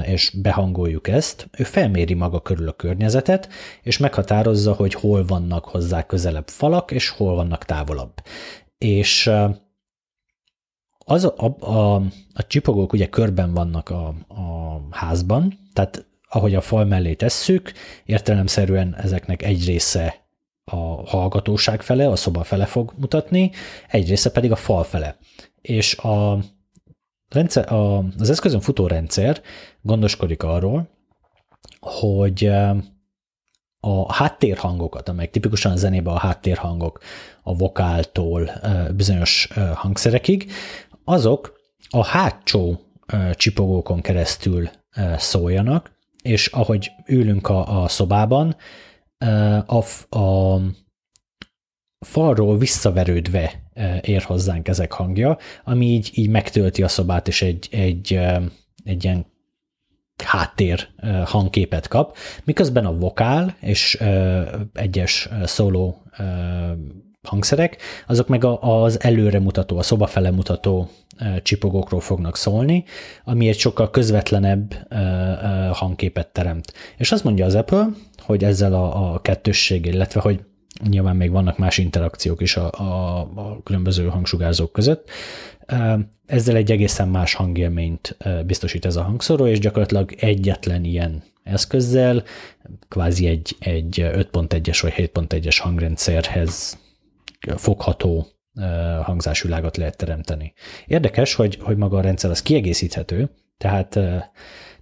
és 0.03 0.31
behangoljuk 0.43 1.09
ezt, 1.09 1.49
ő 1.59 1.65
felméri 1.65 2.15
maga 2.15 2.41
körül 2.41 2.69
a 2.69 2.73
környezetet, 2.73 3.49
és 3.83 3.99
meghatározza, 3.99 4.73
hogy 4.73 4.95
hol 4.95 5.25
vannak 5.25 5.65
hozzá 5.65 6.07
közelebb 6.07 6.49
falak, 6.49 6.91
és 6.91 7.09
hol 7.09 7.35
vannak 7.35 7.65
távolabb. 7.65 8.13
És 8.79 9.31
az 11.09 11.25
a, 11.25 11.57
a, 11.61 11.95
a 12.35 12.47
csipogók 12.47 12.93
ugye 12.93 13.09
körben 13.09 13.55
vannak 13.55 13.91
a, 13.91 14.07
a 14.29 14.81
házban, 14.91 15.59
tehát 15.73 16.07
ahogy 16.29 16.55
a 16.55 16.61
fal 16.61 16.85
mellé 16.85 17.15
tesszük, 17.15 17.73
értelemszerűen 18.05 18.95
ezeknek 18.97 19.43
egy 19.43 19.67
része 19.67 20.27
a 20.65 20.77
hallgatóság 21.09 21.83
fele, 21.83 22.09
a 22.09 22.17
szoba 22.17 22.43
fele 22.43 22.67
fog 22.67 22.93
mutatni, 22.97 23.51
egy 23.89 24.09
része 24.09 24.31
pedig 24.31 24.53
a 24.53 24.57
fal 24.57 24.85
fele. 24.85 25.17
És 25.61 25.97
a 25.97 26.39
rendszer, 27.29 27.73
a, 27.73 27.99
az 28.19 28.31
eszközön 28.31 28.61
futó 28.61 28.87
rendszer 28.87 29.43
gondoskodik 29.83 30.43
arról, 30.43 30.89
hogy 31.81 32.51
a 33.81 34.13
háttérhangokat, 34.13 35.09
amelyek 35.09 35.31
tipikusan 35.31 35.73
a 35.73 35.77
zenében 35.77 36.15
a 36.15 36.19
háttérhangok, 36.19 37.01
a 37.43 37.55
vokáltól 37.55 38.51
bizonyos 38.97 39.49
hangszerekig, 39.75 40.51
azok 41.09 41.61
a 41.91 42.05
hátsó 42.05 42.81
csipogókon 43.33 44.01
keresztül 44.01 44.69
szóljanak, 45.17 45.91
és 46.23 46.47
ahogy 46.47 46.91
ülünk 47.07 47.49
a, 47.49 47.83
a 47.83 47.89
szobában, 47.89 48.57
a, 49.67 49.85
a 50.19 50.61
falról 52.07 52.59
visszaverődve 52.59 53.71
ér 54.01 54.23
hozzánk 54.23 54.69
ezek 54.69 54.93
hangja, 54.93 55.39
ami 55.65 55.87
így, 55.87 56.11
így 56.15 56.29
megtölti 56.29 56.83
a 56.83 56.89
szobát, 56.89 57.29
és 57.29 57.43
egy, 57.43 57.69
egy, 57.71 58.21
egy 58.85 59.05
ilyen 59.05 59.27
háttér 60.25 60.89
hangképet 61.25 61.89
kap, 61.89 62.17
miközben 62.45 62.87
a 62.87 62.97
vokál 62.97 63.57
és 63.61 64.03
egyes 64.73 65.29
szóló 65.45 66.03
hangszerek, 67.23 67.77
azok 68.07 68.29
meg 68.29 68.45
az 68.61 69.03
előre 69.03 69.41
mutató, 69.41 69.79
a 69.79 69.83
szoba 69.83 70.07
fele 70.07 70.31
mutató 70.31 70.89
csipogókról 71.43 72.01
fognak 72.01 72.37
szólni, 72.37 72.85
ami 73.25 73.49
egy 73.49 73.59
sokkal 73.59 73.91
közvetlenebb 73.91 74.93
hangképet 75.73 76.29
teremt. 76.29 76.73
És 76.97 77.13
azt 77.13 77.25
mondja 77.25 77.45
az 77.45 77.55
Apple, 77.55 77.89
hogy 78.19 78.45
ezzel 78.45 78.75
a, 78.75 79.13
a 79.13 79.21
kettősség, 79.21 79.87
illetve 79.87 80.21
hogy 80.21 80.41
nyilván 80.89 81.17
még 81.17 81.31
vannak 81.31 81.59
más 81.59 81.79
interakciók 81.79 82.41
is 82.41 82.57
a, 82.57 82.71
a, 82.73 83.19
a 83.21 83.61
különböző 83.63 84.07
hangsugárzók 84.07 84.73
között, 84.73 85.11
ezzel 86.27 86.57
egy 86.57 86.71
egészen 86.71 87.09
más 87.09 87.35
hangélményt 87.35 88.17
biztosít 88.47 88.85
ez 88.85 88.97
a 88.97 89.03
hangszóró, 89.03 89.47
és 89.47 89.59
gyakorlatilag 89.59 90.15
egyetlen 90.19 90.85
ilyen 90.85 91.23
eszközzel, 91.43 92.23
kvázi 92.89 93.27
egy, 93.27 93.57
egy 93.59 94.01
5.1-es 94.01 94.79
vagy 94.83 94.93
7.1-es 94.97 95.57
hangrendszerhez 95.61 96.79
fogható 97.57 98.27
hangzásvilágot 99.03 99.77
lehet 99.77 99.97
teremteni. 99.97 100.53
Érdekes, 100.87 101.35
hogy, 101.35 101.59
hogy 101.61 101.77
maga 101.77 101.97
a 101.97 102.01
rendszer 102.01 102.31
az 102.31 102.43
kiegészíthető, 102.43 103.31
tehát 103.59 103.95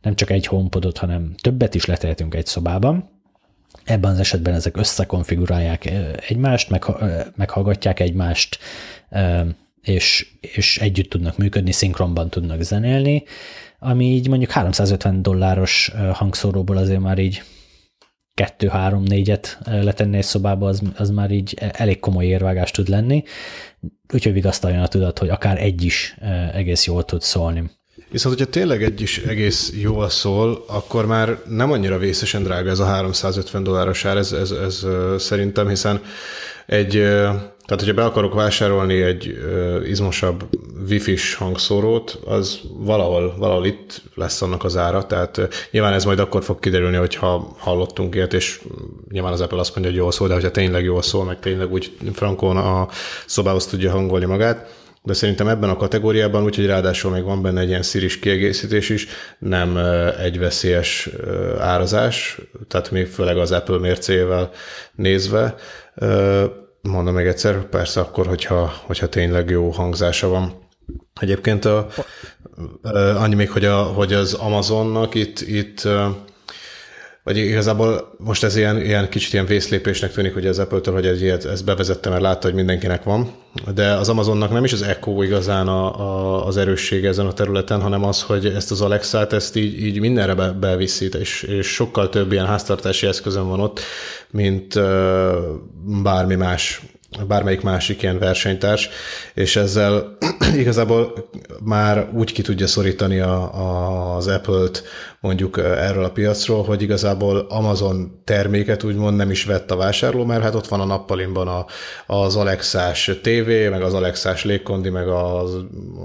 nem 0.02 0.14
csak 0.14 0.30
egy 0.30 0.46
homepodot, 0.46 0.98
hanem 0.98 1.34
többet 1.36 1.74
is 1.74 1.84
letehetünk 1.84 2.34
egy 2.34 2.46
szobában. 2.46 3.10
Ebben 3.84 4.10
az 4.10 4.18
esetben 4.18 4.54
ezek 4.54 4.76
összekonfigurálják 4.76 5.92
egymást, 6.28 6.70
meg, 6.70 6.84
meghallgatják 7.36 8.00
egymást, 8.00 8.58
és, 9.82 10.32
és 10.40 10.78
együtt 10.78 11.10
tudnak 11.10 11.36
működni, 11.36 11.72
szinkronban 11.72 12.30
tudnak 12.30 12.62
zenélni, 12.62 13.24
ami 13.78 14.04
így 14.04 14.28
mondjuk 14.28 14.50
350 14.50 15.22
dolláros 15.22 15.92
hangszóróból 16.12 16.76
azért 16.76 17.00
már 17.00 17.18
így 17.18 17.42
kettő, 18.36 18.68
három, 18.68 19.02
négyet 19.02 19.58
letenni 19.64 20.16
egy 20.16 20.24
szobába, 20.24 20.68
az, 20.68 20.82
az 20.96 21.10
már 21.10 21.30
így 21.30 21.54
elég 21.58 21.98
komoly 21.98 22.24
érvágás 22.24 22.70
tud 22.70 22.88
lenni, 22.88 23.22
úgyhogy 24.12 24.32
vigasztaljon 24.32 24.82
a 24.82 24.88
tudat, 24.88 25.18
hogy 25.18 25.28
akár 25.28 25.62
egy 25.62 25.82
is 25.82 26.16
egész 26.52 26.86
jól 26.86 27.04
tud 27.04 27.22
szólni. 27.22 27.70
Viszont, 28.10 28.36
hogyha 28.36 28.50
tényleg 28.50 28.82
egy 28.82 29.00
is 29.00 29.18
egész 29.18 29.72
jól 29.80 30.08
szól, 30.08 30.64
akkor 30.66 31.06
már 31.06 31.38
nem 31.48 31.72
annyira 31.72 31.98
vészesen 31.98 32.42
drága 32.42 32.70
ez 32.70 32.78
a 32.78 32.84
350 32.84 33.62
dolláros 33.62 34.04
ár, 34.04 34.16
ez, 34.16 34.32
ez, 34.32 34.50
ez 34.50 34.86
szerintem, 35.18 35.68
hiszen 35.68 36.00
egy 36.66 36.92
tehát, 37.66 37.80
hogyha 37.84 37.94
be 37.94 38.04
akarok 38.04 38.34
vásárolni 38.34 39.02
egy 39.02 39.38
izmosabb 39.84 40.48
wifi-s 40.88 41.34
hangszórót, 41.34 42.18
az 42.24 42.60
valahol, 42.78 43.34
valahol 43.38 43.66
itt 43.66 44.02
lesz 44.14 44.42
annak 44.42 44.64
az 44.64 44.76
ára, 44.76 45.06
tehát 45.06 45.48
nyilván 45.70 45.92
ez 45.92 46.04
majd 46.04 46.18
akkor 46.18 46.44
fog 46.44 46.58
kiderülni, 46.58 46.96
hogyha 46.96 47.54
hallottunk 47.58 48.14
ilyet, 48.14 48.34
és 48.34 48.60
nyilván 49.10 49.32
az 49.32 49.40
Apple 49.40 49.58
azt 49.58 49.74
mondja, 49.74 49.90
hogy 49.90 50.00
jól 50.00 50.12
szól, 50.12 50.28
de 50.28 50.34
hogyha 50.34 50.50
tényleg 50.50 50.84
jól 50.84 51.02
szól, 51.02 51.24
meg 51.24 51.40
tényleg 51.40 51.72
úgy 51.72 51.96
frankon 52.12 52.56
a 52.56 52.88
szobához 53.26 53.66
tudja 53.66 53.90
hangolni 53.90 54.24
magát, 54.24 54.84
de 55.02 55.12
szerintem 55.12 55.48
ebben 55.48 55.70
a 55.70 55.76
kategóriában, 55.76 56.44
úgyhogy 56.44 56.66
ráadásul 56.66 57.10
még 57.10 57.22
van 57.22 57.42
benne 57.42 57.60
egy 57.60 57.68
ilyen 57.68 57.82
sziris 57.82 58.18
kiegészítés 58.18 58.88
is, 58.88 59.06
nem 59.38 59.76
egy 60.20 60.38
veszélyes 60.38 61.08
árazás, 61.58 62.38
tehát 62.68 62.90
még 62.90 63.06
főleg 63.06 63.38
az 63.38 63.52
Apple 63.52 63.78
mércével 63.78 64.50
nézve, 64.94 65.54
mondom 66.80 67.14
még 67.14 67.26
egyszer, 67.26 67.68
persze 67.68 68.00
akkor, 68.00 68.26
hogyha, 68.26 68.72
hogyha 68.86 69.08
tényleg 69.08 69.50
jó 69.50 69.70
hangzása 69.70 70.28
van. 70.28 70.65
Egyébként 71.20 71.64
a, 71.64 71.88
annyi 73.16 73.34
még, 73.34 73.50
hogy, 73.50 73.64
a, 73.64 73.82
hogy 73.82 74.12
az 74.12 74.34
Amazonnak 74.34 75.14
itt, 75.14 75.40
itt 75.40 75.88
vagy 77.26 77.36
igazából 77.36 78.14
most 78.18 78.44
ez 78.44 78.56
ilyen, 78.56 78.80
ilyen 78.80 79.08
kicsit 79.08 79.32
ilyen 79.32 79.46
vészlépésnek 79.46 80.12
tűnik, 80.12 80.34
hogy 80.34 80.46
az 80.46 80.58
Apple-től, 80.58 80.94
hogy 80.94 81.06
ez 81.06 81.22
ilyet, 81.22 81.44
ezt 81.44 81.64
bevezette, 81.64 82.08
mert 82.08 82.22
látta, 82.22 82.46
hogy 82.46 82.56
mindenkinek 82.56 83.02
van, 83.02 83.30
de 83.74 83.92
az 83.92 84.08
Amazonnak 84.08 84.52
nem 84.52 84.64
is 84.64 84.72
az 84.72 84.82
Echo 84.82 85.22
igazán 85.22 85.68
a, 85.68 86.00
a, 86.00 86.46
az 86.46 86.56
erőssége 86.56 87.08
ezen 87.08 87.26
a 87.26 87.32
területen, 87.32 87.80
hanem 87.80 88.04
az, 88.04 88.22
hogy 88.22 88.46
ezt 88.46 88.70
az 88.70 88.80
Alexa-t 88.80 89.32
ezt 89.32 89.56
így, 89.56 89.84
így 89.84 90.00
mindenre 90.00 90.34
be, 90.34 90.50
beviszi, 90.50 91.08
és, 91.18 91.42
és 91.42 91.66
sokkal 91.66 92.08
több 92.08 92.32
ilyen 92.32 92.46
háztartási 92.46 93.06
eszközön 93.06 93.48
van 93.48 93.60
ott, 93.60 93.80
mint 94.30 94.74
uh, 94.74 94.82
bármi 96.02 96.34
más 96.34 96.82
bármelyik 97.24 97.60
másik 97.60 98.02
ilyen 98.02 98.18
versenytárs, 98.18 98.88
és 99.34 99.56
ezzel 99.56 100.16
igazából 100.62 101.28
már 101.64 102.08
úgy 102.12 102.32
ki 102.32 102.42
tudja 102.42 102.66
szorítani 102.66 103.18
a, 103.18 103.54
a, 103.54 104.16
az 104.16 104.26
Apple-t 104.26 104.82
mondjuk 105.26 105.58
erről 105.58 106.04
a 106.04 106.10
piacról, 106.10 106.64
hogy 106.64 106.82
igazából 106.82 107.46
Amazon 107.48 108.20
terméket 108.24 108.82
úgymond 108.82 109.16
nem 109.16 109.30
is 109.30 109.44
vett 109.44 109.70
a 109.70 109.76
vásárló, 109.76 110.24
mert 110.24 110.42
hát 110.42 110.54
ott 110.54 110.66
van 110.66 110.80
a 110.80 110.84
nappalimban 110.84 111.48
a, 111.48 111.66
az 112.14 112.36
Alexás 112.36 113.10
TV, 113.22 113.48
meg 113.70 113.82
az 113.82 113.94
Alexás 113.94 114.44
légkondi, 114.44 114.88
meg 114.88 115.08
az 115.08 115.56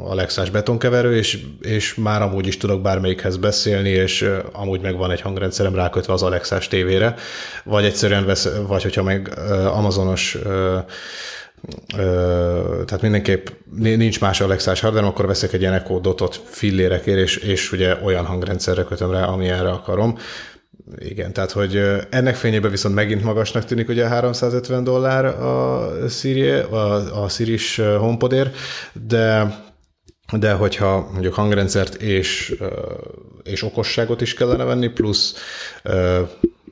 Alexás 0.04 0.50
betonkeverő, 0.50 1.16
és, 1.16 1.40
és 1.62 1.96
már 1.96 2.22
amúgy 2.22 2.48
is 2.48 2.58
tudok 2.58 2.82
bármelyikhez 2.82 3.38
beszélni, 3.38 3.90
és 3.90 4.30
amúgy 4.52 4.82
meg 4.82 4.98
van 4.98 5.12
egy 5.12 5.22
hangrendszerem 5.22 5.76
rákötve 5.76 6.14
az 6.14 6.24
Alexás 6.24 6.68
tévére, 6.68 7.16
vagy 7.64 7.86
egyszerűen 7.86 8.26
vesz, 8.26 8.50
vagy 8.68 8.84
hogyha 8.84 9.04
meg 9.04 9.38
Amazonos 9.66 10.38
tehát 12.86 13.02
mindenképp 13.02 13.48
nincs 13.76 14.20
más 14.20 14.42
Alexás 14.42 14.80
hardware, 14.80 15.06
akkor 15.08 15.26
veszek 15.28 15.54
egy 15.54 15.62
ilyen 15.62 15.74
Echo 15.74 16.00
Dotot 16.00 16.42
fillérekért, 16.46 17.20
és, 17.20 17.38
és 17.38 17.72
ugye 17.72 17.96
olyan 18.04 18.26
hangrendszerre 18.26 18.84
kötöm 18.84 19.12
rá, 19.12 19.26
ami 19.26 19.48
erre 19.48 19.70
akarom. 19.70 20.18
Igen, 20.98 21.34
tehát 21.34 21.52
hogy 21.52 21.82
ennek 22.10 22.36
fényében 22.36 22.72
viszont 22.72 22.96
megint 22.96 23.24
magasnak 23.24 23.66
tűnik 23.66 23.90
ugye 23.90 24.08
350 24.08 24.84
dollár 24.84 25.26
a 25.26 25.90
Siri, 26.10 26.50
a, 26.50 27.24
a 27.24 27.30
Siri-s 27.30 27.78
HomePodért, 27.78 28.56
de 29.08 29.56
de 30.40 30.54
hogyha 30.54 31.10
mondjuk 31.12 31.34
hangrendszert 31.34 31.96
és, 31.96 32.56
és 33.44 33.64
okosságot 33.64 34.22
is 34.22 34.34
kellene 34.34 34.64
venni, 34.64 34.88
plusz 34.88 35.36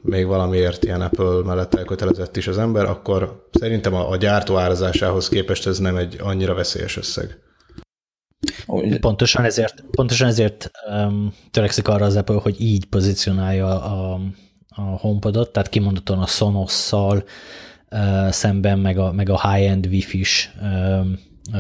még 0.01 0.25
valamiért 0.25 0.83
ilyen 0.83 1.01
Apple 1.01 1.43
mellett 1.45 1.73
elkötelezett 1.73 2.37
is 2.37 2.47
az 2.47 2.57
ember, 2.57 2.85
akkor 2.85 3.47
szerintem 3.51 3.93
a, 3.93 4.09
a 4.09 4.17
gyártó 4.17 4.57
árazásához 4.57 5.29
képest 5.29 5.67
ez 5.67 5.79
nem 5.79 5.95
egy 5.95 6.17
annyira 6.21 6.53
veszélyes 6.53 6.97
összeg. 6.97 7.37
Pontosan 8.99 9.45
ezért, 9.45 9.83
pontosan 9.91 10.27
ezért 10.27 10.71
um, 10.89 11.33
törekszik 11.51 11.87
arra 11.87 12.05
az 12.05 12.15
Apple, 12.15 12.39
hogy 12.41 12.61
így 12.61 12.85
pozícionálja 12.85 13.81
a, 13.83 14.19
a 14.67 14.81
HomePodot, 14.81 15.51
tehát 15.51 15.69
kimondottan 15.69 16.19
a 16.19 16.25
Sonos-szal 16.25 17.23
uh, 17.91 18.29
szemben, 18.29 18.79
meg 18.79 18.97
a, 18.97 19.11
meg 19.11 19.29
a 19.29 19.51
high-end 19.51 19.85
Wi-Fi-s 19.85 20.49
um, 20.61 21.19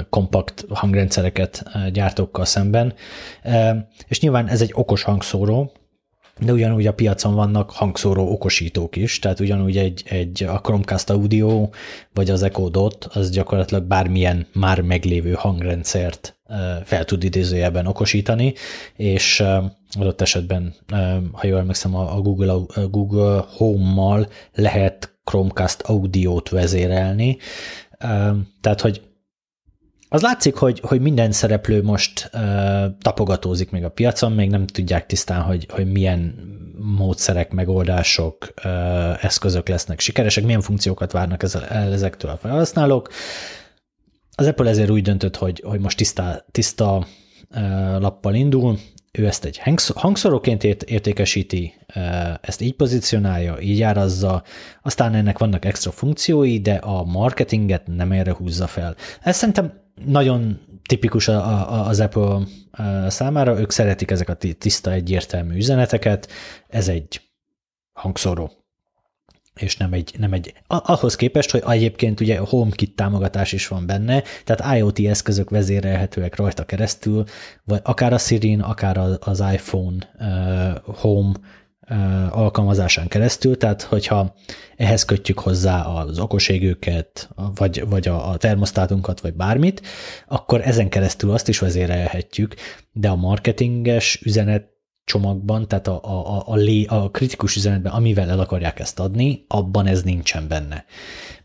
kompakt 0.09 0.65
hangrendszereket 0.69 1.63
uh, 1.65 1.87
gyártókkal 1.87 2.45
szemben. 2.45 2.93
És 4.07 4.19
nyilván 4.19 4.47
ez 4.47 4.61
egy 4.61 4.71
okos 4.73 5.03
hangszóró, 5.03 5.71
de 6.39 6.51
ugyanúgy 6.51 6.87
a 6.87 6.93
piacon 6.93 7.35
vannak 7.35 7.71
hangszóró 7.71 8.31
okosítók 8.31 8.95
is, 8.95 9.19
tehát 9.19 9.39
ugyanúgy 9.39 9.77
egy, 9.77 10.03
egy 10.05 10.43
a 10.43 10.59
Chromecast 10.61 11.09
Audio 11.09 11.69
vagy 12.13 12.29
az 12.29 12.43
Echo 12.43 12.69
Dot, 12.69 13.05
az 13.13 13.29
gyakorlatilag 13.29 13.83
bármilyen 13.83 14.47
már 14.53 14.81
meglévő 14.81 15.33
hangrendszert 15.33 16.39
fel 16.83 17.05
tud 17.05 17.23
idézőjelben 17.23 17.85
okosítani, 17.85 18.53
és 18.95 19.43
adott 19.99 20.21
esetben, 20.21 20.73
ha 21.31 21.47
jól 21.47 21.59
emlékszem, 21.59 21.95
a 21.95 22.21
Google, 22.21 22.51
a 22.51 22.87
Google 22.89 23.45
Home-mal 23.57 24.27
lehet 24.53 25.17
Chromecast 25.23 25.81
Audio-t 25.81 26.49
vezérelni, 26.49 27.37
tehát, 28.61 28.81
hogy 28.81 29.08
az 30.09 30.21
látszik, 30.21 30.55
hogy, 30.55 30.79
hogy 30.83 31.01
minden 31.01 31.31
szereplő 31.31 31.83
most 31.83 32.29
uh, 32.33 32.41
tapogatózik 33.01 33.71
még 33.71 33.83
a 33.83 33.89
piacon, 33.89 34.31
még 34.31 34.49
nem 34.49 34.67
tudják 34.67 35.05
tisztán, 35.05 35.41
hogy, 35.41 35.67
hogy 35.69 35.91
milyen 35.91 36.35
módszerek, 36.97 37.51
megoldások, 37.51 38.53
uh, 38.63 39.23
eszközök 39.23 39.67
lesznek 39.67 39.99
sikeresek, 39.99 40.43
milyen 40.43 40.61
funkciókat 40.61 41.11
várnak 41.11 41.43
ezzel, 41.43 41.65
ezektől 41.65 42.31
a 42.31 42.37
felhasználók. 42.37 43.09
Az 44.35 44.47
Apple 44.47 44.69
ezért 44.69 44.89
úgy 44.89 45.01
döntött, 45.01 45.35
hogy, 45.35 45.63
hogy 45.65 45.79
most 45.79 45.97
tiszta, 45.97 46.45
tiszta 46.51 47.07
uh, 47.55 47.99
lappal 47.99 48.35
indul, 48.35 48.77
ő 49.11 49.25
ezt 49.25 49.45
egy 49.45 49.61
hangszoroként 49.95 50.63
ért, 50.63 50.83
értékesíti, 50.83 51.73
ezt 52.41 52.61
így 52.61 52.73
pozícionálja, 52.73 53.59
így 53.59 53.81
árazza, 53.81 54.43
aztán 54.81 55.13
ennek 55.13 55.37
vannak 55.37 55.65
extra 55.65 55.91
funkciói, 55.91 56.59
de 56.59 56.73
a 56.73 57.03
marketinget 57.03 57.87
nem 57.87 58.11
erre 58.11 58.33
húzza 58.33 58.67
fel. 58.67 58.95
Ez 59.21 59.37
szerintem 59.37 59.78
nagyon 60.05 60.59
tipikus 60.87 61.27
az 61.27 61.99
Apple 61.99 62.39
számára, 63.07 63.59
ők 63.59 63.71
szeretik 63.71 64.11
ezek 64.11 64.29
a 64.29 64.37
tiszta, 64.57 64.91
egyértelmű 64.91 65.55
üzeneteket, 65.55 66.27
ez 66.67 66.87
egy 66.87 67.21
hangszóró. 67.93 68.51
És 69.55 69.77
nem 69.77 69.93
egy, 69.93 70.15
nem 70.17 70.33
egy, 70.33 70.53
ahhoz 70.67 71.15
képest, 71.15 71.51
hogy 71.51 71.63
egyébként 71.67 72.19
ugye 72.19 72.37
a 72.37 72.45
HomeKit 72.45 72.95
támogatás 72.95 73.51
is 73.51 73.67
van 73.67 73.85
benne, 73.85 74.23
tehát 74.43 74.77
IoT 74.77 74.99
eszközök 74.99 75.49
vezérelhetőek 75.49 76.35
rajta 76.35 76.65
keresztül, 76.65 77.23
vagy 77.63 77.79
akár 77.83 78.13
a 78.13 78.17
siri 78.17 78.57
akár 78.61 78.97
az 79.19 79.43
iPhone 79.53 80.09
Home 80.83 81.33
alkalmazásán 82.29 83.07
keresztül, 83.07 83.57
tehát 83.57 83.81
hogyha 83.81 84.35
ehhez 84.75 85.05
kötjük 85.05 85.39
hozzá 85.39 85.81
az 85.81 86.19
okoségőket, 86.19 87.29
vagy, 87.55 87.83
vagy 87.87 88.07
a, 88.07 88.29
a 88.29 88.37
termosztátunkat, 88.37 89.21
vagy 89.21 89.33
bármit, 89.33 89.81
akkor 90.27 90.61
ezen 90.61 90.89
keresztül 90.89 91.31
azt 91.31 91.47
is 91.47 91.59
vezérelhetjük, 91.59 92.55
de 92.91 93.09
a 93.09 93.15
marketinges 93.15 94.21
üzenet 94.23 94.77
csomagban, 95.09 95.67
tehát 95.67 95.87
a, 95.87 96.03
a, 96.03 96.43
a, 96.45 96.55
lé, 96.55 96.85
a 96.85 97.09
kritikus 97.11 97.55
üzenetben, 97.55 97.91
amivel 97.91 98.29
el 98.29 98.39
akarják 98.39 98.79
ezt 98.79 98.99
adni, 98.99 99.45
abban 99.47 99.85
ez 99.87 100.03
nincsen 100.03 100.47
benne. 100.47 100.85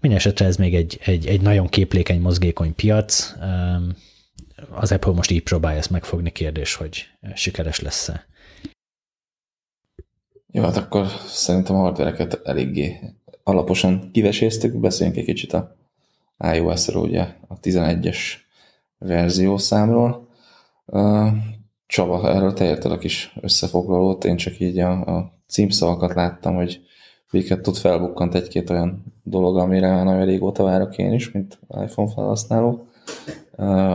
Mindenesetre 0.01 0.47
ez 0.47 0.57
még 0.57 0.75
egy, 0.75 1.01
egy, 1.05 1.27
egy 1.27 1.41
nagyon 1.41 1.67
képlékeny, 1.67 2.21
mozgékony 2.21 2.75
piac. 2.75 3.35
Az 4.71 4.93
Apple 4.93 5.13
most 5.13 5.31
így 5.31 5.43
próbálja 5.43 5.79
ezt 5.79 5.91
megfogni, 5.91 6.31
kérdés, 6.31 6.75
hogy 6.75 7.07
sikeres 7.35 7.81
lesz-e. 7.81 8.27
Jó, 10.57 10.63
hát 10.63 10.77
akkor 10.77 11.07
szerintem 11.27 11.77
a 11.77 11.79
hardvereket 11.79 12.41
eléggé 12.45 12.99
alaposan 13.43 14.11
kiveséztük, 14.13 14.81
beszéljünk 14.81 15.19
egy 15.19 15.25
kicsit 15.25 15.53
a 15.53 15.77
iOS-ről, 16.55 17.03
ugye 17.03 17.27
a 17.49 17.61
11-es 17.61 18.19
verziószámról. 18.99 20.29
Csaba, 21.87 22.35
erről 22.35 22.53
te 22.53 22.89
a 22.89 22.99
kis 22.99 23.33
összefoglalót, 23.41 24.25
én 24.25 24.37
csak 24.37 24.61
így 24.61 24.79
a, 24.79 24.91
a 24.91 25.33
címszavakat 25.49 26.15
láttam, 26.15 26.55
hogy 26.55 26.81
miket 27.31 27.61
tud 27.61 27.77
felbukkant 27.77 28.35
egy-két 28.35 28.71
olyan 28.71 29.05
dolog, 29.23 29.59
amire 29.59 30.03
nagyon 30.03 30.25
régóta 30.25 30.65
várok 30.65 30.99
én 30.99 31.13
is, 31.13 31.31
mint 31.31 31.59
iPhone 31.69 32.11
felhasználó, 32.11 32.87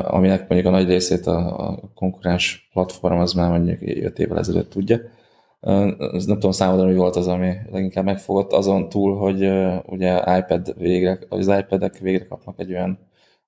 aminek 0.03 0.39
mondjuk 0.49 0.73
a 0.73 0.77
nagy 0.77 0.87
részét 0.87 1.27
a, 1.27 1.67
a 1.69 1.79
konkurens 1.95 2.69
platform 2.73 3.19
az 3.19 3.33
már 3.33 3.49
mondjuk 3.49 3.81
5 3.81 4.19
évvel 4.19 4.39
ezelőtt 4.39 4.69
tudja. 4.69 4.99
Uh, 5.61 5.97
nem 5.99 6.25
tudom 6.25 6.51
számodra, 6.51 6.85
mi 6.85 6.95
volt 6.95 7.15
az, 7.15 7.27
ami 7.27 7.55
leginkább 7.71 8.05
megfogott, 8.05 8.51
azon 8.51 8.89
túl, 8.89 9.17
hogy 9.17 9.49
ugye 9.85 10.37
iPad 10.37 10.73
végre, 10.77 11.19
az 11.29 11.47
iPad-ek 11.47 11.97
végre 11.97 12.25
kapnak 12.25 12.59
egy 12.59 12.71
olyan 12.71 12.99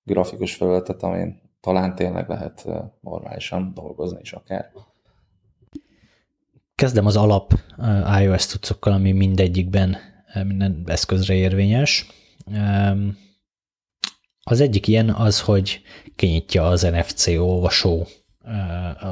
grafikus 0.04 0.56
felületet, 0.56 1.04
amin 1.04 1.42
talán 1.62 1.96
tényleg 1.96 2.30
lehet 2.30 2.68
normálisan 3.02 3.72
dolgozni 3.74 4.20
is 4.22 4.34
akár. 4.34 4.72
Kezdem 6.76 7.06
az 7.06 7.16
alap 7.16 7.54
iOS 8.20 8.46
tucokkal, 8.46 8.94
ami 8.94 9.12
mindegyikben 9.12 9.98
minden 10.46 10.84
eszközre 10.86 11.34
érvényes. 11.34 12.08
Az 14.44 14.60
egyik 14.60 14.88
ilyen 14.88 15.10
az, 15.10 15.42
hogy 15.42 15.82
kinyitja 16.16 16.68
az 16.68 16.82
NFC 16.82 17.28
olvasó 17.28 18.08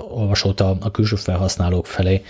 olvasót 0.10 0.60
a, 0.60 0.78
a 0.82 0.92
külső 0.92 1.16
felhasználók 1.16 1.86
felé, 1.86 2.24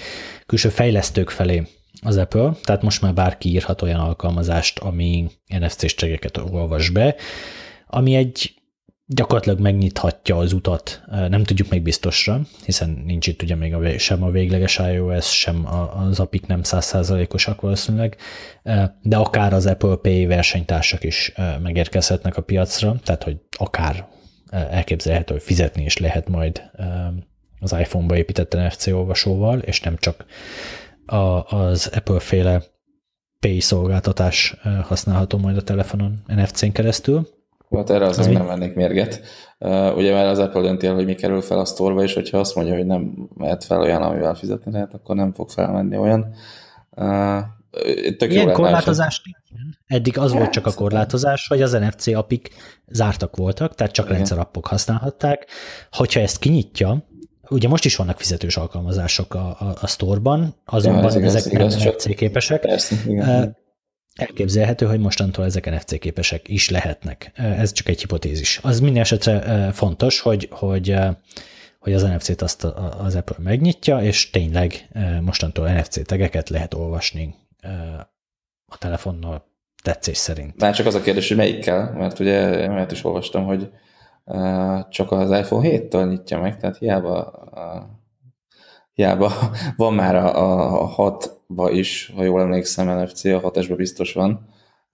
külső 0.45 0.69
fejlesztők 0.69 1.29
felé 1.29 1.67
az 2.01 2.17
Apple, 2.17 2.51
tehát 2.63 2.81
most 2.81 3.01
már 3.01 3.13
bárki 3.13 3.49
írhat 3.49 3.81
olyan 3.81 3.99
alkalmazást, 3.99 4.79
ami 4.79 5.31
NFC-s 5.47 5.95
csegeket 5.95 6.37
olvas 6.37 6.89
be, 6.89 7.15
ami 7.87 8.15
egy 8.15 8.53
gyakorlatilag 9.11 9.59
megnyithatja 9.59 10.37
az 10.37 10.53
utat, 10.53 11.01
nem 11.07 11.43
tudjuk 11.43 11.69
még 11.69 11.81
biztosra, 11.81 12.41
hiszen 12.65 13.03
nincs 13.05 13.27
itt 13.27 13.41
ugye 13.41 13.55
még 13.55 13.73
a, 13.73 13.97
sem 13.97 14.23
a 14.23 14.29
végleges 14.29 14.77
iOS, 14.77 15.39
sem 15.39 15.67
az 16.09 16.19
APIK 16.19 16.47
nem 16.47 16.63
százszázalékosak 16.63 17.61
valószínűleg, 17.61 18.17
de 19.01 19.17
akár 19.17 19.53
az 19.53 19.65
Apple 19.65 19.95
Pay 19.95 20.25
versenytársak 20.25 21.03
is 21.03 21.33
megérkezhetnek 21.61 22.37
a 22.37 22.41
piacra, 22.41 22.95
tehát 23.03 23.23
hogy 23.23 23.37
akár 23.57 24.07
elképzelhető, 24.49 25.33
hogy 25.33 25.43
fizetni 25.43 25.83
is 25.83 25.97
lehet 25.97 26.29
majd 26.29 26.61
az 27.59 27.71
iPhone-ba 27.71 28.17
épített 28.17 28.53
NFC 28.53 28.87
olvasóval, 28.87 29.59
és 29.59 29.81
nem 29.81 29.95
csak 29.97 30.25
az 31.45 31.91
Apple-féle 31.95 32.63
Pay 33.39 33.59
szolgáltatás 33.59 34.57
használható 34.83 35.37
majd 35.37 35.57
a 35.57 35.61
telefonon 35.61 36.23
NFC-n 36.27 36.71
keresztül. 36.71 37.27
Hát 37.75 37.89
erre 37.89 38.05
az, 38.05 38.17
az 38.19 38.27
nem 38.27 38.45
vennék 38.45 38.73
mérget. 38.73 39.21
Uh, 39.59 39.97
ugye 39.97 40.13
mert 40.13 40.29
az 40.29 40.39
Apple 40.39 40.61
dönti 40.61 40.87
el, 40.87 40.93
hogy 40.93 41.05
mi 41.05 41.15
kerül 41.15 41.41
fel 41.41 41.59
a 41.59 41.65
sztorba, 41.65 42.03
és 42.03 42.13
hogyha 42.13 42.37
azt 42.37 42.55
mondja, 42.55 42.75
hogy 42.75 42.85
nem 42.85 43.29
mehet 43.35 43.63
fel 43.63 43.81
olyan, 43.81 44.01
amivel 44.01 44.33
fizetni 44.33 44.71
lehet, 44.71 44.93
akkor 44.93 45.15
nem 45.15 45.33
fog 45.33 45.49
felmenni 45.49 45.97
olyan. 45.97 46.33
Uh, 46.95 47.39
tök 48.17 48.31
Ilyen 48.31 48.51
korlátozás 48.51 49.21
nincsen. 49.23 49.77
Eddig 49.87 50.17
az 50.17 50.31
volt 50.31 50.49
csak 50.49 50.65
a 50.65 50.73
korlátozás, 50.73 51.47
hogy 51.47 51.61
az 51.61 51.71
NFC 51.71 52.07
apik 52.07 52.49
zártak 52.87 53.35
voltak, 53.35 53.75
tehát 53.75 53.93
csak 53.93 54.09
rendszerappok 54.09 54.67
használhatták. 54.67 55.47
Hogyha 55.91 56.19
ezt 56.19 56.39
kinyitja, 56.39 57.07
ugye 57.49 57.67
most 57.67 57.85
is 57.85 57.95
vannak 57.95 58.19
fizetős 58.19 58.57
alkalmazások 58.57 59.33
a, 59.33 59.57
a, 59.59 59.77
a 59.81 59.87
store-ban, 59.87 60.55
azonban 60.65 61.01
ja, 61.01 61.07
ez 61.07 61.15
igaz, 61.15 61.35
ezek 61.35 61.53
igaz, 61.53 61.75
nem 61.75 61.93
NFC 61.93 62.15
képesek. 62.15 62.61
Persze, 62.61 62.95
igen. 63.07 63.57
Elképzelhető, 64.15 64.85
hogy 64.85 64.99
mostantól 64.99 65.45
ezek 65.45 65.69
NFC 65.71 65.99
képesek 65.99 66.47
is 66.47 66.69
lehetnek. 66.69 67.31
Ez 67.35 67.71
csak 67.71 67.87
egy 67.87 67.99
hipotézis. 67.99 68.59
Az 68.63 68.79
minden 68.79 69.01
esetre 69.01 69.71
fontos, 69.71 70.19
hogy, 70.19 70.47
hogy, 70.51 70.95
hogy 71.79 71.93
az 71.93 72.03
NFC-t 72.03 72.41
azt 72.41 72.63
az 72.97 73.15
Apple 73.15 73.35
megnyitja, 73.39 74.01
és 74.01 74.29
tényleg 74.29 74.89
mostantól 75.21 75.69
NFC 75.69 76.05
tegeket 76.05 76.49
lehet 76.49 76.73
olvasni 76.73 77.35
a 78.65 78.77
telefonnal 78.77 79.47
tetszés 79.83 80.17
szerint. 80.17 80.61
Már 80.61 80.75
csak 80.75 80.85
az 80.85 80.95
a 80.95 81.01
kérdés, 81.01 81.27
hogy 81.27 81.37
melyikkel, 81.37 81.91
mert 81.91 82.19
ugye 82.19 82.67
mert 82.67 82.91
is 82.91 83.03
olvastam, 83.03 83.45
hogy 83.45 83.71
csak 84.89 85.11
az 85.11 85.31
iPhone 85.31 85.69
7-től 85.69 86.09
nyitja 86.09 86.39
meg, 86.39 86.57
tehát 86.57 86.77
hiába 86.77 87.33
hiába 88.99 89.31
van 89.77 89.93
már 89.93 90.15
a, 90.15 90.93
a 90.97 91.17
6-ba 91.17 91.69
is, 91.73 92.11
ha 92.15 92.23
jól 92.23 92.41
emlékszem, 92.41 93.01
NFC, 93.01 93.25
a 93.25 93.39
6 93.39 93.75
biztos 93.75 94.13
van, 94.13 94.47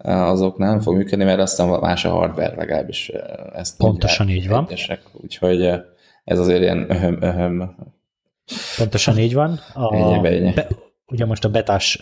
azok 0.07 0.57
nem 0.57 0.79
fog 0.79 0.95
működni, 0.95 1.23
mert 1.23 1.39
aztán 1.39 1.79
más 1.79 2.05
a 2.05 2.09
hardware 2.09 2.55
legalábbis 2.55 3.11
ezt 3.53 3.77
Pontosan 3.77 4.29
így 4.29 4.47
van. 4.47 4.65
Egyesek, 4.67 5.01
úgyhogy 5.11 5.61
ez 6.23 6.39
azért 6.39 6.61
ilyen 6.61 6.85
öhöm, 6.89 7.17
öhöm. 7.21 7.75
Pontosan 8.77 9.17
így 9.17 9.33
van. 9.33 9.59
A, 9.73 9.95
ennyi, 9.95 10.27
ennyi. 10.27 10.53
Be, 10.53 10.67
ugye 11.07 11.25
most 11.25 11.45
a 11.45 11.49
betás 11.49 11.99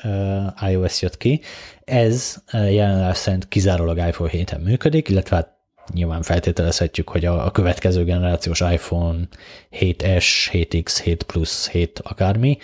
iOS 0.70 1.02
jött 1.02 1.18
ki, 1.18 1.42
ez 1.84 2.36
uh, 2.54 2.74
jelenleg 2.74 3.16
szerint 3.16 3.48
kizárólag 3.48 3.98
iPhone 3.98 4.32
7-en 4.34 4.64
működik, 4.64 5.10
illetve 5.10 5.36
hát 5.36 5.52
nyilván 5.94 6.22
feltételezhetjük, 6.22 7.10
hogy 7.10 7.26
a, 7.26 7.46
a 7.46 7.52
következő 7.52 8.04
generációs 8.04 8.60
iPhone 8.60 9.28
7S, 9.80 10.26
7X, 10.52 11.00
7 11.04 11.24
Plus, 11.24 11.68
7 11.68 12.00
akármi, 12.04 12.58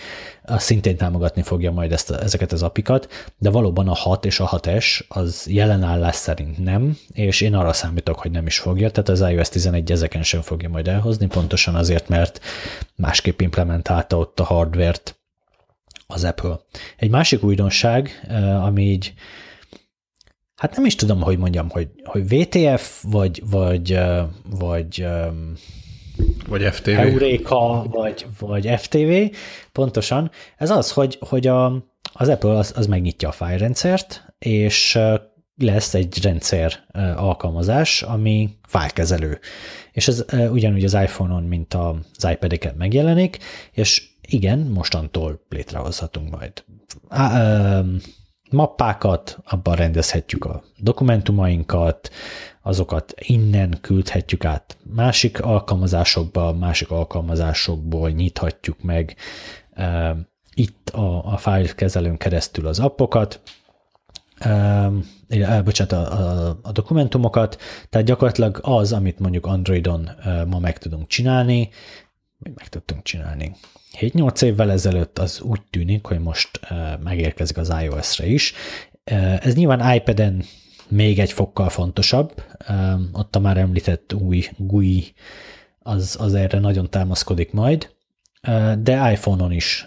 az 0.44 0.64
szintén 0.64 0.98
támogatni 0.98 1.42
fogja 1.42 1.72
majd 1.72 1.92
ezt, 1.92 2.12
ezeket 2.12 2.52
az 2.52 2.64
apikat, 2.64 3.08
de 3.38 3.50
valóban 3.50 3.88
a 3.88 3.94
6 3.94 4.26
és 4.26 4.40
a 4.40 4.50
6S 4.50 5.08
az 5.08 5.46
jelenállás 5.50 6.16
szerint 6.16 6.58
nem, 6.64 6.98
és 7.14 7.42
én 7.42 7.56
arra 7.56 7.74
számítok, 7.74 8.20
hogy 8.20 8.32
nem 8.32 8.46
is 8.46 8.60
fogja, 8.60 8.92
tehát 8.92 9.10
az 9.10 9.32
iOS 9.32 9.50
11 9.50 9.92
ezeken 9.92 10.24
sem 10.24 10.42
fogja 10.42 10.70
majd 10.70 10.88
elhozni, 10.88 11.28
pontosan 11.28 11.76
azért, 11.76 12.08
mert 12.08 12.40
másképp 12.96 13.42
implementálta 13.42 14.18
ott 14.18 14.40
a 14.40 14.44
hardvert 14.44 15.18
az 16.14 16.24
Apple. 16.24 16.60
Egy 16.97 17.10
másik 17.10 17.43
újdonság, 17.43 18.26
eh, 18.28 18.66
ami 18.66 18.84
így 18.84 19.14
hát 20.55 20.76
nem 20.76 20.86
is 20.86 20.95
tudom, 20.95 21.22
hogy 21.22 21.38
mondjam, 21.38 21.70
hogy, 21.70 21.89
hogy 22.03 22.28
VTF, 22.28 23.03
vagy, 23.03 23.41
vagy, 23.49 23.99
vagy 24.49 25.07
vagy 26.47 26.64
FTV. 26.64 26.89
Eureka, 26.89 27.86
vagy, 27.89 28.26
vagy 28.39 28.70
FTV, 28.78 29.38
pontosan. 29.72 30.32
Ez 30.57 30.70
az, 30.70 30.91
hogy, 30.91 31.18
hogy 31.20 31.47
a, 31.47 31.66
az 32.14 32.28
Apple 32.28 32.57
az, 32.57 32.74
az 32.76 32.88
megnyitja 32.88 33.30
a 33.30 33.32
fájrendszert, 33.32 34.34
és 34.39 34.99
lesz 35.55 35.93
egy 35.93 36.22
rendszer 36.22 36.86
alkalmazás, 37.16 38.01
ami 38.01 38.49
fájlkezelő. 38.68 39.39
És 39.91 40.07
ez 40.07 40.26
ugyanúgy 40.51 40.84
az 40.84 40.93
iPhone-on, 40.93 41.43
mint 41.43 41.74
az 41.74 42.28
iPad-eken 42.32 42.76
megjelenik, 42.78 43.38
és 43.72 44.10
igen, 44.30 44.59
mostantól 44.59 45.45
létrehozhatunk 45.49 46.39
majd. 46.39 46.63
Mappákat, 48.51 49.39
abban 49.43 49.75
rendezhetjük 49.75 50.45
a 50.45 50.63
dokumentumainkat, 50.77 52.09
azokat 52.61 53.13
innen 53.17 53.77
küldhetjük 53.82 54.45
át. 54.45 54.77
Másik 54.84 55.41
alkalmazásokba, 55.41 56.53
másik 56.53 56.91
alkalmazásokból 56.91 58.09
nyithatjuk 58.09 58.82
meg 58.82 59.15
itt 60.53 60.89
a, 60.89 61.34
a 61.34 61.38
fájlkezelőn 61.38 62.17
keresztül 62.17 62.67
az 62.67 62.80
appokat, 62.80 63.41
uh, 64.45 65.63
bocsánat, 65.63 65.91
a, 65.91 66.19
a, 66.47 66.59
a 66.61 66.71
dokumentumokat, 66.71 67.57
tehát 67.89 68.07
gyakorlatilag 68.07 68.59
az, 68.61 68.93
amit 68.93 69.19
mondjuk 69.19 69.45
Androidon 69.45 70.09
uh, 70.25 70.45
ma 70.45 70.59
meg 70.59 70.77
tudunk 70.77 71.07
csinálni, 71.07 71.69
még 72.40 72.54
meg 72.56 72.68
tudtunk 72.68 73.04
csinálni. 73.04 73.56
7-8 74.00 74.42
évvel 74.42 74.72
ezelőtt 74.72 75.20
az 75.20 75.42
úgy 75.42 75.62
tűnik, 75.70 76.06
hogy 76.06 76.20
most 76.20 76.60
uh, 76.70 77.02
megérkezik 77.04 77.58
az 77.58 77.74
iOS-re 77.82 78.26
is. 78.26 78.54
Uh, 79.12 79.46
ez 79.46 79.56
nyilván 79.56 79.96
iPad-en 79.96 80.44
még 80.88 81.20
egy 81.20 81.32
fokkal 81.32 81.70
fontosabb, 81.70 82.44
uh, 82.70 83.02
ott 83.14 83.36
a 83.36 83.40
már 83.40 83.58
említett 83.58 84.14
új 84.14 84.50
GUI 84.58 85.14
az, 85.80 86.18
az 86.20 86.34
erre 86.34 86.60
nagyon 86.60 86.90
támaszkodik 86.90 87.52
majd, 87.52 87.90
de 88.80 89.12
iPhone-on 89.12 89.52
is 89.52 89.86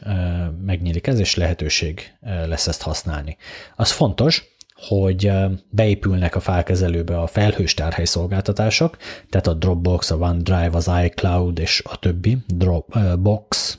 megnyílik 0.64 1.06
ez, 1.06 1.18
és 1.18 1.34
lehetőség 1.34 2.14
lesz 2.20 2.66
ezt 2.66 2.82
használni. 2.82 3.36
Az 3.76 3.90
fontos, 3.90 4.44
hogy 4.88 5.32
beépülnek 5.70 6.34
a 6.34 6.40
fájlkezelőbe 6.40 7.20
a 7.20 7.26
felhős 7.26 7.74
tárhely 7.74 8.04
szolgáltatások, 8.04 8.96
tehát 9.28 9.46
a 9.46 9.52
Dropbox, 9.52 10.10
a 10.10 10.16
OneDrive, 10.16 10.70
az 10.72 10.90
iCloud 11.04 11.58
és 11.58 11.82
a 11.84 11.98
többi, 11.98 12.38
Dropbox, 12.46 13.78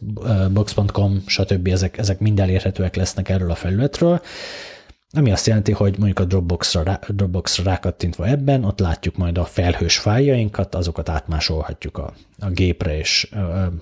box.com, 0.52 1.24
stb. 1.26 1.68
Ezek, 1.68 1.98
ezek 1.98 2.20
mind 2.20 2.40
elérhetőek 2.40 2.96
lesznek 2.96 3.30
erről 3.30 3.52
a 3.52 3.56
felületről, 3.56 4.22
ami 5.16 5.32
azt 5.32 5.48
jelenti, 5.48 5.72
hogy 5.72 5.96
mondjuk 5.98 6.20
a 6.20 6.26
Dropbox-ra, 6.26 7.00
Dropbox-ra 7.08 7.64
rákattintva 7.64 8.28
ebben, 8.28 8.64
ott 8.64 8.80
látjuk 8.80 9.18
majd 9.18 9.38
a 9.38 9.46
felhős 9.46 9.98
fájljainkat, 9.98 10.76
azokat 10.76 11.10
átmásolhatjuk 11.10 11.98
a, 11.98 12.14
a 12.40 12.50
gépre 12.50 12.98
és 12.98 13.30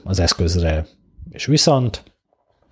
az 0.03 0.19
eszközre, 0.19 0.85
és 1.29 1.45
viszont 1.45 2.10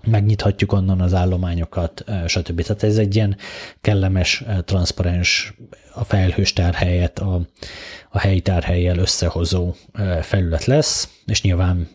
megnyithatjuk 0.08 0.72
onnan 0.72 1.02
az 1.02 1.14
állományokat, 1.14 2.04
stb. 2.28 2.62
Tehát 2.62 2.84
ez 2.84 2.97
egy 2.97 3.16
ilyen 3.16 3.38
kellemes, 3.82 4.43
transzparens, 4.66 5.54
a 5.93 6.04
felhős 6.04 6.54
tárhelyet 6.54 7.20
a, 7.20 7.41
a 8.10 8.20
helyi 8.20 8.41
tárhelyjel 8.41 8.97
összehozó 8.97 9.74
felület 10.22 10.66
lesz, 10.66 11.10
és 11.26 11.41
nyilván 11.41 11.88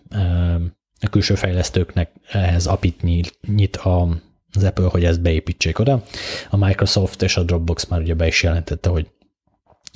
a 1.00 1.09
külső 1.11 1.34
fejlesztőknek 1.34 2.11
ehhez 2.30 2.66
apit 2.66 3.02
nyit 3.46 3.76
a, 3.76 4.09
az 4.52 4.64
Apple, 4.64 4.88
hogy 4.88 5.05
ezt 5.05 5.20
beépítsék 5.20 5.78
oda. 5.78 6.02
A 6.50 6.57
Microsoft 6.57 7.22
és 7.22 7.36
a 7.36 7.42
Dropbox 7.42 7.86
már 7.86 8.00
ugye 8.00 8.14
be 8.14 8.26
is 8.26 8.42
jelentette, 8.42 8.88
hogy 8.88 9.09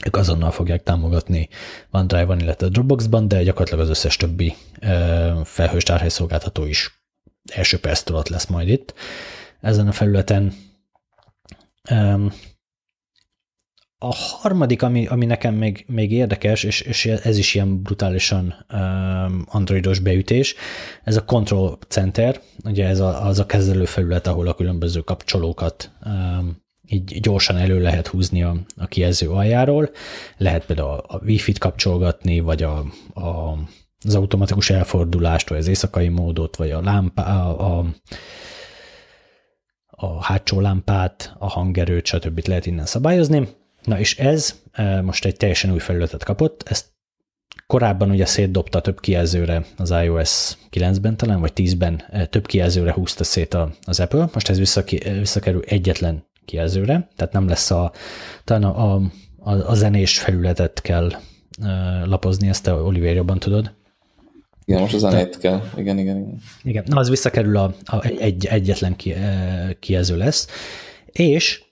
ők 0.07 0.17
azonnal 0.17 0.51
fogják 0.51 0.83
támogatni 0.83 1.49
OneDrive-on, 1.91 2.41
illetve 2.41 2.69
Dropbox-ban, 2.69 3.29
de 3.29 3.43
gyakorlatilag 3.43 3.85
az 3.85 3.91
összes 3.91 4.17
többi 4.17 4.55
felhős 5.45 5.83
tárhelyszolgáltató 5.83 6.65
is 6.65 6.98
első 7.51 7.79
perctől 7.79 8.17
ott 8.17 8.29
lesz 8.29 8.47
majd 8.47 8.69
itt 8.69 8.95
ezen 9.61 9.89
a 9.89 9.93
felületen. 9.93 10.53
A 14.01 14.15
harmadik, 14.15 14.83
ami, 14.83 15.07
ami 15.07 15.27
nekem 15.27 15.55
még, 15.55 15.85
még 15.89 16.13
érdekes, 16.13 16.63
és, 16.63 16.81
és 16.81 17.07
ez 17.07 17.39
is 17.39 17.55
ilyen 17.55 17.83
brutálisan 17.83 18.67
androidos 19.47 19.99
beütés, 19.99 20.55
ez 21.05 21.17
a 21.17 21.25
Control 21.25 21.79
Center, 21.89 22.41
ugye 22.65 22.87
ez 22.87 23.01
a, 23.01 23.27
az 23.27 23.39
a 23.39 23.47
kezelő 23.47 23.85
felület, 23.85 24.27
ahol 24.27 24.47
a 24.47 24.55
különböző 24.55 25.01
kapcsolókat 25.01 25.93
így 26.91 27.21
gyorsan 27.21 27.57
elő 27.57 27.81
lehet 27.81 28.07
húzni 28.07 28.43
a, 28.43 28.57
a 28.77 28.87
kijelző 28.87 29.31
aljáról. 29.31 29.91
Lehet 30.37 30.67
például 30.67 31.03
a 31.07 31.21
Wi-Fi-t 31.25 31.59
kapcsolgatni, 31.59 32.41
vagy 32.41 32.63
a, 32.63 32.79
a, 33.15 33.59
az 34.05 34.15
automatikus 34.15 34.71
elfordulást, 34.71 35.49
vagy 35.49 35.59
az 35.59 35.69
éjszakai 35.69 36.09
módot, 36.09 36.57
vagy 36.57 36.71
a 36.71 36.81
lámpa, 36.81 37.23
a, 37.23 37.79
a, 37.79 37.87
a 39.87 40.25
hátsó 40.25 40.61
lámpát, 40.61 41.35
a 41.39 41.49
hangerőt, 41.49 42.07
stb. 42.07 42.47
lehet 42.47 42.67
innen 42.67 42.87
szabályozni. 42.87 43.49
Na 43.83 43.99
és 43.99 44.19
ez 44.19 44.61
e, 44.73 45.03
most 45.03 45.25
egy 45.25 45.37
teljesen 45.37 45.73
új 45.73 45.79
felületet 45.79 46.25
kapott, 46.25 46.63
ezt 46.69 46.87
korábban 47.67 48.11
ugye 48.11 48.27
szétdobta 48.27 48.81
több 48.81 49.01
kijelzőre 49.01 49.65
az 49.77 49.91
iOS 49.91 50.57
9-ben 50.71 51.17
talán, 51.17 51.41
vagy 51.41 51.53
10-ben 51.55 52.03
e, 52.11 52.27
több 52.27 52.47
kijelzőre 52.47 52.93
húzta 52.93 53.25
szét 53.25 53.57
az 53.85 54.01
Apple, 54.01 54.29
most 54.33 54.49
ez 54.49 54.85
e, 54.85 55.13
visszakerül 55.13 55.63
egyetlen 55.67 56.27
kijelzőre, 56.45 57.09
tehát 57.17 57.33
nem 57.33 57.49
lesz 57.49 57.71
a, 57.71 57.93
talán 58.45 58.65
a, 58.65 58.95
a, 59.39 59.71
a 59.71 59.75
zenés 59.75 60.19
felületet 60.19 60.81
kell 60.81 61.11
lapozni, 62.05 62.49
ezt 62.49 62.63
te 62.63 62.73
Oliver 62.73 63.15
jobban 63.15 63.39
tudod. 63.39 63.77
Igen, 64.69 64.81
most 64.81 64.95
a 64.95 64.99
zenét 64.99 65.39
kell. 65.39 65.63
Igen, 65.77 65.99
igen, 65.99 66.17
igen. 66.17 66.41
Igen, 66.63 66.85
na 66.87 66.99
az 66.99 67.09
visszakerül 67.09 67.57
a, 67.57 67.75
a 67.85 68.05
egy, 68.05 68.47
egyetlen 68.47 68.97
ki, 68.97 69.15
kijelző 69.81 70.17
lesz, 70.17 70.47
és 71.13 71.63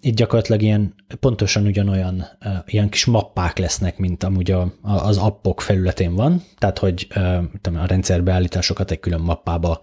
itt 0.00 0.14
gyakorlatilag 0.14 0.62
ilyen 0.62 0.94
pontosan 1.20 1.66
ugyanolyan 1.66 2.26
ilyen 2.66 2.88
kis 2.88 3.04
mappák 3.04 3.58
lesznek, 3.58 3.98
mint 3.98 4.24
amúgy 4.24 4.50
a, 4.50 4.74
az 4.82 5.16
appok 5.16 5.60
felületén 5.60 6.14
van, 6.14 6.42
tehát 6.58 6.78
hogy 6.78 7.06
a 7.62 7.86
rendszerbeállításokat 7.86 8.90
egy 8.90 9.00
külön 9.00 9.20
mappába 9.20 9.80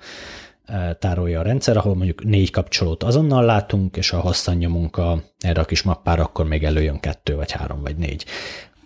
tárolja 0.99 1.39
a 1.39 1.43
rendszer, 1.43 1.77
ahol 1.77 1.95
mondjuk 1.95 2.23
négy 2.23 2.51
kapcsolót 2.51 3.03
azonnal 3.03 3.45
látunk, 3.45 3.97
és 3.97 4.09
ha 4.09 4.19
hosszan 4.19 4.55
nyomunk 4.55 4.97
a, 4.97 5.23
erre 5.39 5.61
a 5.61 5.65
kis 5.65 5.81
mappára, 5.81 6.23
akkor 6.23 6.45
még 6.45 6.63
előjön 6.63 6.99
kettő, 6.99 7.35
vagy 7.35 7.51
három, 7.51 7.81
vagy 7.81 7.95
négy. 7.95 8.25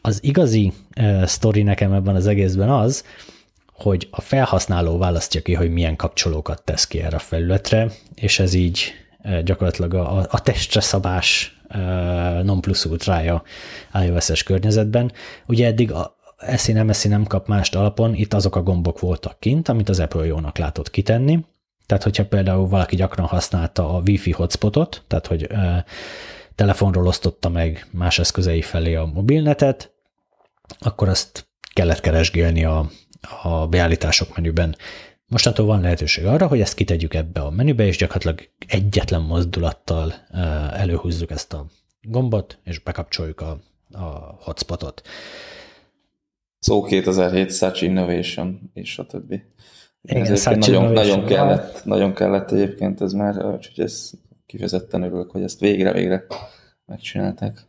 Az 0.05 0.23
igazi 0.23 0.73
uh, 0.99 1.23
sztori 1.23 1.63
nekem 1.63 1.93
ebben 1.93 2.15
az 2.15 2.27
egészben 2.27 2.69
az, 2.69 3.03
hogy 3.73 4.07
a 4.11 4.21
felhasználó 4.21 4.97
választja 4.97 5.41
ki, 5.41 5.53
hogy 5.53 5.71
milyen 5.71 5.95
kapcsolókat 5.95 6.63
tesz 6.63 6.87
ki 6.87 7.01
erre 7.01 7.15
a 7.15 7.19
felületre, 7.19 7.91
és 8.15 8.39
ez 8.39 8.53
így 8.53 8.93
gyakorlatilag 9.43 9.93
a, 9.93 10.27
a 10.29 10.41
testre 10.41 10.81
szabás 10.81 11.57
non 12.43 12.61
plus 12.61 12.85
ultrája 12.85 13.43
iOS-es 14.05 14.43
környezetben. 14.43 15.11
Ugye 15.47 15.65
eddig 15.65 15.91
a, 15.91 16.15
eszi 16.37 16.71
nem 16.71 16.89
eszi 16.89 17.07
nem 17.07 17.23
kap 17.25 17.47
mást 17.47 17.75
alapon, 17.75 18.15
itt 18.15 18.33
azok 18.33 18.55
a 18.55 18.63
gombok 18.63 18.99
voltak 18.99 19.39
kint, 19.39 19.69
amit 19.69 19.89
az 19.89 19.99
Apple 19.99 20.25
jónak 20.25 20.57
látott 20.57 20.89
kitenni. 20.89 21.45
Tehát, 21.85 22.03
hogyha 22.03 22.25
például 22.25 22.67
valaki 22.67 22.95
gyakran 22.95 23.27
használta 23.27 23.95
a 23.95 24.01
Wi-Fi 24.05 24.31
hotspotot, 24.31 25.03
tehát, 25.07 25.27
hogy 25.27 25.47
telefonról 26.55 27.07
osztotta 27.07 27.49
meg 27.49 27.87
más 27.91 28.19
eszközei 28.19 28.61
felé 28.61 28.95
a 28.95 29.11
mobilnetet, 29.13 29.94
akkor 30.80 31.09
azt 31.09 31.47
kellett 31.74 31.99
keresgélni 31.99 32.66
a, 32.66 32.89
a 33.43 33.68
beállítások 33.68 34.36
menüben. 34.36 34.76
Mostantól 35.28 35.66
van 35.66 35.82
lehetőség 35.82 36.26
arra, 36.26 36.47
hogy 36.47 36.61
ezt 36.61 36.74
kitegyük 36.76 37.13
ebbe 37.13 37.39
a 37.39 37.49
menübe, 37.49 37.86
és 37.86 37.97
gyakorlatilag 37.97 38.49
egyetlen 38.68 39.22
mozdulattal 39.22 40.13
előhúzzuk 40.74 41.32
ezt 41.32 41.53
a 41.53 41.66
gombot, 42.01 42.59
és 42.63 42.80
bekapcsoljuk 42.80 43.41
a, 43.41 43.59
a 43.91 44.38
hotspotot. 44.39 45.01
Szó 46.59 46.84
2007 46.84 47.53
Such 47.53 47.84
Innovation, 47.84 48.72
és 48.74 48.97
a 48.99 49.05
többi. 49.05 49.43
Igen, 50.01 50.26
ez 50.26 50.45
nagyon, 50.45 50.91
nagyon, 50.91 51.26
kellett, 51.26 51.86
nagyon 51.86 52.13
kellett 52.13 52.51
egyébként 52.51 53.01
ez 53.01 53.13
már, 53.13 53.45
úgyhogy 53.45 53.80
ez 53.86 54.11
kifejezetten 54.45 55.03
örülök, 55.03 55.32
hogy 55.32 55.43
ezt 55.43 55.59
végre-végre 55.59 56.26
megcsinálták. 56.86 57.68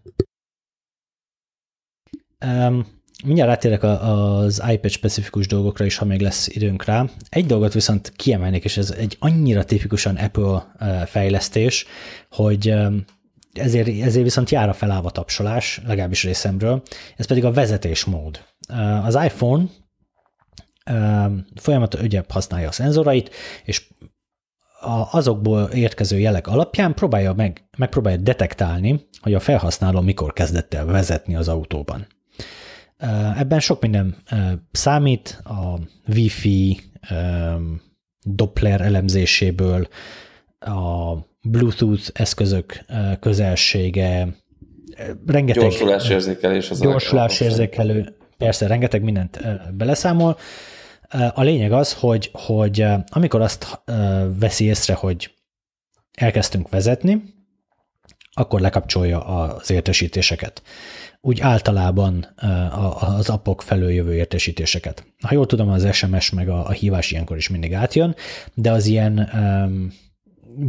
Um, 2.47 2.87
mindjárt 3.25 3.51
rátérek 3.51 3.83
az 3.83 4.63
iPad 4.73 4.91
specifikus 4.91 5.47
dolgokra 5.47 5.85
is, 5.85 5.97
ha 5.97 6.05
még 6.05 6.21
lesz 6.21 6.49
időnk 6.49 6.85
rá. 6.85 7.05
Egy 7.29 7.47
dolgot 7.47 7.73
viszont 7.73 8.13
kiemelnék, 8.17 8.65
és 8.65 8.77
ez 8.77 8.91
egy 8.91 9.17
annyira 9.21 9.65
tipikusan 9.65 10.17
Apple 10.17 10.73
fejlesztés, 11.07 11.87
hogy 12.31 12.75
ezért, 13.53 13.89
ezért 13.89 14.25
viszont 14.25 14.51
jár 14.51 14.69
a 14.69 14.73
felállva 14.73 15.11
tapsolás, 15.11 15.81
legalábbis 15.87 16.23
részemről, 16.23 16.83
ez 17.17 17.27
pedig 17.27 17.45
a 17.45 17.53
vezetésmód. 17.53 18.45
Az 19.03 19.19
iPhone 19.25 19.65
folyamatos 21.55 22.01
ugye 22.01 22.23
használja 22.29 22.69
a 22.69 22.73
szenzorait, 22.73 23.35
és 23.65 23.89
azokból 25.11 25.63
érkező 25.63 26.19
jelek 26.19 26.47
alapján 26.47 26.95
próbálja 26.95 27.33
meg, 27.33 27.69
megpróbálja 27.79 28.19
detektálni, 28.19 29.09
hogy 29.21 29.35
a 29.35 29.41
felhasználó 29.41 30.01
mikor 30.01 30.33
kezdett 30.33 30.75
el 30.75 30.85
vezetni 30.85 31.37
az 31.37 31.49
autóban. 31.49 32.07
Ebben 33.37 33.61
sok 33.61 33.81
minden 33.81 34.17
számít, 34.73 35.41
a 35.45 35.79
Wi-Fi 36.09 36.81
Doppler 38.23 38.81
elemzéséből, 38.81 39.89
a 40.59 41.15
Bluetooth 41.43 42.11
eszközök 42.13 42.85
közelsége, 43.21 44.37
rengeteg... 45.27 45.63
Gyorsulásérzékelés. 45.63 46.71
Az 46.71 46.81
gyorsulásérzékelő, 46.81 48.17
persze, 48.37 48.67
rengeteg 48.67 49.03
mindent 49.03 49.41
beleszámol. 49.77 50.39
A 51.35 51.43
lényeg 51.43 51.73
az, 51.73 51.93
hogy, 51.93 52.31
hogy 52.33 52.85
amikor 53.09 53.41
azt 53.41 53.83
veszi 54.39 54.65
észre, 54.65 54.95
hogy 54.95 55.35
elkezdtünk 56.13 56.69
vezetni, 56.69 57.23
akkor 58.33 58.61
lekapcsolja 58.61 59.25
az 59.25 59.71
értesítéseket. 59.71 60.63
Úgy 61.27 61.41
általában 61.41 62.35
az 63.17 63.29
appok 63.29 63.63
felől 63.63 63.91
jövő 63.91 64.15
értesítéseket. 64.15 65.07
Ha 65.23 65.35
jól 65.35 65.47
tudom, 65.47 65.69
az 65.69 65.95
SMS 65.95 66.31
meg 66.31 66.49
a, 66.49 66.67
a 66.67 66.71
hívás 66.71 67.11
ilyenkor 67.11 67.37
is 67.37 67.49
mindig 67.49 67.75
átjön, 67.75 68.15
de 68.55 68.71
az 68.71 68.87
ilyen 68.87 69.31
um, 69.35 69.93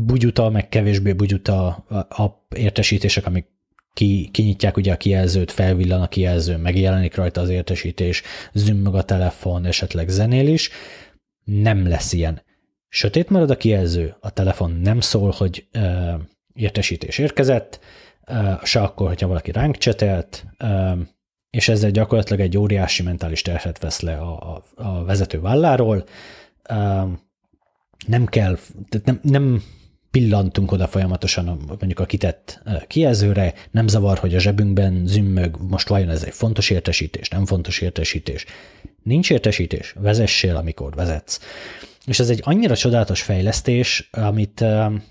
bugyuta, 0.05 0.49
meg 0.49 0.69
kevésbé 0.69 1.13
bugyuta 1.13 1.85
app 2.09 2.53
értesítések, 2.53 3.25
amik 3.25 3.45
ki, 3.93 4.29
kinyitják 4.31 4.77
ugye 4.77 4.91
a 4.91 4.97
kijelzőt, 4.97 5.51
felvillan 5.51 6.01
a 6.01 6.07
kijelző, 6.07 6.57
megjelenik 6.57 7.15
rajta 7.15 7.41
az 7.41 7.49
értesítés, 7.49 8.21
zümmög 8.53 8.95
a 8.95 9.03
telefon, 9.03 9.65
esetleg 9.65 10.09
zenél 10.09 10.47
is, 10.47 10.69
nem 11.43 11.87
lesz 11.87 12.13
ilyen. 12.13 12.41
Sötét 12.89 13.29
marad 13.29 13.49
a 13.49 13.57
kijelző, 13.57 14.15
a 14.19 14.29
telefon 14.29 14.71
nem 14.71 14.99
szól, 14.99 15.33
hogy 15.37 15.67
uh, 15.73 16.21
értesítés 16.53 17.17
érkezett, 17.17 17.79
se 18.63 18.81
akkor, 18.81 19.07
hogyha 19.07 19.27
valaki 19.27 19.51
ránk 19.51 19.77
csetelt, 19.77 20.45
és 21.49 21.67
ezzel 21.69 21.91
gyakorlatilag 21.91 22.39
egy 22.39 22.57
óriási 22.57 23.03
mentális 23.03 23.41
terhet 23.41 23.79
vesz 23.79 24.01
le 24.01 24.17
a, 24.17 24.55
a, 24.55 24.63
a 24.75 25.03
vezető 25.03 25.39
válláról. 25.39 26.03
Nem 28.07 28.25
kell, 28.25 28.57
nem, 29.03 29.19
nem 29.21 29.63
pillantunk 30.17 30.71
oda 30.71 30.87
folyamatosan 30.87 31.45
mondjuk 31.67 31.99
a 31.99 32.05
kitett 32.05 32.61
kijelzőre, 32.87 33.53
nem 33.71 33.87
zavar, 33.87 34.17
hogy 34.17 34.35
a 34.35 34.39
zsebünkben 34.39 35.03
zümmög, 35.05 35.57
most 35.69 35.87
vajon 35.87 36.09
ez 36.09 36.23
egy 36.23 36.33
fontos 36.33 36.69
értesítés, 36.69 37.29
nem 37.29 37.45
fontos 37.45 37.81
értesítés. 37.81 38.45
Nincs 39.03 39.31
értesítés, 39.31 39.95
vezessél, 39.99 40.55
amikor 40.55 40.95
vezetsz. 40.95 41.39
És 42.05 42.19
ez 42.19 42.29
egy 42.29 42.41
annyira 42.43 42.75
csodálatos 42.75 43.21
fejlesztés, 43.21 44.09
amit, 44.11 44.65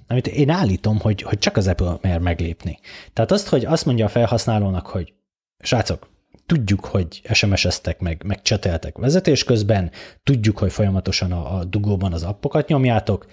amit 0.07 0.27
én 0.27 0.51
állítom, 0.51 0.99
hogy, 0.99 1.23
hogy 1.23 1.39
csak 1.39 1.57
az 1.57 1.67
Apple 1.67 1.99
mer 2.01 2.19
meglépni. 2.19 2.79
Tehát 3.13 3.33
azt, 3.33 3.49
hogy 3.49 3.65
azt 3.65 3.87
mondja 3.87 4.05
a 4.05 4.09
felhasználónak, 4.09 4.87
hogy 4.87 5.13
srácok, 5.59 6.09
tudjuk, 6.47 6.85
hogy 6.85 7.23
SMS-eztek, 7.33 8.01
meg, 8.01 8.23
meg 8.25 8.43
cseteltek 8.43 8.99
vezetés 8.99 9.45
közben, 9.45 9.91
tudjuk, 10.23 10.59
hogy 10.59 10.73
folyamatosan 10.73 11.33
a, 11.33 11.59
a 11.59 11.65
dugóban 11.65 12.13
az 12.13 12.23
appokat 12.23 12.69
nyomjátok, 12.69 13.27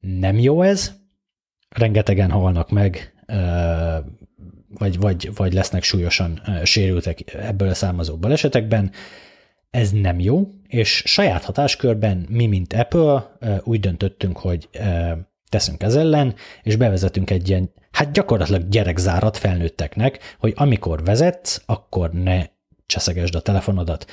nem 0.00 0.38
jó 0.38 0.62
ez, 0.62 1.02
rengetegen 1.74 2.30
halnak 2.30 2.70
meg, 2.70 3.14
vagy, 4.78 4.98
vagy, 4.98 5.30
vagy 5.34 5.52
lesznek 5.52 5.82
súlyosan 5.82 6.40
sérültek 6.62 7.34
ebből 7.34 7.68
a 7.68 7.74
származó 7.74 8.16
balesetekben, 8.16 8.90
ez 9.70 9.90
nem 9.90 10.20
jó, 10.20 10.48
és 10.68 11.02
saját 11.06 11.44
hatáskörben 11.44 12.26
mi, 12.28 12.46
mint 12.46 12.72
Apple 12.72 13.36
úgy 13.62 13.80
döntöttünk, 13.80 14.38
hogy 14.38 14.68
teszünk 15.48 15.82
ez 15.82 15.94
ellen, 15.94 16.34
és 16.62 16.76
bevezetünk 16.76 17.30
egy 17.30 17.48
ilyen, 17.48 17.70
hát 17.90 18.12
gyakorlatilag 18.12 18.68
gyerekzárat 18.68 19.36
felnőtteknek, 19.36 20.36
hogy 20.38 20.52
amikor 20.56 21.04
vezetsz, 21.04 21.62
akkor 21.66 22.10
ne 22.12 22.44
cseszegesd 22.86 23.34
a 23.34 23.40
telefonodat. 23.40 24.06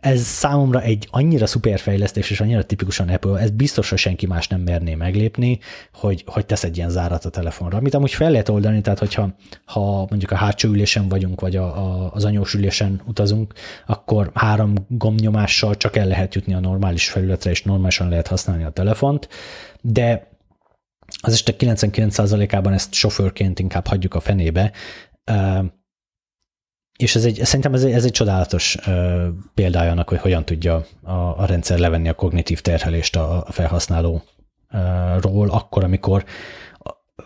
Ez 0.00 0.20
számomra 0.20 0.80
egy 0.80 1.08
annyira 1.10 1.46
szuper 1.46 1.78
fejlesztés, 1.78 2.30
és 2.30 2.40
annyira 2.40 2.62
tipikusan 2.62 3.08
Apple, 3.08 3.38
ez 3.38 3.50
biztos, 3.50 3.88
hogy 3.88 3.98
senki 3.98 4.26
más 4.26 4.48
nem 4.48 4.60
merné 4.60 4.94
meglépni, 4.94 5.58
hogy, 5.92 6.24
hogy 6.26 6.46
tesz 6.46 6.64
egy 6.64 6.76
ilyen 6.76 6.90
zárat 6.90 7.24
a 7.24 7.30
telefonra, 7.30 7.76
amit 7.76 7.94
amúgy 7.94 8.12
fel 8.12 8.30
lehet 8.30 8.48
oldani, 8.48 8.80
tehát 8.80 8.98
hogyha 8.98 9.34
ha 9.64 10.06
mondjuk 10.08 10.30
a 10.30 10.36
hátsó 10.36 10.68
ülésen 10.68 11.08
vagyunk, 11.08 11.40
vagy 11.40 11.56
a, 11.56 11.64
a, 11.64 12.10
az 12.12 12.24
anyós 12.24 12.54
ülésen 12.54 13.02
utazunk, 13.06 13.54
akkor 13.86 14.30
három 14.34 14.74
gombnyomással 14.88 15.76
csak 15.76 15.96
el 15.96 16.06
lehet 16.06 16.34
jutni 16.34 16.54
a 16.54 16.60
normális 16.60 17.10
felületre, 17.10 17.50
és 17.50 17.62
normálisan 17.62 18.08
lehet 18.08 18.26
használni 18.26 18.64
a 18.64 18.70
telefont, 18.70 19.28
de 19.80 20.36
az 21.20 21.32
este 21.32 21.54
99%-ában 21.58 22.72
ezt 22.72 22.92
sofőrként 22.92 23.58
inkább 23.58 23.86
hagyjuk 23.86 24.14
a 24.14 24.20
fenébe, 24.20 24.72
és 26.98 27.14
ez 27.14 27.24
egy, 27.24 27.40
szerintem 27.42 27.74
ez 27.74 27.84
egy, 27.84 27.92
ez 27.92 28.04
egy 28.04 28.10
csodálatos 28.10 28.76
uh, 28.86 29.26
példája 29.54 29.90
annak, 29.90 30.08
hogy 30.08 30.18
hogyan 30.18 30.44
tudja 30.44 30.86
a, 31.02 31.12
a 31.12 31.44
rendszer 31.46 31.78
levenni 31.78 32.08
a 32.08 32.14
kognitív 32.14 32.60
terhelést 32.60 33.16
a, 33.16 33.44
a 33.46 33.52
felhasználóról, 33.52 35.48
akkor, 35.50 35.84
amikor 35.84 36.24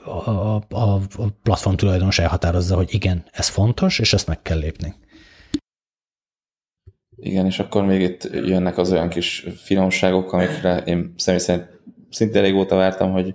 a, 0.05 0.31
a, 0.31 0.61
a 0.69 1.01
platform 1.43 1.75
tulajdonos 1.75 2.19
elhatározza, 2.19 2.77
hogy 2.77 2.95
igen, 2.95 3.25
ez 3.31 3.49
fontos, 3.49 3.99
és 3.99 4.13
ezt 4.13 4.27
meg 4.27 4.43
kell 4.43 4.59
lépni. 4.59 4.95
Igen, 7.17 7.47
és 7.47 7.59
akkor 7.59 7.85
még 7.85 8.01
itt 8.01 8.29
jönnek 8.33 8.79
az 8.79 8.93
olyan 8.93 9.09
kis 9.09 9.47
finomságok, 9.57 10.33
amikre 10.33 10.77
én 10.79 11.15
személy 11.17 11.41
szerint 11.41 11.67
szinte 12.11 12.41
régóta 12.41 12.77
vártam, 12.77 13.13
hogy 13.13 13.35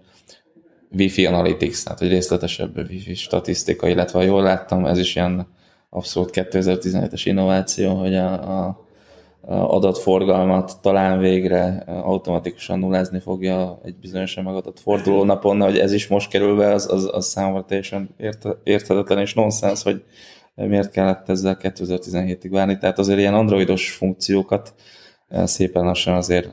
Wi-Fi 0.91 1.25
Analytics, 1.25 1.83
tehát 1.83 1.99
hogy 1.99 2.09
részletesebb 2.09 2.77
Wi-Fi 2.77 3.15
statisztika, 3.15 3.87
illetve 3.87 4.19
ha 4.19 4.25
jól 4.25 4.43
láttam, 4.43 4.85
ez 4.85 4.97
is 4.97 5.15
ilyen 5.15 5.55
abszolút 5.89 6.29
2017-es 6.33 7.21
innováció, 7.23 7.93
hogy 7.95 8.15
a, 8.15 8.31
a, 8.31 8.85
a 9.41 9.75
adatforgalmat 9.75 10.81
talán 10.81 11.19
végre 11.19 11.83
automatikusan 11.85 12.79
nullázni 12.79 13.19
fogja 13.19 13.79
egy 13.83 13.95
bizonyosan 13.95 14.43
megadott 14.43 14.79
forduló 14.79 15.23
napon, 15.23 15.61
hogy 15.61 15.77
ez 15.77 15.91
is 15.91 16.07
most 16.07 16.29
kerül 16.29 16.55
be, 16.55 16.71
az, 16.71 16.91
az, 16.91 17.09
az 17.11 17.25
számomra 17.25 17.65
teljesen 17.65 18.15
érthetetlen 18.63 19.19
és 19.19 19.33
nonsens, 19.33 19.83
hogy 19.83 20.03
miért 20.55 20.91
kellett 20.91 21.29
ezzel 21.29 21.57
2017-ig 21.61 22.49
várni. 22.51 22.77
Tehát 22.77 22.99
azért 22.99 23.19
ilyen 23.19 23.33
androidos 23.33 23.91
funkciókat 23.91 24.73
szépen 25.29 25.83
lassan 25.83 26.15
azért 26.15 26.49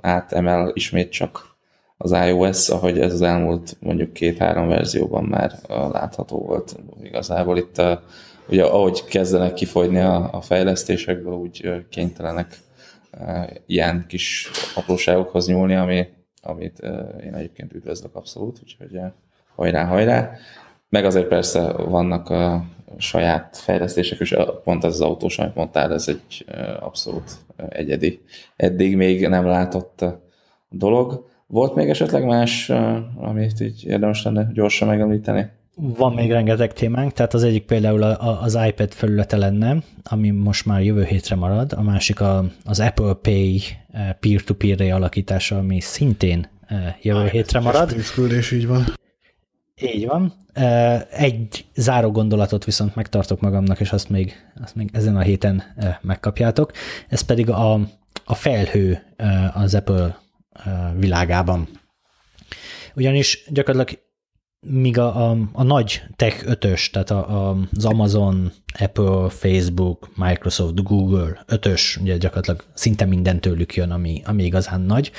átemel 0.00 0.70
ismét 0.74 1.10
csak 1.10 1.56
az 1.96 2.12
iOS, 2.12 2.68
ahogy 2.68 2.98
ez 2.98 3.12
az 3.12 3.22
elmúlt 3.22 3.76
mondjuk 3.80 4.12
két-három 4.12 4.68
verzióban 4.68 5.24
már 5.24 5.52
látható 5.68 6.38
volt. 6.38 6.76
Igazából 7.02 7.56
itt 7.56 7.82
ugye 8.48 8.64
ahogy 8.64 9.04
kezdenek 9.04 9.54
kifogyni 9.54 9.98
a, 9.98 10.32
a 10.32 10.40
fejlesztésekből, 10.40 11.32
úgy 11.32 11.84
kénytelenek 11.90 12.58
ilyen 13.66 14.04
kis 14.08 14.50
apróságokhoz 14.74 15.46
nyúlni, 15.46 15.74
ami, 15.74 16.06
amit 16.42 16.78
én 17.24 17.34
egyébként 17.34 17.72
üdvözlök 17.72 18.14
abszolút, 18.14 18.60
úgyhogy 18.62 19.00
hajrá, 19.54 19.84
hajrá. 19.84 20.32
Meg 20.88 21.04
azért 21.04 21.28
persze 21.28 21.72
vannak 21.72 22.30
a 22.30 22.64
saját 22.98 23.56
fejlesztések, 23.56 24.18
és 24.20 24.36
pont 24.64 24.84
ez 24.84 24.92
az 24.92 25.00
autós, 25.00 25.38
amit 25.38 25.54
mondtál, 25.54 25.92
ez 25.92 26.08
egy 26.08 26.44
abszolút 26.80 27.30
egyedi, 27.68 28.20
eddig 28.56 28.96
még 28.96 29.28
nem 29.28 29.46
látott 29.46 30.04
dolog. 30.68 31.28
Volt 31.46 31.74
még 31.74 31.88
esetleg 31.88 32.24
más, 32.24 32.70
amit 33.16 33.60
így 33.60 33.84
érdemes 33.84 34.22
lenne 34.22 34.48
gyorsan 34.52 34.88
megemlíteni? 34.88 35.50
Van 35.78 36.14
még 36.14 36.30
rengeteg 36.30 36.72
témánk, 36.72 37.12
tehát 37.12 37.34
az 37.34 37.42
egyik 37.42 37.64
például 37.64 38.02
az 38.02 38.58
iPad 38.66 38.92
felülete 38.92 39.36
lenne, 39.36 39.76
ami 40.02 40.30
most 40.30 40.66
már 40.66 40.82
jövő 40.82 41.04
hétre 41.04 41.36
marad, 41.36 41.72
a 41.72 41.82
másik 41.82 42.20
az 42.64 42.80
Apple 42.80 43.14
Pay 43.14 43.62
eh, 43.92 44.12
peer-to-peer 44.20 44.92
alakítása, 44.92 45.58
ami 45.58 45.80
szintén 45.80 46.48
eh, 46.66 46.94
jövő 47.02 47.18
ah, 47.18 47.30
hétre 47.30 47.60
marad. 47.60 47.92
Pénzküldés, 47.92 48.50
így 48.50 48.66
van. 48.66 48.84
Így 49.82 50.06
van. 50.06 50.32
Eh, 50.52 51.02
egy 51.10 51.64
záró 51.74 52.10
gondolatot 52.10 52.64
viszont 52.64 52.94
megtartok 52.94 53.40
magamnak, 53.40 53.80
és 53.80 53.92
azt 53.92 54.08
még, 54.08 54.32
azt 54.62 54.74
még 54.74 54.90
ezen 54.92 55.16
a 55.16 55.20
héten 55.22 55.62
megkapjátok. 56.00 56.72
Ez 57.08 57.20
pedig 57.20 57.50
a, 57.50 57.72
a 58.24 58.34
felhő 58.34 59.02
az 59.54 59.74
Apple 59.74 60.18
világában. 60.98 61.68
Ugyanis 62.94 63.44
gyakorlatilag 63.48 64.05
míg 64.68 64.98
a, 64.98 65.30
a, 65.30 65.36
a 65.52 65.62
nagy 65.62 66.02
tech 66.16 66.48
ötös, 66.48 66.90
tehát 66.90 67.10
a, 67.10 67.48
a, 67.48 67.56
az 67.76 67.84
Amazon, 67.84 68.52
Apple, 68.78 69.28
Facebook, 69.28 70.08
Microsoft, 70.16 70.82
Google 70.82 71.44
ötös, 71.46 71.98
ugye 72.02 72.16
gyakorlatilag 72.16 72.64
szinte 72.74 73.04
minden 73.04 73.40
tőlük 73.40 73.74
jön, 73.74 73.90
ami, 73.90 74.22
ami 74.24 74.44
igazán 74.44 74.80
nagy, 74.80 75.10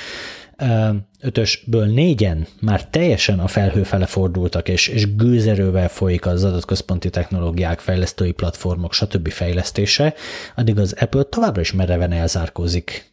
ötösből 1.21 1.85
négyen 1.85 2.47
már 2.61 2.85
teljesen 2.89 3.39
a 3.39 3.47
felhő 3.47 3.83
fele 3.83 4.05
fordultak, 4.05 4.69
és, 4.69 4.87
és 4.87 5.15
gőzerővel 5.15 5.89
folyik 5.89 6.25
az 6.25 6.43
adatközponti 6.43 7.09
technológiák, 7.09 7.79
fejlesztői 7.79 8.31
platformok, 8.31 8.93
stb. 8.93 9.29
fejlesztése, 9.29 10.13
addig 10.55 10.79
az 10.79 10.95
Apple 10.99 11.23
továbbra 11.23 11.61
is 11.61 11.73
mereven 11.73 12.11
elzárkózik 12.11 13.11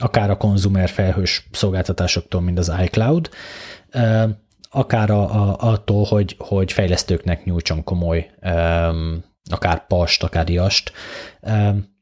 akár 0.00 0.30
a 0.30 0.36
konzumer 0.36 0.88
felhős 0.88 1.48
szolgáltatásoktól, 1.52 2.40
mint 2.40 2.58
az 2.58 2.72
iCloud, 2.84 3.30
akár 4.70 5.10
a, 5.10 5.20
a, 5.20 5.56
attól, 5.58 6.04
hogy, 6.04 6.34
hogy 6.38 6.72
fejlesztőknek 6.72 7.44
nyújtson 7.44 7.84
komoly, 7.84 8.30
um, 8.42 9.24
akár 9.50 9.86
past, 9.86 10.22
akár 10.22 10.48
iast, 10.48 10.92
um, 11.40 11.96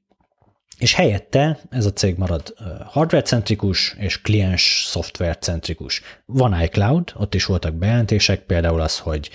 és 0.78 0.94
helyette 0.94 1.58
ez 1.70 1.86
a 1.86 1.92
cég 1.92 2.16
marad 2.16 2.54
hardware-centrikus 2.84 3.94
és 3.98 4.20
kliens 4.20 4.84
szoftver-centrikus. 4.86 6.02
Van 6.26 6.62
iCloud, 6.62 7.12
ott 7.14 7.34
is 7.34 7.44
voltak 7.44 7.74
bejelentések, 7.74 8.40
például 8.40 8.80
az, 8.80 8.98
hogy 8.98 9.30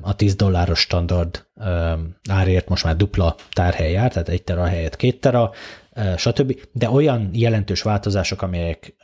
a 0.00 0.14
10 0.16 0.34
dolláros 0.34 0.80
standard 0.80 1.46
árért 2.30 2.68
most 2.68 2.84
már 2.84 2.96
dupla 2.96 3.34
tárhely 3.50 3.92
jár, 3.92 4.12
tehát 4.12 4.28
egy 4.28 4.42
tera 4.42 4.64
helyett 4.64 4.96
két 4.96 5.20
tera, 5.20 5.52
stb. 6.16 6.60
De 6.72 6.90
olyan 6.90 7.30
jelentős 7.32 7.82
változások, 7.82 8.42
amelyek 8.42 8.94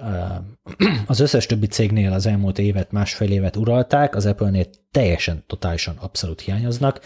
az 1.07 1.21
összes 1.21 1.47
többi 1.47 1.67
cégnél 1.67 2.13
az 2.13 2.27
elmúlt 2.27 2.59
évet, 2.59 2.93
másfél 2.93 3.31
évet 3.31 3.57
uralták, 3.57 4.15
az 4.17 4.27
Apple-nél 4.27 4.67
teljesen, 4.91 5.45
totálisan 5.47 5.97
abszolút 5.97 6.41
hiányoznak. 6.41 7.01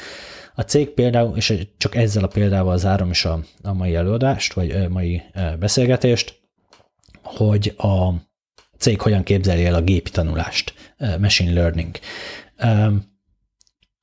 A 0.54 0.62
cég 0.62 0.88
például, 0.88 1.36
és 1.36 1.66
csak 1.78 1.94
ezzel 1.94 2.24
a 2.24 2.28
példával 2.28 2.78
zárom 2.78 3.10
is 3.10 3.24
a, 3.24 3.40
a 3.62 3.72
mai 3.72 3.94
előadást, 3.94 4.52
vagy 4.52 4.88
mai 4.88 5.22
beszélgetést, 5.58 6.40
hogy 7.22 7.74
a 7.76 8.12
cég 8.78 9.00
hogyan 9.00 9.22
képzeli 9.22 9.64
el 9.64 9.74
a 9.74 9.80
gépi 9.82 10.10
tanulást, 10.10 10.74
machine 11.18 11.52
learning. 11.52 11.98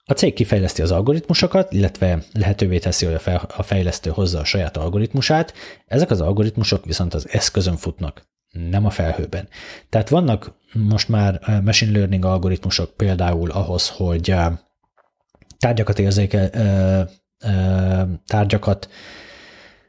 A 0.08 0.14
cég 0.14 0.34
kifejleszti 0.34 0.82
az 0.82 0.92
algoritmusokat, 0.92 1.74
illetve 1.74 2.24
lehetővé 2.34 2.80
teszi, 2.80 3.06
hogy 3.06 3.22
a 3.58 3.64
fejlesztő 3.64 4.10
hozza 4.10 4.40
a 4.40 4.44
saját 4.44 4.78
algoritmusát, 4.78 5.54
ezek 5.86 6.10
az 6.10 6.22
algoritmusok 6.22 6.86
viszont 6.86 7.14
az 7.14 7.30
eszközön 7.30 7.76
futnak, 7.76 8.28
nem 8.52 8.86
a 8.86 8.90
felhőben. 8.90 9.48
Tehát 9.90 10.10
vannak 10.10 10.54
most 10.74 11.10
már 11.10 11.62
machine 11.64 11.92
learning 11.92 12.26
algoritmusok 12.26 12.94
például 12.98 13.52
ahhoz, 13.52 13.90
hogy 13.90 14.36
tárgyakat 15.58 16.00
érzéke, 16.00 16.50
tárgyakat 18.28 18.90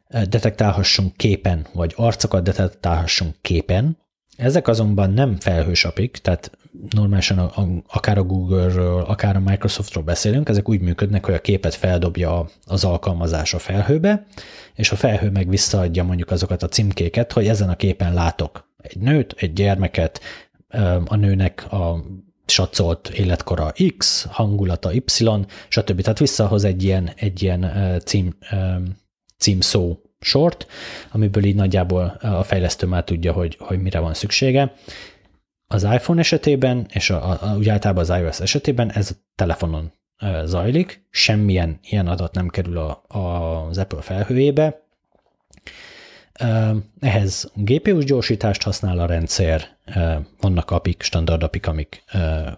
detektálhassunk 0.09 1.17
képen, 1.17 1.67
vagy 1.73 1.93
arcokat 1.97 2.43
detektálhassunk 2.43 3.35
képen. 3.41 3.99
Ezek 4.37 4.69
azonban 4.69 5.11
nem 5.11 5.37
felhősapik, 5.37 6.17
tehát 6.17 6.51
normálisan 6.91 7.39
a, 7.39 7.45
a, 7.45 7.67
akár 7.87 8.19
a 8.19 8.23
Google-ről, 8.23 9.03
akár 9.03 9.37
a 9.37 9.41
Microsoftról 9.41 10.05
beszélünk, 10.05 10.49
ezek 10.49 10.69
úgy 10.69 10.81
működnek, 10.81 11.25
hogy 11.25 11.35
a 11.35 11.41
képet 11.41 11.75
feldobja 11.75 12.49
az 12.65 12.85
alkalmazás 12.85 13.55
a 13.55 13.59
felhőbe, 13.59 14.27
és 14.75 14.91
a 14.91 14.97
felhő 14.97 15.31
meg 15.31 15.49
visszaadja 15.49 16.05
mondjuk 16.05 16.31
azokat 16.31 16.63
a 16.63 16.69
címkéket, 16.69 17.33
hogy 17.33 17.49
ezen 17.49 17.69
a 17.69 17.77
képen 17.77 18.15
látok 18.15 18.69
egy 18.77 18.99
nőt, 18.99 19.35
egy 19.39 19.53
gyermeket, 19.53 20.21
a 21.05 21.17
nőnek 21.17 21.73
a 21.73 22.05
satszolt 22.47 23.09
életkora 23.09 23.73
X, 23.97 24.27
hangulata 24.31 24.93
Y, 24.93 25.03
stb. 25.69 26.01
Tehát 26.01 26.19
visszahoz 26.19 26.65
egy 26.65 26.83
ilyen, 26.83 27.11
egy 27.17 27.43
ilyen 27.43 27.73
cím, 28.05 28.37
címszó 29.39 29.99
sort, 30.21 30.67
amiből 31.11 31.45
így 31.45 31.55
nagyjából 31.55 32.17
a 32.21 32.43
fejlesztő 32.43 32.87
már 32.87 33.05
tudja, 33.05 33.33
hogy, 33.33 33.57
hogy 33.61 33.81
mire 33.81 33.99
van 33.99 34.15
szüksége. 34.15 34.73
Az 35.67 35.83
iPhone 35.83 36.21
esetében, 36.21 36.87
és 36.93 37.11
a, 37.11 37.31
a, 37.31 37.57
úgy 37.57 37.69
általában 37.69 38.03
az 38.03 38.19
iOS 38.21 38.41
esetében 38.41 38.93
ez 38.93 39.11
a 39.11 39.15
telefonon 39.35 39.93
zajlik, 40.45 41.07
semmilyen 41.11 41.79
ilyen 41.83 42.07
adat 42.07 42.35
nem 42.35 42.49
kerül 42.49 42.79
a, 42.79 43.05
a, 43.09 43.19
az 43.67 43.79
Apple 43.79 44.01
felhőjébe. 44.01 44.81
Ehhez 47.01 47.51
GPU-s 47.55 48.05
gyorsítást 48.05 48.63
használ 48.63 48.99
a 48.99 49.07
rendszer, 49.07 49.77
vannak 50.41 50.71
apik, 50.71 51.03
standard 51.03 51.43
apik, 51.43 51.67
amik 51.67 52.05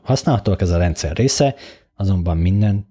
használhatóak, 0.03 0.61
ez 0.61 0.71
a 0.71 0.79
rendszer 0.79 1.17
része, 1.17 1.55
azonban 1.97 2.37
minden 2.37 2.87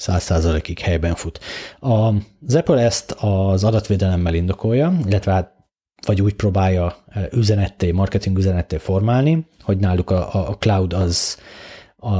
100%-ig 0.00 0.78
helyben 0.78 1.14
fut. 1.14 1.40
Az 1.78 2.54
Apple 2.54 2.80
ezt 2.80 3.10
az 3.10 3.64
adatvédelemmel 3.64 4.34
indokolja, 4.34 4.98
illetve 5.06 5.32
hát 5.32 5.52
vagy 6.06 6.22
úgy 6.22 6.34
próbálja 6.34 6.96
üzenetté, 7.32 7.92
marketing 7.92 8.38
üzenetté 8.38 8.76
formálni, 8.76 9.46
hogy 9.62 9.78
náluk 9.78 10.10
a, 10.10 10.48
a 10.48 10.56
cloud 10.56 10.92
az, 10.92 11.38
a, 11.96 12.14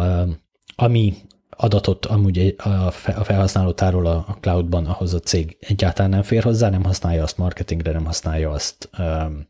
ami 0.77 1.15
adatot 1.57 2.07
amúgy 2.07 2.55
a 2.59 2.91
felhasználó 3.25 3.73
tárol 3.73 4.07
a 4.07 4.39
cloudban, 4.41 4.87
ahhoz 4.87 5.15
a 5.15 5.21
cég 5.21 5.57
egyáltalán 5.61 6.11
nem 6.11 6.23
fér 6.23 6.43
hozzá, 6.43 6.71
nem 6.71 6.85
használja 6.85 7.23
azt 7.23 7.39
marketingre, 7.39 7.93
nem 7.93 8.05
használja 8.05 8.51
azt 8.51 8.89
um, 8.99 9.49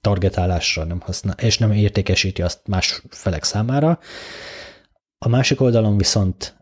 targetálásra, 0.00 0.84
nem 0.84 1.00
használ, 1.00 1.34
és 1.38 1.58
nem 1.58 1.72
értékesíti 1.72 2.42
azt 2.42 2.60
más 2.66 3.02
felek 3.08 3.44
számára. 3.44 3.98
A 5.18 5.28
másik 5.28 5.60
oldalon 5.60 5.96
viszont 5.96 6.56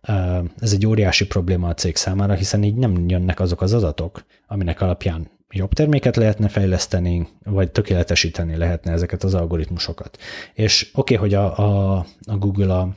ez 0.58 0.72
egy 0.72 0.86
óriási 0.86 1.26
probléma 1.26 1.68
a 1.68 1.74
cég 1.74 1.96
számára, 1.96 2.34
hiszen 2.34 2.62
így 2.62 2.74
nem 2.74 3.08
jönnek 3.08 3.40
azok 3.40 3.60
az 3.60 3.72
adatok, 3.72 4.24
aminek 4.46 4.80
alapján 4.80 5.30
jobb 5.50 5.72
terméket 5.72 6.16
lehetne 6.16 6.48
fejleszteni, 6.48 7.28
vagy 7.44 7.70
tökéletesíteni 7.70 8.56
lehetne 8.56 8.92
ezeket 8.92 9.24
az 9.24 9.34
algoritmusokat. 9.34 10.18
És 10.54 10.90
oké, 10.94 11.14
okay, 11.14 11.28
hogy 11.28 11.34
a, 11.34 11.58
a, 11.58 11.96
a 12.26 12.36
Google 12.36 12.74
a, 12.74 12.88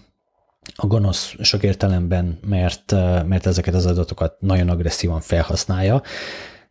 a 0.75 0.87
gonosz 0.87 1.35
sok 1.41 1.63
értelemben, 1.63 2.39
mert, 2.47 2.91
mert 3.25 3.45
ezeket 3.45 3.73
az 3.73 3.85
adatokat 3.85 4.41
nagyon 4.41 4.69
agresszívan 4.69 5.21
felhasználja, 5.21 6.01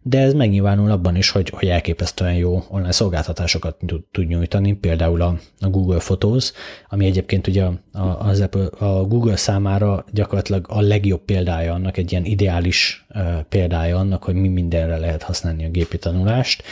de 0.08 0.20
ez 0.20 0.34
megnyilvánul 0.34 0.90
abban 0.90 1.16
is, 1.16 1.30
hogy, 1.30 1.48
hogy 1.48 1.68
elképesztően 1.68 2.34
jó 2.34 2.64
online 2.68 2.92
szolgáltatásokat 2.92 3.76
tud 4.10 4.26
nyújtani, 4.26 4.72
például 4.72 5.22
a, 5.22 5.38
a 5.60 5.68
Google 5.68 5.98
Photos, 5.98 6.52
ami 6.88 7.06
egyébként 7.06 7.46
ugye 7.46 7.64
a, 7.64 7.78
az 8.18 8.40
Apple, 8.40 8.66
a 8.78 9.04
Google 9.04 9.36
számára 9.36 10.04
gyakorlatilag 10.12 10.66
a 10.68 10.80
legjobb 10.80 11.20
példája 11.20 11.72
annak, 11.72 11.96
egy 11.96 12.12
ilyen 12.12 12.24
ideális 12.24 13.06
példája 13.48 13.98
annak, 13.98 14.22
hogy 14.22 14.34
mi 14.34 14.48
mindenre 14.48 14.96
lehet 14.96 15.22
használni 15.22 15.64
a 15.64 15.70
gépi 15.70 15.98
tanulást, 15.98 16.62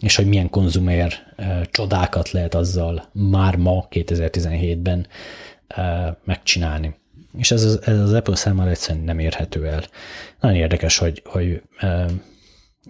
és 0.00 0.16
hogy 0.16 0.26
milyen 0.26 0.50
konzumer 0.50 1.12
uh, 1.38 1.62
csodákat 1.70 2.30
lehet 2.30 2.54
azzal 2.54 3.08
már 3.12 3.56
ma 3.56 3.86
2017-ben 3.90 5.06
uh, 5.76 6.16
megcsinálni. 6.24 6.94
És 7.38 7.50
ez, 7.50 7.78
ez 7.84 7.98
az 7.98 8.12
Apple 8.12 8.36
számára 8.36 8.70
egyszerűen 8.70 9.04
nem 9.04 9.18
érhető 9.18 9.66
el. 9.66 9.82
Nagyon 10.40 10.56
érdekes, 10.56 10.98
hogy, 10.98 11.22
hogy 11.24 11.62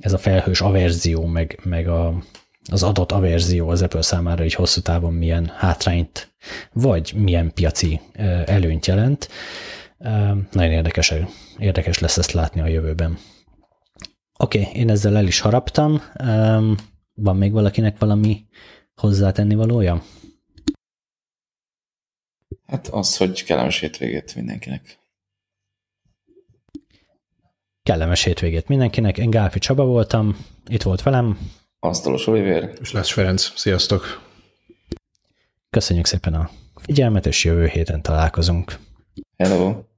ez 0.00 0.12
a 0.12 0.18
felhős 0.18 0.60
averzió, 0.60 1.26
meg, 1.26 1.60
meg 1.64 1.88
a, 1.88 2.22
az 2.70 2.82
adott 2.82 3.12
averzió 3.12 3.68
az 3.68 3.82
Apple 3.82 4.02
számára 4.02 4.44
így 4.44 4.54
hosszú 4.54 4.80
távon 4.80 5.12
milyen 5.12 5.46
hátrányt, 5.56 6.34
vagy 6.72 7.12
milyen 7.16 7.52
piaci 7.54 8.00
előnyt 8.44 8.86
jelent. 8.86 9.28
Nagyon 10.52 10.72
érdekes, 10.72 11.14
érdekes 11.58 11.98
lesz 11.98 12.16
ezt 12.16 12.32
látni 12.32 12.60
a 12.60 12.66
jövőben. 12.66 13.18
Oké, 14.38 14.60
okay, 14.60 14.80
én 14.80 14.90
ezzel 14.90 15.16
el 15.16 15.26
is 15.26 15.40
haraptam. 15.40 16.02
Van 17.14 17.36
még 17.36 17.52
valakinek 17.52 17.98
valami 17.98 18.44
hozzátenni 18.94 19.54
valója? 19.54 20.02
Hát 22.66 22.86
az, 22.86 23.16
hogy 23.16 23.44
kellemes 23.44 23.80
hétvégét 23.80 24.34
mindenkinek. 24.34 24.99
Kellemes 27.82 28.24
hétvégét 28.24 28.68
mindenkinek. 28.68 29.18
Én 29.18 29.30
Gálfi 29.30 29.58
Csaba 29.58 29.84
voltam, 29.84 30.36
itt 30.66 30.82
volt 30.82 31.02
velem. 31.02 31.38
Asztalos 31.78 32.26
Oliver. 32.26 32.72
És 32.80 32.92
lesz 32.92 33.12
Ferenc. 33.12 33.52
Sziasztok! 33.56 34.28
Köszönjük 35.70 36.06
szépen 36.06 36.34
a 36.34 36.50
figyelmet, 36.74 37.26
és 37.26 37.44
jövő 37.44 37.66
héten 37.66 38.02
találkozunk. 38.02 38.78
Hello! 39.36 39.89